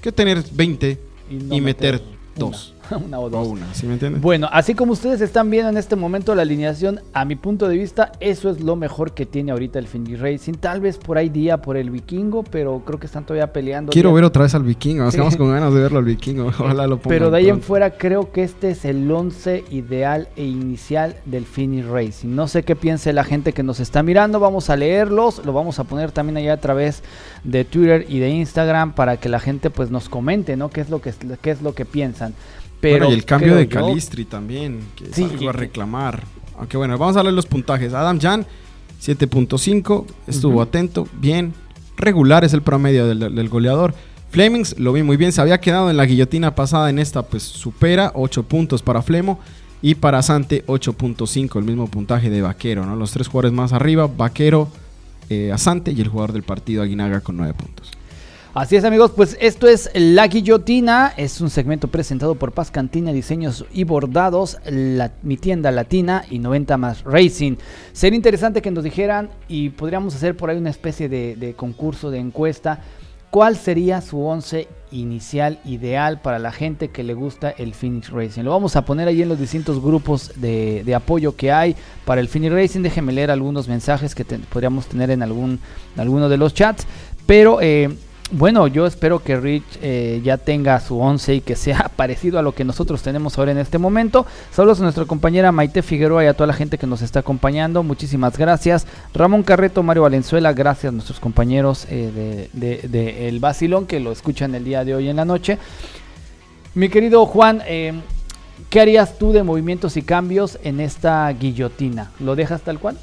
que 0.00 0.12
tener 0.12 0.42
20 0.50 1.12
y, 1.30 1.60
meter, 1.60 2.00
dos. 2.36 2.73
Una, 3.04 3.18
o 3.18 3.30
dos. 3.30 3.46
una, 3.46 3.72
¿sí 3.74 3.86
me 3.86 3.94
entiendes? 3.94 4.20
Bueno, 4.20 4.48
así 4.52 4.74
como 4.74 4.92
ustedes 4.92 5.20
están 5.20 5.50
viendo 5.50 5.70
en 5.70 5.76
este 5.76 5.96
momento 5.96 6.34
la 6.34 6.42
alineación, 6.42 7.00
a 7.12 7.24
mi 7.24 7.36
punto 7.36 7.68
de 7.68 7.76
vista, 7.76 8.12
eso 8.20 8.50
es 8.50 8.60
lo 8.60 8.76
mejor 8.76 9.12
que 9.12 9.26
tiene 9.26 9.52
ahorita 9.52 9.78
el 9.78 9.86
Finish 9.86 10.18
Racing. 10.18 10.54
Tal 10.54 10.80
vez 10.80 10.98
por 10.98 11.18
ahí 11.18 11.28
día 11.28 11.58
por 11.62 11.76
el 11.76 11.90
vikingo, 11.90 12.42
pero 12.42 12.82
creo 12.84 12.98
que 12.98 13.06
están 13.06 13.24
todavía 13.24 13.52
peleando. 13.52 13.92
Quiero 13.92 14.12
ver 14.12 14.24
otra 14.24 14.42
vez 14.42 14.54
al 14.54 14.62
vikingo, 14.62 15.04
nos 15.04 15.14
quedamos 15.14 15.36
con 15.36 15.50
ganas 15.50 15.72
de 15.72 15.80
verlo 15.80 15.98
al 15.98 16.04
vikingo. 16.04 16.46
Ojalá 16.58 16.86
lo 16.86 16.98
Pero 16.98 17.30
de 17.30 17.38
ahí 17.38 17.48
en 17.48 17.62
fuera 17.62 17.90
creo 17.96 18.32
que 18.32 18.42
este 18.42 18.70
es 18.70 18.84
el 18.84 19.10
11 19.10 19.64
ideal 19.70 20.28
e 20.36 20.44
inicial 20.44 21.16
del 21.24 21.44
Finish 21.44 21.86
Racing. 21.86 22.34
No 22.34 22.48
sé 22.48 22.62
qué 22.62 22.76
piense 22.76 23.12
la 23.12 23.24
gente 23.24 23.52
que 23.52 23.62
nos 23.62 23.80
está 23.80 24.02
mirando, 24.02 24.40
vamos 24.40 24.70
a 24.70 24.76
leerlos, 24.76 25.44
lo 25.44 25.52
vamos 25.52 25.78
a 25.78 25.84
poner 25.84 26.12
también 26.12 26.36
allá 26.36 26.54
a 26.54 26.60
través 26.60 27.02
de 27.44 27.64
Twitter 27.64 28.06
y 28.08 28.18
de 28.18 28.30
Instagram 28.30 28.92
para 28.92 29.16
que 29.16 29.28
la 29.28 29.40
gente 29.40 29.70
pues 29.70 29.90
nos 29.90 30.08
comente, 30.08 30.56
¿no? 30.56 30.70
¿Qué 30.70 30.80
es 30.80 30.90
lo 30.90 31.00
que, 31.00 31.12
qué 31.40 31.50
es 31.50 31.62
lo 31.62 31.74
que 31.74 31.84
piensan? 31.84 32.34
Pero 32.84 33.10
y 33.10 33.14
el 33.14 33.24
cambio 33.24 33.56
de 33.56 33.66
Calistri 33.66 34.26
también, 34.26 34.80
que 34.94 35.04
es 35.04 35.18
algo 35.18 35.48
a 35.48 35.52
reclamar. 35.52 36.22
Aunque 36.58 36.76
bueno, 36.76 36.98
vamos 36.98 37.16
a 37.16 37.22
ver 37.22 37.32
los 37.32 37.46
puntajes. 37.46 37.94
Adam 37.94 38.20
Jan, 38.20 38.46
7.5, 39.02 40.04
estuvo 40.26 40.60
atento, 40.60 41.08
bien. 41.18 41.54
Regular 41.96 42.44
es 42.44 42.52
el 42.52 42.60
promedio 42.60 43.06
del, 43.06 43.48
goleador. 43.48 43.94
Flemings 44.30 44.78
lo 44.78 44.92
vi 44.92 45.02
muy 45.02 45.16
bien, 45.16 45.32
se 45.32 45.40
había 45.40 45.60
quedado 45.60 45.88
en 45.88 45.96
la 45.96 46.04
guillotina 46.04 46.54
pasada, 46.54 46.90
en 46.90 46.98
esta 46.98 47.22
pues 47.22 47.42
supera 47.42 48.12
8 48.14 48.42
puntos 48.42 48.82
para 48.82 49.00
Flemo. 49.00 49.40
Y 49.80 49.94
para 49.96 50.22
Sante 50.22 50.64
8.5, 50.66 51.58
el 51.58 51.64
mismo 51.64 51.88
puntaje 51.88 52.30
de 52.30 52.40
Vaquero, 52.40 52.86
¿no? 52.86 52.96
Los 52.96 53.12
tres 53.12 53.28
jugadores 53.28 53.52
más 53.52 53.74
arriba, 53.74 54.06
Vaquero, 54.06 54.68
eh, 55.28 55.52
Asante 55.52 55.92
y 55.92 56.00
el 56.00 56.08
jugador 56.08 56.32
del 56.32 56.42
partido 56.42 56.82
Aguinaga 56.82 57.20
con 57.20 57.36
9 57.36 57.54
puntos. 57.54 57.92
Así 58.54 58.76
es 58.76 58.84
amigos, 58.84 59.10
pues 59.10 59.36
esto 59.40 59.66
es 59.66 59.90
La 59.94 60.28
Guillotina, 60.28 61.12
es 61.16 61.40
un 61.40 61.50
segmento 61.50 61.88
presentado 61.88 62.36
por 62.36 62.52
Paz 62.52 62.70
Cantina 62.70 63.12
Diseños 63.12 63.64
y 63.72 63.82
Bordados, 63.82 64.58
la, 64.64 65.10
mi 65.24 65.36
tienda 65.36 65.72
latina 65.72 66.24
y 66.30 66.38
90 66.38 66.76
más 66.76 67.02
Racing. 67.02 67.56
Sería 67.92 68.14
interesante 68.14 68.62
que 68.62 68.70
nos 68.70 68.84
dijeran 68.84 69.30
y 69.48 69.70
podríamos 69.70 70.14
hacer 70.14 70.36
por 70.36 70.50
ahí 70.50 70.56
una 70.56 70.70
especie 70.70 71.08
de, 71.08 71.54
concurso, 71.56 72.12
de 72.12 72.20
encuesta, 72.20 72.78
cuál 73.28 73.56
sería 73.56 74.00
su 74.00 74.24
once 74.24 74.68
inicial 74.92 75.58
ideal 75.64 76.20
para 76.20 76.38
la 76.38 76.52
gente 76.52 76.90
que 76.90 77.02
le 77.02 77.14
gusta 77.14 77.50
el 77.50 77.74
Phoenix 77.74 78.10
Racing. 78.10 78.44
Lo 78.44 78.52
vamos 78.52 78.76
a 78.76 78.84
poner 78.84 79.08
ahí 79.08 79.20
en 79.20 79.30
los 79.30 79.40
distintos 79.40 79.82
grupos 79.82 80.30
de, 80.36 80.94
apoyo 80.94 81.34
que 81.34 81.50
hay 81.50 81.74
para 82.04 82.20
el 82.20 82.28
Phoenix 82.28 82.52
Racing. 82.52 82.82
Déjenme 82.82 83.12
leer 83.12 83.32
algunos 83.32 83.66
mensajes 83.66 84.14
que 84.14 84.24
podríamos 84.24 84.86
tener 84.86 85.10
en 85.10 85.24
algún, 85.24 85.58
alguno 85.96 86.28
de 86.28 86.36
los 86.36 86.54
chats. 86.54 86.86
Pero 87.26 87.60
eh, 87.60 87.96
bueno, 88.30 88.66
yo 88.66 88.86
espero 88.86 89.22
que 89.22 89.36
Rich 89.36 89.78
eh, 89.82 90.20
ya 90.24 90.38
tenga 90.38 90.80
su 90.80 90.98
11 90.98 91.36
y 91.36 91.40
que 91.42 91.56
sea 91.56 91.90
parecido 91.96 92.38
a 92.38 92.42
lo 92.42 92.52
que 92.52 92.64
nosotros 92.64 93.02
tenemos 93.02 93.38
ahora 93.38 93.52
en 93.52 93.58
este 93.58 93.78
momento. 93.78 94.26
Saludos 94.50 94.80
a 94.80 94.84
nuestra 94.84 95.04
compañera 95.04 95.52
Maite 95.52 95.82
Figueroa 95.82 96.24
y 96.24 96.26
a 96.26 96.34
toda 96.34 96.46
la 96.46 96.54
gente 96.54 96.78
que 96.78 96.86
nos 96.86 97.02
está 97.02 97.20
acompañando. 97.20 97.82
Muchísimas 97.82 98.38
gracias. 98.38 98.86
Ramón 99.12 99.42
Carreto, 99.42 99.82
Mario 99.82 100.02
Valenzuela, 100.02 100.52
gracias 100.52 100.90
a 100.90 100.92
nuestros 100.92 101.20
compañeros 101.20 101.86
eh, 101.90 102.48
de, 102.52 102.80
de, 102.88 103.28
El 103.28 103.40
Basilón 103.40 103.86
que 103.86 104.00
lo 104.00 104.10
escuchan 104.10 104.54
el 104.54 104.64
día 104.64 104.84
de 104.84 104.94
hoy 104.94 105.08
en 105.08 105.16
la 105.16 105.24
noche. 105.24 105.58
Mi 106.74 106.88
querido 106.88 107.26
Juan, 107.26 107.62
eh, 107.66 107.92
¿qué 108.70 108.80
harías 108.80 109.18
tú 109.18 109.32
de 109.32 109.42
movimientos 109.42 109.96
y 109.96 110.02
cambios 110.02 110.58
en 110.64 110.80
esta 110.80 111.30
guillotina? 111.30 112.10
¿Lo 112.20 112.34
dejas 112.34 112.62
tal 112.62 112.78
cual? 112.78 112.96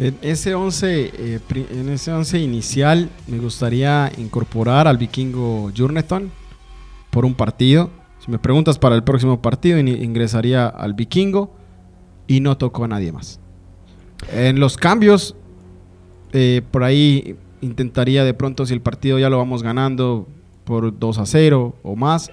En 0.00 0.16
ese 0.22 0.54
11 0.54 1.12
eh, 1.14 1.40
en 1.52 1.90
ese 1.90 2.10
once 2.10 2.38
inicial 2.38 3.10
me 3.26 3.36
gustaría 3.36 4.10
incorporar 4.16 4.88
al 4.88 4.96
vikingo 4.96 5.70
Jurneton 5.76 6.30
por 7.10 7.26
un 7.26 7.34
partido. 7.34 7.90
Si 8.18 8.30
me 8.30 8.38
preguntas 8.38 8.78
para 8.78 8.94
el 8.94 9.04
próximo 9.04 9.42
partido, 9.42 9.78
ingresaría 9.78 10.68
al 10.68 10.94
vikingo 10.94 11.54
y 12.26 12.40
no 12.40 12.56
toco 12.56 12.84
a 12.84 12.88
nadie 12.88 13.12
más. 13.12 13.40
En 14.32 14.58
los 14.58 14.78
cambios, 14.78 15.36
eh, 16.32 16.62
por 16.70 16.82
ahí 16.82 17.36
intentaría 17.60 18.24
de 18.24 18.32
pronto, 18.32 18.64
si 18.64 18.72
el 18.72 18.80
partido 18.80 19.18
ya 19.18 19.28
lo 19.28 19.36
vamos 19.36 19.62
ganando 19.62 20.26
por 20.64 20.98
2 20.98 21.18
a 21.18 21.26
0 21.26 21.76
o 21.82 21.94
más, 21.94 22.30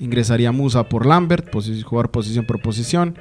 ingresaría 0.00 0.50
Musa 0.50 0.88
por 0.88 1.06
Lambert, 1.06 1.48
jugar 1.84 2.10
posición 2.10 2.44
por 2.44 2.60
posición. 2.60 3.16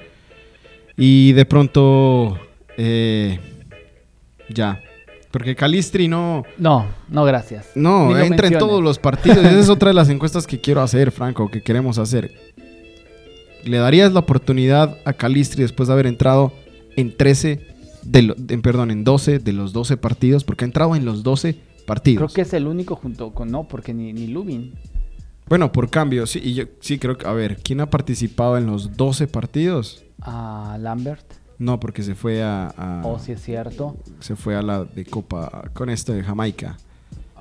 Y 0.97 1.33
de 1.33 1.45
pronto... 1.45 2.39
Eh, 2.75 3.39
ya. 4.49 4.81
Porque 5.31 5.55
Calistri 5.55 6.07
no. 6.07 6.43
No, 6.59 6.85
no, 7.09 7.23
gracias. 7.25 7.71
No, 7.73 8.15
entra 8.15 8.47
en 8.47 8.59
todos 8.59 8.83
los 8.83 8.99
partidos. 8.99 9.39
Esa 9.39 9.59
es 9.59 9.69
otra 9.69 9.89
de 9.89 9.95
las 9.95 10.09
encuestas 10.09 10.45
que 10.45 10.61
quiero 10.61 10.81
hacer, 10.81 11.11
Franco, 11.11 11.49
que 11.49 11.63
queremos 11.63 11.97
hacer. 11.97 12.31
¿Le 13.63 13.77
darías 13.77 14.13
la 14.13 14.19
oportunidad 14.19 14.97
a 15.05 15.13
Calistri 15.13 15.63
después 15.63 15.87
de 15.87 15.93
haber 15.93 16.05
entrado 16.05 16.53
en 16.95 17.17
13, 17.17 17.65
de 18.03 18.35
en, 18.49 18.61
perdón, 18.61 18.91
en 18.91 19.03
12 19.03 19.39
de 19.39 19.53
los 19.53 19.73
12 19.73 19.97
partidos? 19.97 20.43
Porque 20.43 20.65
ha 20.65 20.67
entrado 20.67 20.95
en 20.95 21.03
los 21.03 21.23
12 21.23 21.57
partidos. 21.87 22.31
Creo 22.31 22.35
que 22.35 22.41
es 22.47 22.53
el 22.53 22.67
único 22.67 22.95
junto 22.95 23.33
con. 23.33 23.49
No, 23.49 23.67
porque 23.67 23.91
ni, 23.91 24.13
ni 24.13 24.27
Lubin. 24.27 24.73
Bueno, 25.49 25.71
por 25.71 25.89
cambio, 25.89 26.27
sí, 26.27 26.41
y 26.43 26.53
yo 26.53 26.65
sí 26.79 26.99
creo 26.99 27.17
que. 27.17 27.25
A 27.25 27.33
ver, 27.33 27.57
¿quién 27.57 27.81
ha 27.81 27.89
participado 27.89 28.57
en 28.57 28.67
los 28.67 28.95
12 28.95 29.27
partidos? 29.27 30.03
A 30.21 30.77
Lambert. 30.79 31.25
No, 31.57 31.79
porque 31.79 32.03
se 32.03 32.15
fue 32.15 32.43
a, 32.43 33.01
oh, 33.03 33.19
sí 33.19 33.31
es 33.33 33.41
cierto. 33.41 33.95
Se 34.19 34.35
fue 34.35 34.55
a 34.55 34.61
la 34.61 34.83
de 34.83 35.05
Copa 35.05 35.69
con 35.73 35.89
esto 35.89 36.13
de 36.13 36.23
Jamaica. 36.23 36.77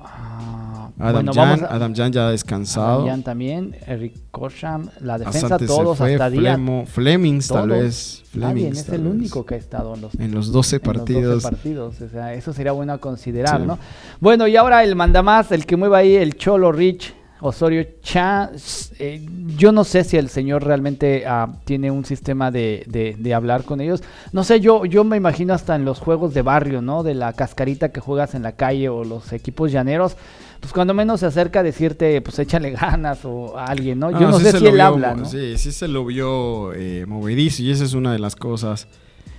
Ah, 0.05 0.89
Adam, 0.99 1.27
Jan, 1.33 1.65
Adam 1.69 1.95
Jan 1.95 2.11
ya 2.11 2.27
ha 2.27 2.31
descansado. 2.31 2.95
Adam 2.95 3.07
Jan 3.07 3.23
también, 3.23 3.75
Eric 3.87 4.13
Kosham, 4.31 4.89
la 4.99 5.17
defensa 5.17 5.57
todos 5.57 5.99
hasta 6.01 6.29
día. 6.29 6.59
Flemings 6.85 7.47
tal 7.47 7.69
vez. 7.69 8.23
Flemings, 8.31 8.79
es 8.79 8.89
el 8.89 9.07
único 9.07 9.45
que 9.45 9.55
ha 9.55 9.57
estado 9.57 9.95
en 9.95 10.01
los, 10.01 10.15
en 10.15 10.31
los 10.33 10.51
12 10.51 10.79
partidos. 10.79 11.35
Los 11.35 11.43
12 11.43 11.55
partidos. 11.55 12.01
O 12.01 12.09
sea, 12.09 12.33
eso 12.33 12.51
sería 12.53 12.73
bueno 12.73 12.93
a 12.93 12.97
considerar, 12.97 13.61
¿no? 13.61 13.79
Bueno, 14.19 14.47
y 14.47 14.55
ahora 14.57 14.83
el 14.83 14.95
mandamás, 14.95 15.51
el 15.51 15.65
que 15.65 15.77
mueva 15.77 15.99
ahí 15.99 16.15
el 16.15 16.35
Cholo 16.35 16.71
Rich 16.71 17.13
Osorio 17.43 17.85
Cha, 18.01 18.51
eh, 18.99 19.27
yo 19.57 19.73
no 19.73 19.83
sé 19.83 20.05
si 20.05 20.15
el 20.15 20.29
señor 20.29 20.63
realmente 20.63 21.25
uh, 21.27 21.51
tiene 21.65 21.91
un 21.91 22.05
sistema 22.05 22.51
de, 22.51 22.85
de, 22.87 23.17
de, 23.19 23.33
hablar 23.33 23.65
con 23.65 23.81
ellos. 23.81 24.01
No 24.31 24.45
sé, 24.45 24.61
yo, 24.61 24.85
yo 24.85 25.03
me 25.03 25.17
imagino 25.17 25.53
hasta 25.53 25.75
en 25.75 25.83
los 25.83 25.99
juegos 25.99 26.33
de 26.33 26.41
barrio, 26.41 26.81
¿no? 26.81 27.03
De 27.03 27.13
la 27.13 27.33
cascarita 27.33 27.89
que 27.89 27.99
juegas 27.99 28.33
en 28.33 28.43
la 28.43 28.53
calle 28.53 28.87
o 28.87 29.03
los 29.03 29.33
equipos 29.33 29.73
llaneros. 29.73 30.15
Pues 30.61 30.71
cuando 30.71 30.93
menos 30.93 31.19
se 31.19 31.25
acerca 31.25 31.59
a 31.59 31.63
decirte, 31.63 32.21
pues 32.21 32.39
échale 32.39 32.71
ganas 32.71 33.25
o 33.25 33.57
a 33.57 33.65
alguien, 33.65 33.99
¿no? 33.99 34.11
Yo 34.11 34.29
ah, 34.29 34.31
no 34.31 34.39
sé 34.39 34.57
si 34.57 34.65
él 34.65 34.79
habla, 34.79 35.13
¿no? 35.13 35.25
Sí, 35.25 35.57
sí 35.57 35.73
se 35.73 35.89
lo 35.89 36.05
vio 36.05 36.73
eh, 36.73 37.05
movedizo 37.05 37.61
y 37.61 37.71
esa 37.71 37.83
es 37.83 37.93
una 37.93 38.13
de 38.13 38.19
las 38.19 38.37
cosas 38.37 38.87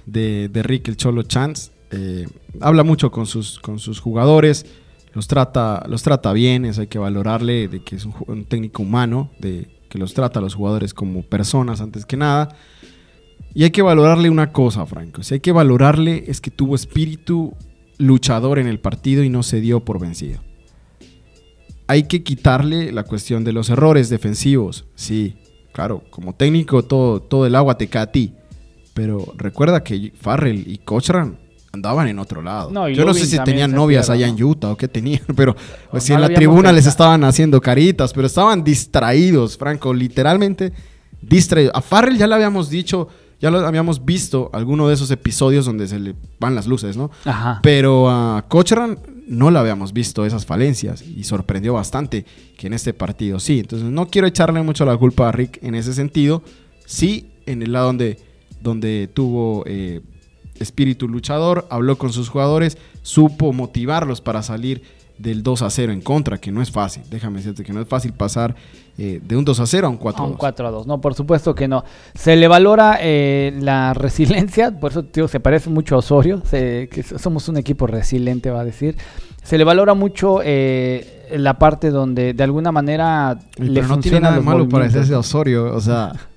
de, 0.04 0.50
de 0.50 0.62
Rick 0.62 0.88
el 0.88 0.98
Cholo 0.98 1.22
Chance. 1.22 1.70
Eh, 1.90 2.28
habla 2.60 2.82
mucho 2.84 3.10
con 3.10 3.24
sus, 3.24 3.58
con 3.60 3.78
sus 3.78 4.00
jugadores 4.00 4.66
los 5.14 5.28
trata, 5.28 5.84
los 5.88 6.02
trata 6.02 6.32
bien, 6.32 6.64
eso 6.64 6.80
hay 6.80 6.88
que 6.88 6.98
valorarle, 6.98 7.68
de 7.68 7.82
que 7.82 7.96
es 7.96 8.04
un, 8.04 8.44
técnico 8.44 8.82
humano, 8.82 9.30
de 9.38 9.68
que 9.88 9.98
los 9.98 10.12
trata 10.12 10.40
a 10.40 10.42
los 10.42 10.54
jugadores 10.54 10.92
como 10.92 11.22
personas 11.22 11.80
antes 11.80 12.04
que 12.04 12.16
nada. 12.16 12.56
Y 13.54 13.62
hay 13.62 13.70
que 13.70 13.82
valorarle 13.82 14.28
una 14.28 14.52
cosa, 14.52 14.84
Franco. 14.86 15.22
Si 15.22 15.34
hay 15.34 15.40
que 15.40 15.52
valorarle 15.52 16.24
es 16.26 16.40
que 16.40 16.50
tuvo 16.50 16.74
espíritu 16.74 17.54
luchador 17.96 18.58
en 18.58 18.66
el 18.66 18.80
partido 18.80 19.22
y 19.22 19.28
no 19.28 19.44
se 19.44 19.60
dio 19.60 19.84
por 19.84 20.00
vencido. 20.00 20.40
Hay 21.86 22.04
que 22.04 22.24
quitarle 22.24 22.90
la 22.90 23.04
cuestión 23.04 23.44
de 23.44 23.52
los 23.52 23.70
errores 23.70 24.08
defensivos. 24.08 24.86
Sí, 24.96 25.36
claro, 25.72 26.02
como 26.10 26.34
técnico 26.34 26.82
todo, 26.82 27.20
todo 27.20 27.46
el 27.46 27.54
agua 27.54 27.78
te 27.78 27.86
cae 27.86 28.02
a 28.02 28.10
ti. 28.10 28.32
Pero 28.94 29.32
recuerda 29.36 29.84
que 29.84 30.12
Farrell 30.16 30.64
y 30.66 30.78
Cochran 30.78 31.43
andaban 31.74 32.08
en 32.08 32.18
otro 32.18 32.42
lado. 32.42 32.88
Yo 32.88 33.04
no 33.04 33.14
sé 33.14 33.26
si 33.26 33.38
tenían 33.40 33.72
novias 33.72 34.08
allá 34.10 34.26
en 34.26 34.42
Utah 34.42 34.70
o 34.70 34.76
qué 34.76 34.88
tenían, 34.88 35.22
pero 35.36 35.54
pues, 35.90 36.04
si 36.04 36.12
en 36.12 36.20
la 36.20 36.28
tribuna 36.28 36.72
les 36.72 36.86
estaban 36.86 37.24
haciendo 37.24 37.60
caritas, 37.60 38.12
pero 38.12 38.26
estaban 38.26 38.64
distraídos, 38.64 39.58
Franco, 39.58 39.92
literalmente 39.92 40.72
distraídos. 41.20 41.72
A 41.74 41.80
Farrell 41.82 42.16
ya 42.16 42.26
le 42.26 42.34
habíamos 42.34 42.70
dicho, 42.70 43.08
ya 43.40 43.50
lo 43.50 43.66
habíamos 43.66 44.04
visto 44.04 44.50
alguno 44.52 44.88
de 44.88 44.94
esos 44.94 45.10
episodios 45.10 45.66
donde 45.66 45.86
se 45.86 45.98
le 45.98 46.14
van 46.40 46.54
las 46.54 46.66
luces, 46.66 46.96
¿no? 46.96 47.10
Ajá. 47.24 47.60
Pero 47.62 48.10
a 48.10 48.44
Cochran 48.48 48.98
no 49.26 49.50
le 49.50 49.58
habíamos 49.58 49.92
visto 49.92 50.24
esas 50.24 50.46
falencias 50.46 51.02
y 51.02 51.24
sorprendió 51.24 51.74
bastante 51.74 52.24
que 52.56 52.66
en 52.66 52.74
este 52.74 52.92
partido 52.92 53.40
sí. 53.40 53.60
Entonces 53.60 53.88
no 53.88 54.08
quiero 54.08 54.26
echarle 54.26 54.62
mucho 54.62 54.84
la 54.84 54.96
culpa 54.96 55.28
a 55.28 55.32
Rick 55.32 55.58
en 55.62 55.74
ese 55.74 55.94
sentido. 55.94 56.42
Sí, 56.86 57.30
en 57.46 57.62
el 57.62 57.72
lado 57.72 57.86
donde, 57.86 58.18
donde 58.60 59.08
tuvo 59.12 59.64
eh, 59.66 60.00
espíritu 60.58 61.08
luchador, 61.08 61.66
habló 61.70 61.96
con 61.98 62.12
sus 62.12 62.28
jugadores, 62.28 62.78
supo 63.02 63.52
motivarlos 63.52 64.20
para 64.20 64.42
salir 64.42 64.82
del 65.18 65.42
2 65.42 65.62
a 65.62 65.70
0 65.70 65.92
en 65.92 66.00
contra, 66.00 66.38
que 66.38 66.50
no 66.50 66.60
es 66.60 66.70
fácil. 66.70 67.02
Déjame 67.08 67.38
decirte 67.38 67.62
que 67.62 67.72
no 67.72 67.80
es 67.80 67.88
fácil 67.88 68.12
pasar 68.12 68.54
eh, 68.98 69.20
de 69.22 69.36
un 69.36 69.44
2 69.44 69.60
a 69.60 69.66
0 69.66 69.86
a 69.86 69.90
un 69.90 69.96
4 69.96 70.22
a 70.22 70.26
2. 70.26 70.32
un 70.32 70.38
4 70.38 70.66
a 70.66 70.70
2, 70.70 70.86
no, 70.86 71.00
por 71.00 71.14
supuesto 71.14 71.54
que 71.54 71.68
no. 71.68 71.84
Se 72.14 72.36
le 72.36 72.48
valora 72.48 72.98
eh, 73.00 73.56
la 73.60 73.94
resiliencia, 73.94 74.72
por 74.72 74.90
eso 74.90 75.04
tío, 75.04 75.28
se 75.28 75.40
parece 75.40 75.70
mucho 75.70 75.94
a 75.94 75.98
Osorio, 75.98 76.42
que 76.50 77.04
somos 77.18 77.48
un 77.48 77.56
equipo 77.56 77.86
resiliente, 77.86 78.50
va 78.50 78.60
a 78.60 78.64
decir. 78.64 78.96
Se 79.42 79.58
le 79.58 79.64
valora 79.64 79.94
mucho 79.94 80.40
eh, 80.42 81.28
la 81.32 81.58
parte 81.58 81.90
donde 81.90 82.32
de 82.32 82.42
alguna 82.42 82.72
manera 82.72 83.38
le 83.58 83.82
no 83.82 84.00
tiene 84.00 84.20
nada 84.20 84.40
malo 84.40 84.68
parecerse 84.68 85.14
a 85.14 85.18
Osorio, 85.18 85.74
o 85.74 85.80
sea 85.80 86.12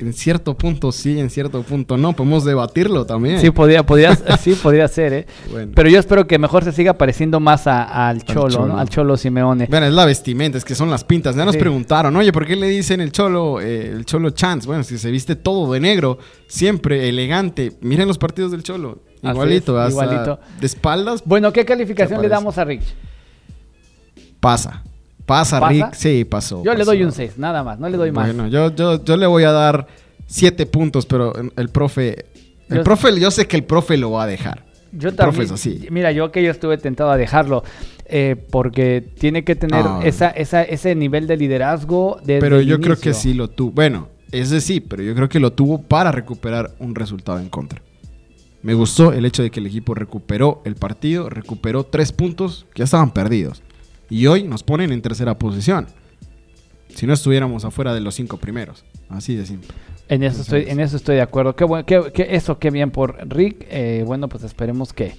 en 0.00 0.12
cierto 0.12 0.56
punto 0.56 0.92
sí, 0.92 1.18
en 1.18 1.30
cierto 1.30 1.62
punto 1.62 1.96
no. 1.96 2.12
Podemos 2.12 2.44
debatirlo 2.44 3.06
también. 3.06 3.40
Sí, 3.40 3.50
podría, 3.50 3.84
podría, 3.84 4.16
sí, 4.40 4.54
podría 4.54 4.88
ser, 4.88 5.12
¿eh? 5.12 5.26
Pero 5.74 5.88
yo 5.88 5.98
espero 5.98 6.26
que 6.26 6.38
mejor 6.38 6.64
se 6.64 6.72
siga 6.72 6.94
pareciendo 6.94 7.40
más 7.40 7.66
al 7.66 8.24
Cholo, 8.24 8.66
¿no? 8.66 8.78
Al 8.78 8.88
Cholo 8.88 9.16
Simeone. 9.16 9.66
Bueno, 9.68 9.86
es 9.86 9.92
la 9.92 10.04
vestimenta, 10.04 10.58
es 10.58 10.64
que 10.64 10.74
son 10.74 10.90
las 10.90 11.04
pintas. 11.04 11.36
Ya 11.36 11.44
nos 11.44 11.56
preguntaron, 11.56 12.14
oye, 12.16 12.32
¿por 12.32 12.46
qué 12.46 12.56
le 12.56 12.68
dicen 12.68 13.00
el 13.00 13.12
Cholo, 13.12 13.60
eh, 13.60 13.88
el 13.88 14.04
Cholo 14.04 14.30
Chance? 14.30 14.66
Bueno, 14.66 14.82
es 14.82 14.88
que 14.88 14.98
se 14.98 15.10
viste 15.10 15.36
todo 15.36 15.72
de 15.72 15.80
negro, 15.80 16.18
siempre 16.46 17.08
elegante. 17.08 17.72
Miren 17.80 18.08
los 18.08 18.18
partidos 18.18 18.50
del 18.52 18.62
Cholo. 18.62 19.02
Igualito, 19.22 19.88
igualito. 19.88 20.40
De 20.60 20.66
espaldas. 20.66 21.22
Bueno, 21.24 21.52
¿qué 21.52 21.64
calificación 21.64 22.22
le 22.22 22.28
damos 22.28 22.56
a 22.58 22.64
Rich? 22.64 22.94
Pasa. 24.40 24.82
Pasa, 25.26 25.68
Rick. 25.68 25.92
Sí, 25.94 26.24
pasó. 26.24 26.62
Yo 26.64 26.74
le 26.74 26.84
doy 26.84 27.02
un 27.04 27.12
6, 27.12 27.38
nada 27.38 27.62
más. 27.62 27.78
No 27.78 27.88
le 27.88 27.96
doy 27.96 28.12
más. 28.12 28.26
Bueno, 28.26 28.48
yo, 28.48 28.74
yo, 28.74 29.04
yo 29.04 29.16
le 29.16 29.26
voy 29.26 29.44
a 29.44 29.52
dar 29.52 29.86
7 30.26 30.66
puntos, 30.66 31.06
pero 31.06 31.32
el 31.56 31.68
profe. 31.68 32.26
El 32.68 32.82
profe, 32.82 33.18
yo 33.18 33.30
sé 33.30 33.46
que 33.48 33.56
el 33.56 33.64
profe 33.64 33.96
lo 33.96 34.12
va 34.12 34.24
a 34.24 34.26
dejar. 34.26 34.64
Yo 34.92 35.14
también. 35.14 35.48
Mira, 35.90 36.12
yo 36.12 36.32
que 36.32 36.42
yo 36.42 36.50
estuve 36.50 36.78
tentado 36.78 37.10
a 37.10 37.16
dejarlo. 37.16 37.62
Eh, 38.12 38.34
porque 38.50 39.04
tiene 39.18 39.44
que 39.44 39.54
tener 39.54 39.84
esa, 40.02 40.30
esa, 40.30 40.62
ese 40.64 40.96
nivel 40.96 41.28
de 41.28 41.36
liderazgo. 41.36 42.20
pero 42.26 42.60
yo 42.60 42.80
creo 42.80 42.96
que 42.96 43.14
sí 43.14 43.34
lo 43.34 43.48
tuvo. 43.48 43.70
Bueno, 43.70 44.08
ese 44.32 44.60
sí, 44.60 44.80
pero 44.80 45.02
yo 45.02 45.14
creo 45.14 45.28
que 45.28 45.38
lo 45.38 45.52
tuvo 45.52 45.82
para 45.82 46.10
recuperar 46.10 46.72
un 46.80 46.94
resultado 46.94 47.38
en 47.38 47.48
contra. 47.48 47.82
Me 48.62 48.74
gustó 48.74 49.12
el 49.12 49.24
hecho 49.24 49.42
de 49.42 49.50
que 49.50 49.60
el 49.60 49.66
equipo 49.66 49.94
recuperó 49.94 50.60
el 50.64 50.74
partido, 50.74 51.30
recuperó 51.30 51.84
tres 51.84 52.12
puntos 52.12 52.66
que 52.74 52.80
ya 52.80 52.84
estaban 52.84 53.12
perdidos. 53.12 53.62
Y 54.10 54.26
hoy 54.26 54.42
nos 54.42 54.62
ponen 54.62 54.92
en 54.92 55.00
tercera 55.00 55.38
posición. 55.38 55.86
Si 56.94 57.06
no 57.06 57.12
estuviéramos 57.14 57.64
afuera 57.64 57.94
de 57.94 58.00
los 58.00 58.14
cinco 58.16 58.36
primeros. 58.36 58.84
Así 59.08 59.36
de 59.36 59.46
simple. 59.46 59.68
En 60.08 60.24
eso, 60.24 60.42
estoy, 60.42 60.64
en 60.68 60.80
eso 60.80 60.96
estoy 60.96 61.14
de 61.16 61.22
acuerdo. 61.22 61.54
Qué 61.54 61.64
bueno, 61.64 61.86
qué, 61.86 62.10
qué- 62.12 62.28
eso, 62.34 62.58
qué 62.58 62.70
bien 62.70 62.90
por 62.90 63.16
Rick. 63.32 63.64
Eh, 63.70 64.02
bueno, 64.04 64.28
pues 64.28 64.42
esperemos 64.42 64.92
que 64.92 65.14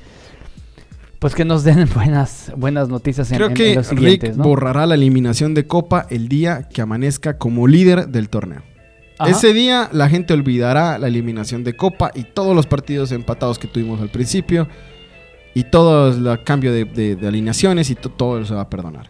pues 1.19 1.35
que 1.35 1.45
nos 1.45 1.63
den 1.63 1.87
buenas, 1.95 2.51
buenas 2.57 2.89
noticias 2.89 3.31
en, 3.31 3.37
Creo 3.37 3.47
en- 3.49 3.53
que 3.53 3.69
en 3.71 3.75
los 3.77 3.89
Rick 3.91 4.35
borrará 4.35 4.85
la 4.85 4.95
eliminación 4.95 5.53
de 5.53 5.65
Copa 5.67 6.07
el 6.09 6.27
día 6.27 6.67
que 6.67 6.81
amanezca 6.81 7.37
como 7.37 7.67
líder 7.67 8.09
del 8.09 8.27
torneo. 8.27 8.63
Ajá. 9.19 9.29
Ese 9.29 9.53
día 9.53 9.87
la 9.93 10.09
gente 10.09 10.33
olvidará 10.33 10.97
la 10.97 11.07
eliminación 11.07 11.63
de 11.63 11.75
Copa 11.75 12.11
y 12.15 12.23
todos 12.23 12.55
los 12.55 12.65
partidos 12.65 13.11
empatados 13.11 13.59
que 13.59 13.67
tuvimos 13.67 14.01
al 14.01 14.09
principio 14.09 14.67
y 15.53 15.63
todo 15.65 16.09
el 16.33 16.43
cambio 16.43 16.71
de, 16.71 16.85
de- 16.85 17.15
de 17.15 17.27
alineaciones 17.27 17.89
y 17.89 17.95
to- 17.95 18.09
todo 18.09 18.43
se 18.45 18.53
va 18.53 18.61
a 18.61 18.69
perdonar. 18.69 19.09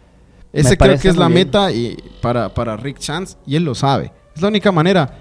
Ese 0.52 0.76
creo 0.76 0.98
que 0.98 1.08
es 1.08 1.16
la 1.16 1.28
bien. 1.28 1.46
meta 1.46 1.72
y 1.72 1.96
para, 2.20 2.48
para 2.52 2.76
Rick 2.76 2.98
Chance 2.98 3.36
y 3.46 3.56
él 3.56 3.64
lo 3.64 3.74
sabe. 3.74 4.12
Es 4.34 4.42
la 4.42 4.48
única 4.48 4.70
manera 4.72 5.18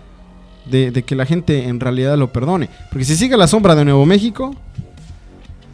de, 0.66 0.92
de 0.92 1.04
que 1.04 1.16
la 1.16 1.26
gente 1.26 1.68
en 1.68 1.80
realidad 1.80 2.18
lo 2.18 2.32
perdone. 2.32 2.70
Porque 2.90 3.06
si 3.06 3.16
sigue 3.16 3.38
la 3.38 3.48
sombra 3.48 3.74
de 3.76 3.86
Nuevo 3.86 4.06
México, 4.06 4.54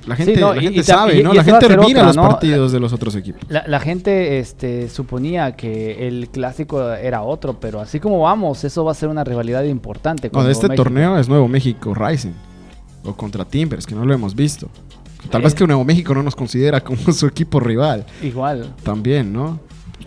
la 0.05 0.15
Sí, 0.15 0.23
gente, 0.23 0.39
no, 0.39 0.53
la 0.53 0.61
y- 0.61 0.65
gente 0.65 0.79
y 0.79 0.83
sabe, 0.83 1.19
y- 1.19 1.23
¿no? 1.23 1.33
La 1.33 1.43
gente 1.43 1.75
mira 1.77 2.03
los 2.03 2.15
¿no? 2.15 2.21
partidos 2.29 2.71
de 2.71 2.79
los 2.79 2.93
otros 2.93 3.15
equipos. 3.15 3.41
La, 3.49 3.63
la 3.67 3.79
gente 3.79 4.39
este, 4.39 4.89
suponía 4.89 5.55
que 5.55 6.07
el 6.07 6.29
clásico 6.29 6.91
era 6.93 7.23
otro, 7.23 7.59
pero 7.59 7.81
así 7.81 7.99
como 7.99 8.19
vamos, 8.21 8.63
eso 8.63 8.85
va 8.85 8.91
a 8.91 8.95
ser 8.95 9.09
una 9.09 9.23
rivalidad 9.23 9.63
importante. 9.63 10.27
No, 10.27 10.33
con 10.33 10.45
de 10.45 10.51
este 10.51 10.67
México. 10.67 10.83
torneo 10.83 11.17
es 11.17 11.27
Nuevo 11.27 11.47
México 11.47 11.93
Rising. 11.93 12.33
O 13.03 13.13
contra 13.15 13.43
Timbers, 13.45 13.85
que 13.85 13.95
no 13.95 14.05
lo 14.05 14.13
hemos 14.13 14.35
visto. 14.35 14.69
Tal 15.29 15.41
vez 15.41 15.53
que 15.55 15.65
Nuevo 15.67 15.83
México 15.83 16.13
no 16.13 16.23
nos 16.23 16.35
considera 16.35 16.81
como 16.81 16.99
su 17.13 17.27
equipo 17.27 17.59
rival. 17.59 18.05
Igual, 18.21 18.73
También, 18.83 19.33
¿no? 19.33 19.59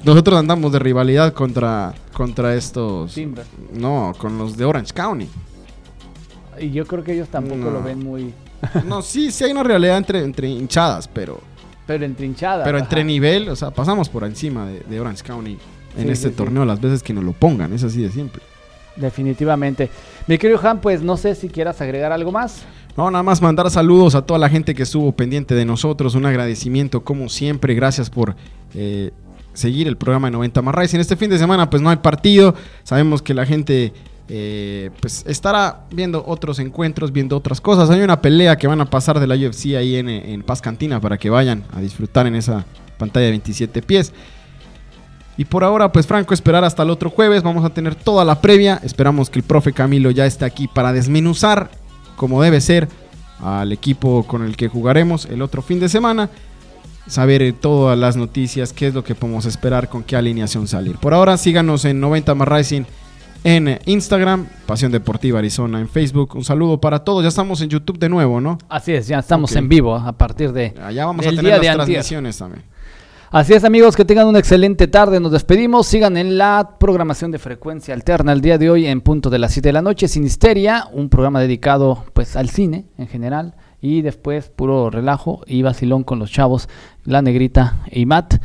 Nosotros 0.04 0.38
andamos 0.38 0.72
de 0.72 0.78
rivalidad 0.78 1.32
contra, 1.34 1.92
contra 2.12 2.54
estos. 2.54 3.12
Timber. 3.12 3.44
No, 3.74 4.12
con 4.16 4.38
los 4.38 4.56
de 4.56 4.64
Orange 4.64 4.92
County. 4.94 5.28
Y 6.58 6.70
yo 6.70 6.86
creo 6.86 7.02
que 7.04 7.12
ellos 7.14 7.28
tampoco 7.28 7.56
No. 7.56 7.70
lo 7.70 7.82
ven 7.82 7.98
muy... 8.02 8.32
No, 8.86 9.02
sí, 9.02 9.30
sí 9.30 9.44
hay 9.44 9.52
una 9.52 9.62
rivalidad 9.62 9.96
entre, 9.98 10.22
entre 10.22 10.48
hinchadas, 10.48 11.08
pero, 11.08 11.40
Pero 11.86 12.04
entrinchada. 12.04 12.64
pero 12.64 12.76
ajá. 12.78 12.84
entre 12.84 13.04
nivel, 13.04 13.48
o 13.48 13.56
sea, 13.56 13.70
pasamos 13.72 14.08
por 14.08 14.24
encima 14.24 14.66
de, 14.66 14.80
de 14.80 15.00
Orange 15.00 15.22
County 15.22 15.52
en 15.96 16.04
Sí, 16.06 16.10
este 16.12 16.14
sí, 16.14 16.28
sí. 16.28 16.30
torneo 16.36 16.64
las 16.64 16.80
veces 16.80 17.02
que 17.02 17.12
nos 17.12 17.24
lo 17.24 17.32
pongan. 17.32 17.72
Es 17.72 17.82
así 17.84 18.00
de 18.02 18.10
simple. 18.10 18.42
Definitivamente. 18.96 19.88
Mi 20.26 20.38
querido 20.38 20.60
Han, 20.66 20.80
pues 20.80 21.02
no 21.02 21.16
sé 21.16 21.34
si 21.34 21.48
quieras 21.48 21.80
agregar 21.80 22.12
algo 22.12 22.32
más. 22.32 22.62
No, 22.96 23.10
nada 23.10 23.22
más 23.22 23.40
mandar 23.40 23.70
saludos 23.70 24.14
a 24.14 24.22
toda 24.22 24.38
la 24.38 24.48
gente 24.48 24.74
que 24.74 24.82
estuvo 24.82 25.12
pendiente 25.12 25.54
de 25.54 25.64
nosotros. 25.64 26.14
Un 26.14 26.26
agradecimiento, 26.26 27.02
como 27.02 27.28
siempre. 27.28 27.74
Gracias 27.74 28.10
por 28.10 28.36
eh, 28.74 29.10
seguir 29.52 29.88
el 29.88 29.96
programa 29.96 30.28
de 30.28 30.32
90 30.32 30.62
más 30.62 30.74
Rising. 30.74 30.98
Este 30.98 31.16
fin 31.16 31.30
de 31.30 31.38
semana, 31.38 31.70
pues 31.70 31.82
no 31.82 31.90
hay 31.90 31.96
partido. 31.96 32.54
Sabemos 32.82 33.22
que 33.22 33.34
la 33.34 33.46
gente 33.46 33.92
eh, 34.28 34.90
pues 35.00 35.24
estará 35.26 35.86
viendo 35.90 36.24
otros 36.26 36.58
encuentros, 36.58 37.12
viendo 37.12 37.36
otras 37.36 37.60
cosas. 37.60 37.90
Hay 37.90 38.00
una 38.00 38.20
pelea 38.20 38.56
que 38.56 38.66
van 38.66 38.80
a 38.80 38.90
pasar 38.90 39.18
de 39.18 39.26
la 39.26 39.34
UFC 39.34 39.76
ahí 39.76 39.96
en, 39.96 40.08
en 40.08 40.42
Paz 40.42 40.60
Cantina 40.60 41.00
para 41.00 41.18
que 41.18 41.30
vayan 41.30 41.64
a 41.72 41.80
disfrutar 41.80 42.26
en 42.26 42.34
esa 42.34 42.64
pantalla 42.98 43.26
de 43.26 43.32
27 43.32 43.82
pies. 43.82 44.12
Y 45.36 45.46
por 45.46 45.64
ahora, 45.64 45.90
pues 45.90 46.06
Franco, 46.06 46.34
esperar 46.34 46.64
hasta 46.64 46.82
el 46.82 46.90
otro 46.90 47.08
jueves. 47.08 47.42
Vamos 47.42 47.64
a 47.64 47.70
tener 47.70 47.94
toda 47.94 48.24
la 48.24 48.42
previa. 48.42 48.78
Esperamos 48.84 49.30
que 49.30 49.38
el 49.38 49.42
profe 49.42 49.72
Camilo 49.72 50.10
ya 50.10 50.26
esté 50.26 50.44
aquí 50.44 50.68
para 50.68 50.92
desmenuzar, 50.92 51.70
como 52.20 52.42
debe 52.42 52.60
ser, 52.60 52.86
al 53.42 53.72
equipo 53.72 54.24
con 54.24 54.42
el 54.44 54.54
que 54.54 54.68
jugaremos 54.68 55.24
el 55.24 55.40
otro 55.40 55.62
fin 55.62 55.80
de 55.80 55.88
semana. 55.88 56.28
Saber 57.06 57.40
eh, 57.40 57.54
todas 57.54 57.98
las 57.98 58.14
noticias, 58.14 58.74
qué 58.74 58.88
es 58.88 58.94
lo 58.94 59.02
que 59.02 59.14
podemos 59.14 59.46
esperar, 59.46 59.88
con 59.88 60.02
qué 60.02 60.16
alineación 60.16 60.68
salir. 60.68 60.98
Por 60.98 61.14
ahora, 61.14 61.38
síganos 61.38 61.86
en 61.86 61.98
90 61.98 62.34
más 62.34 62.46
Rising 62.46 62.82
en 63.42 63.78
Instagram, 63.86 64.48
Pasión 64.66 64.92
Deportiva 64.92 65.38
Arizona 65.38 65.80
en 65.80 65.88
Facebook. 65.88 66.36
Un 66.36 66.44
saludo 66.44 66.78
para 66.78 66.98
todos. 66.98 67.22
Ya 67.22 67.30
estamos 67.30 67.62
en 67.62 67.70
YouTube 67.70 67.98
de 67.98 68.10
nuevo, 68.10 68.38
¿no? 68.38 68.58
Así 68.68 68.92
es, 68.92 69.06
ya 69.06 69.20
estamos 69.20 69.56
en 69.56 69.70
vivo 69.70 69.96
a 69.96 70.12
partir 70.12 70.52
de... 70.52 70.74
Allá 70.78 71.06
vamos 71.06 71.26
a 71.26 71.30
tener 71.30 71.64
las 71.64 71.74
transmisiones 71.74 72.36
también. 72.36 72.64
Así 73.32 73.52
es 73.54 73.62
amigos, 73.62 73.94
que 73.94 74.04
tengan 74.04 74.26
una 74.26 74.40
excelente 74.40 74.88
tarde, 74.88 75.20
nos 75.20 75.30
despedimos, 75.30 75.86
sigan 75.86 76.16
en 76.16 76.36
la 76.36 76.76
programación 76.80 77.30
de 77.30 77.38
frecuencia 77.38 77.94
alterna 77.94 78.32
el 78.32 78.40
día 78.40 78.58
de 78.58 78.68
hoy 78.68 78.86
en 78.88 79.02
punto 79.02 79.30
de 79.30 79.38
las 79.38 79.52
7 79.52 79.68
de 79.68 79.72
la 79.72 79.82
noche, 79.82 80.08
Sinisteria, 80.08 80.88
un 80.92 81.08
programa 81.08 81.40
dedicado 81.40 82.02
pues 82.12 82.34
al 82.34 82.48
cine 82.48 82.86
en 82.98 83.06
general 83.06 83.54
y 83.80 84.02
después 84.02 84.48
puro 84.48 84.90
relajo 84.90 85.42
y 85.46 85.62
vacilón 85.62 86.02
con 86.02 86.18
los 86.18 86.32
chavos, 86.32 86.68
La 87.04 87.22
Negrita 87.22 87.76
y 87.92 88.04
Matt. 88.04 88.42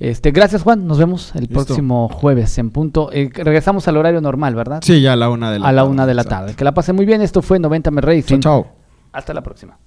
Este, 0.00 0.32
gracias 0.32 0.62
Juan, 0.62 0.84
nos 0.88 0.98
vemos 0.98 1.32
el 1.36 1.42
Listo. 1.42 1.54
próximo 1.54 2.08
jueves 2.08 2.58
en 2.58 2.70
punto. 2.70 3.10
Eh, 3.12 3.30
regresamos 3.32 3.86
al 3.86 3.98
horario 3.98 4.20
normal, 4.20 4.56
¿verdad? 4.56 4.80
Sí, 4.82 5.00
ya 5.00 5.12
a 5.12 5.16
la 5.16 5.28
una 5.28 5.52
de 5.52 5.60
la 5.60 5.68
a 5.68 5.72
la 5.72 5.82
tarde, 5.82 5.92
una 5.92 6.06
de 6.06 6.14
la 6.14 6.22
exacto. 6.22 6.44
tarde. 6.46 6.56
Que 6.56 6.64
la 6.64 6.74
pasen 6.74 6.96
muy 6.96 7.06
bien, 7.06 7.22
esto 7.22 7.40
fue 7.40 7.60
90 7.60 7.92
Me 7.92 8.00
Racing. 8.00 8.40
Chao, 8.40 8.64
chao. 8.64 8.66
Hasta 9.12 9.32
la 9.32 9.44
próxima. 9.44 9.78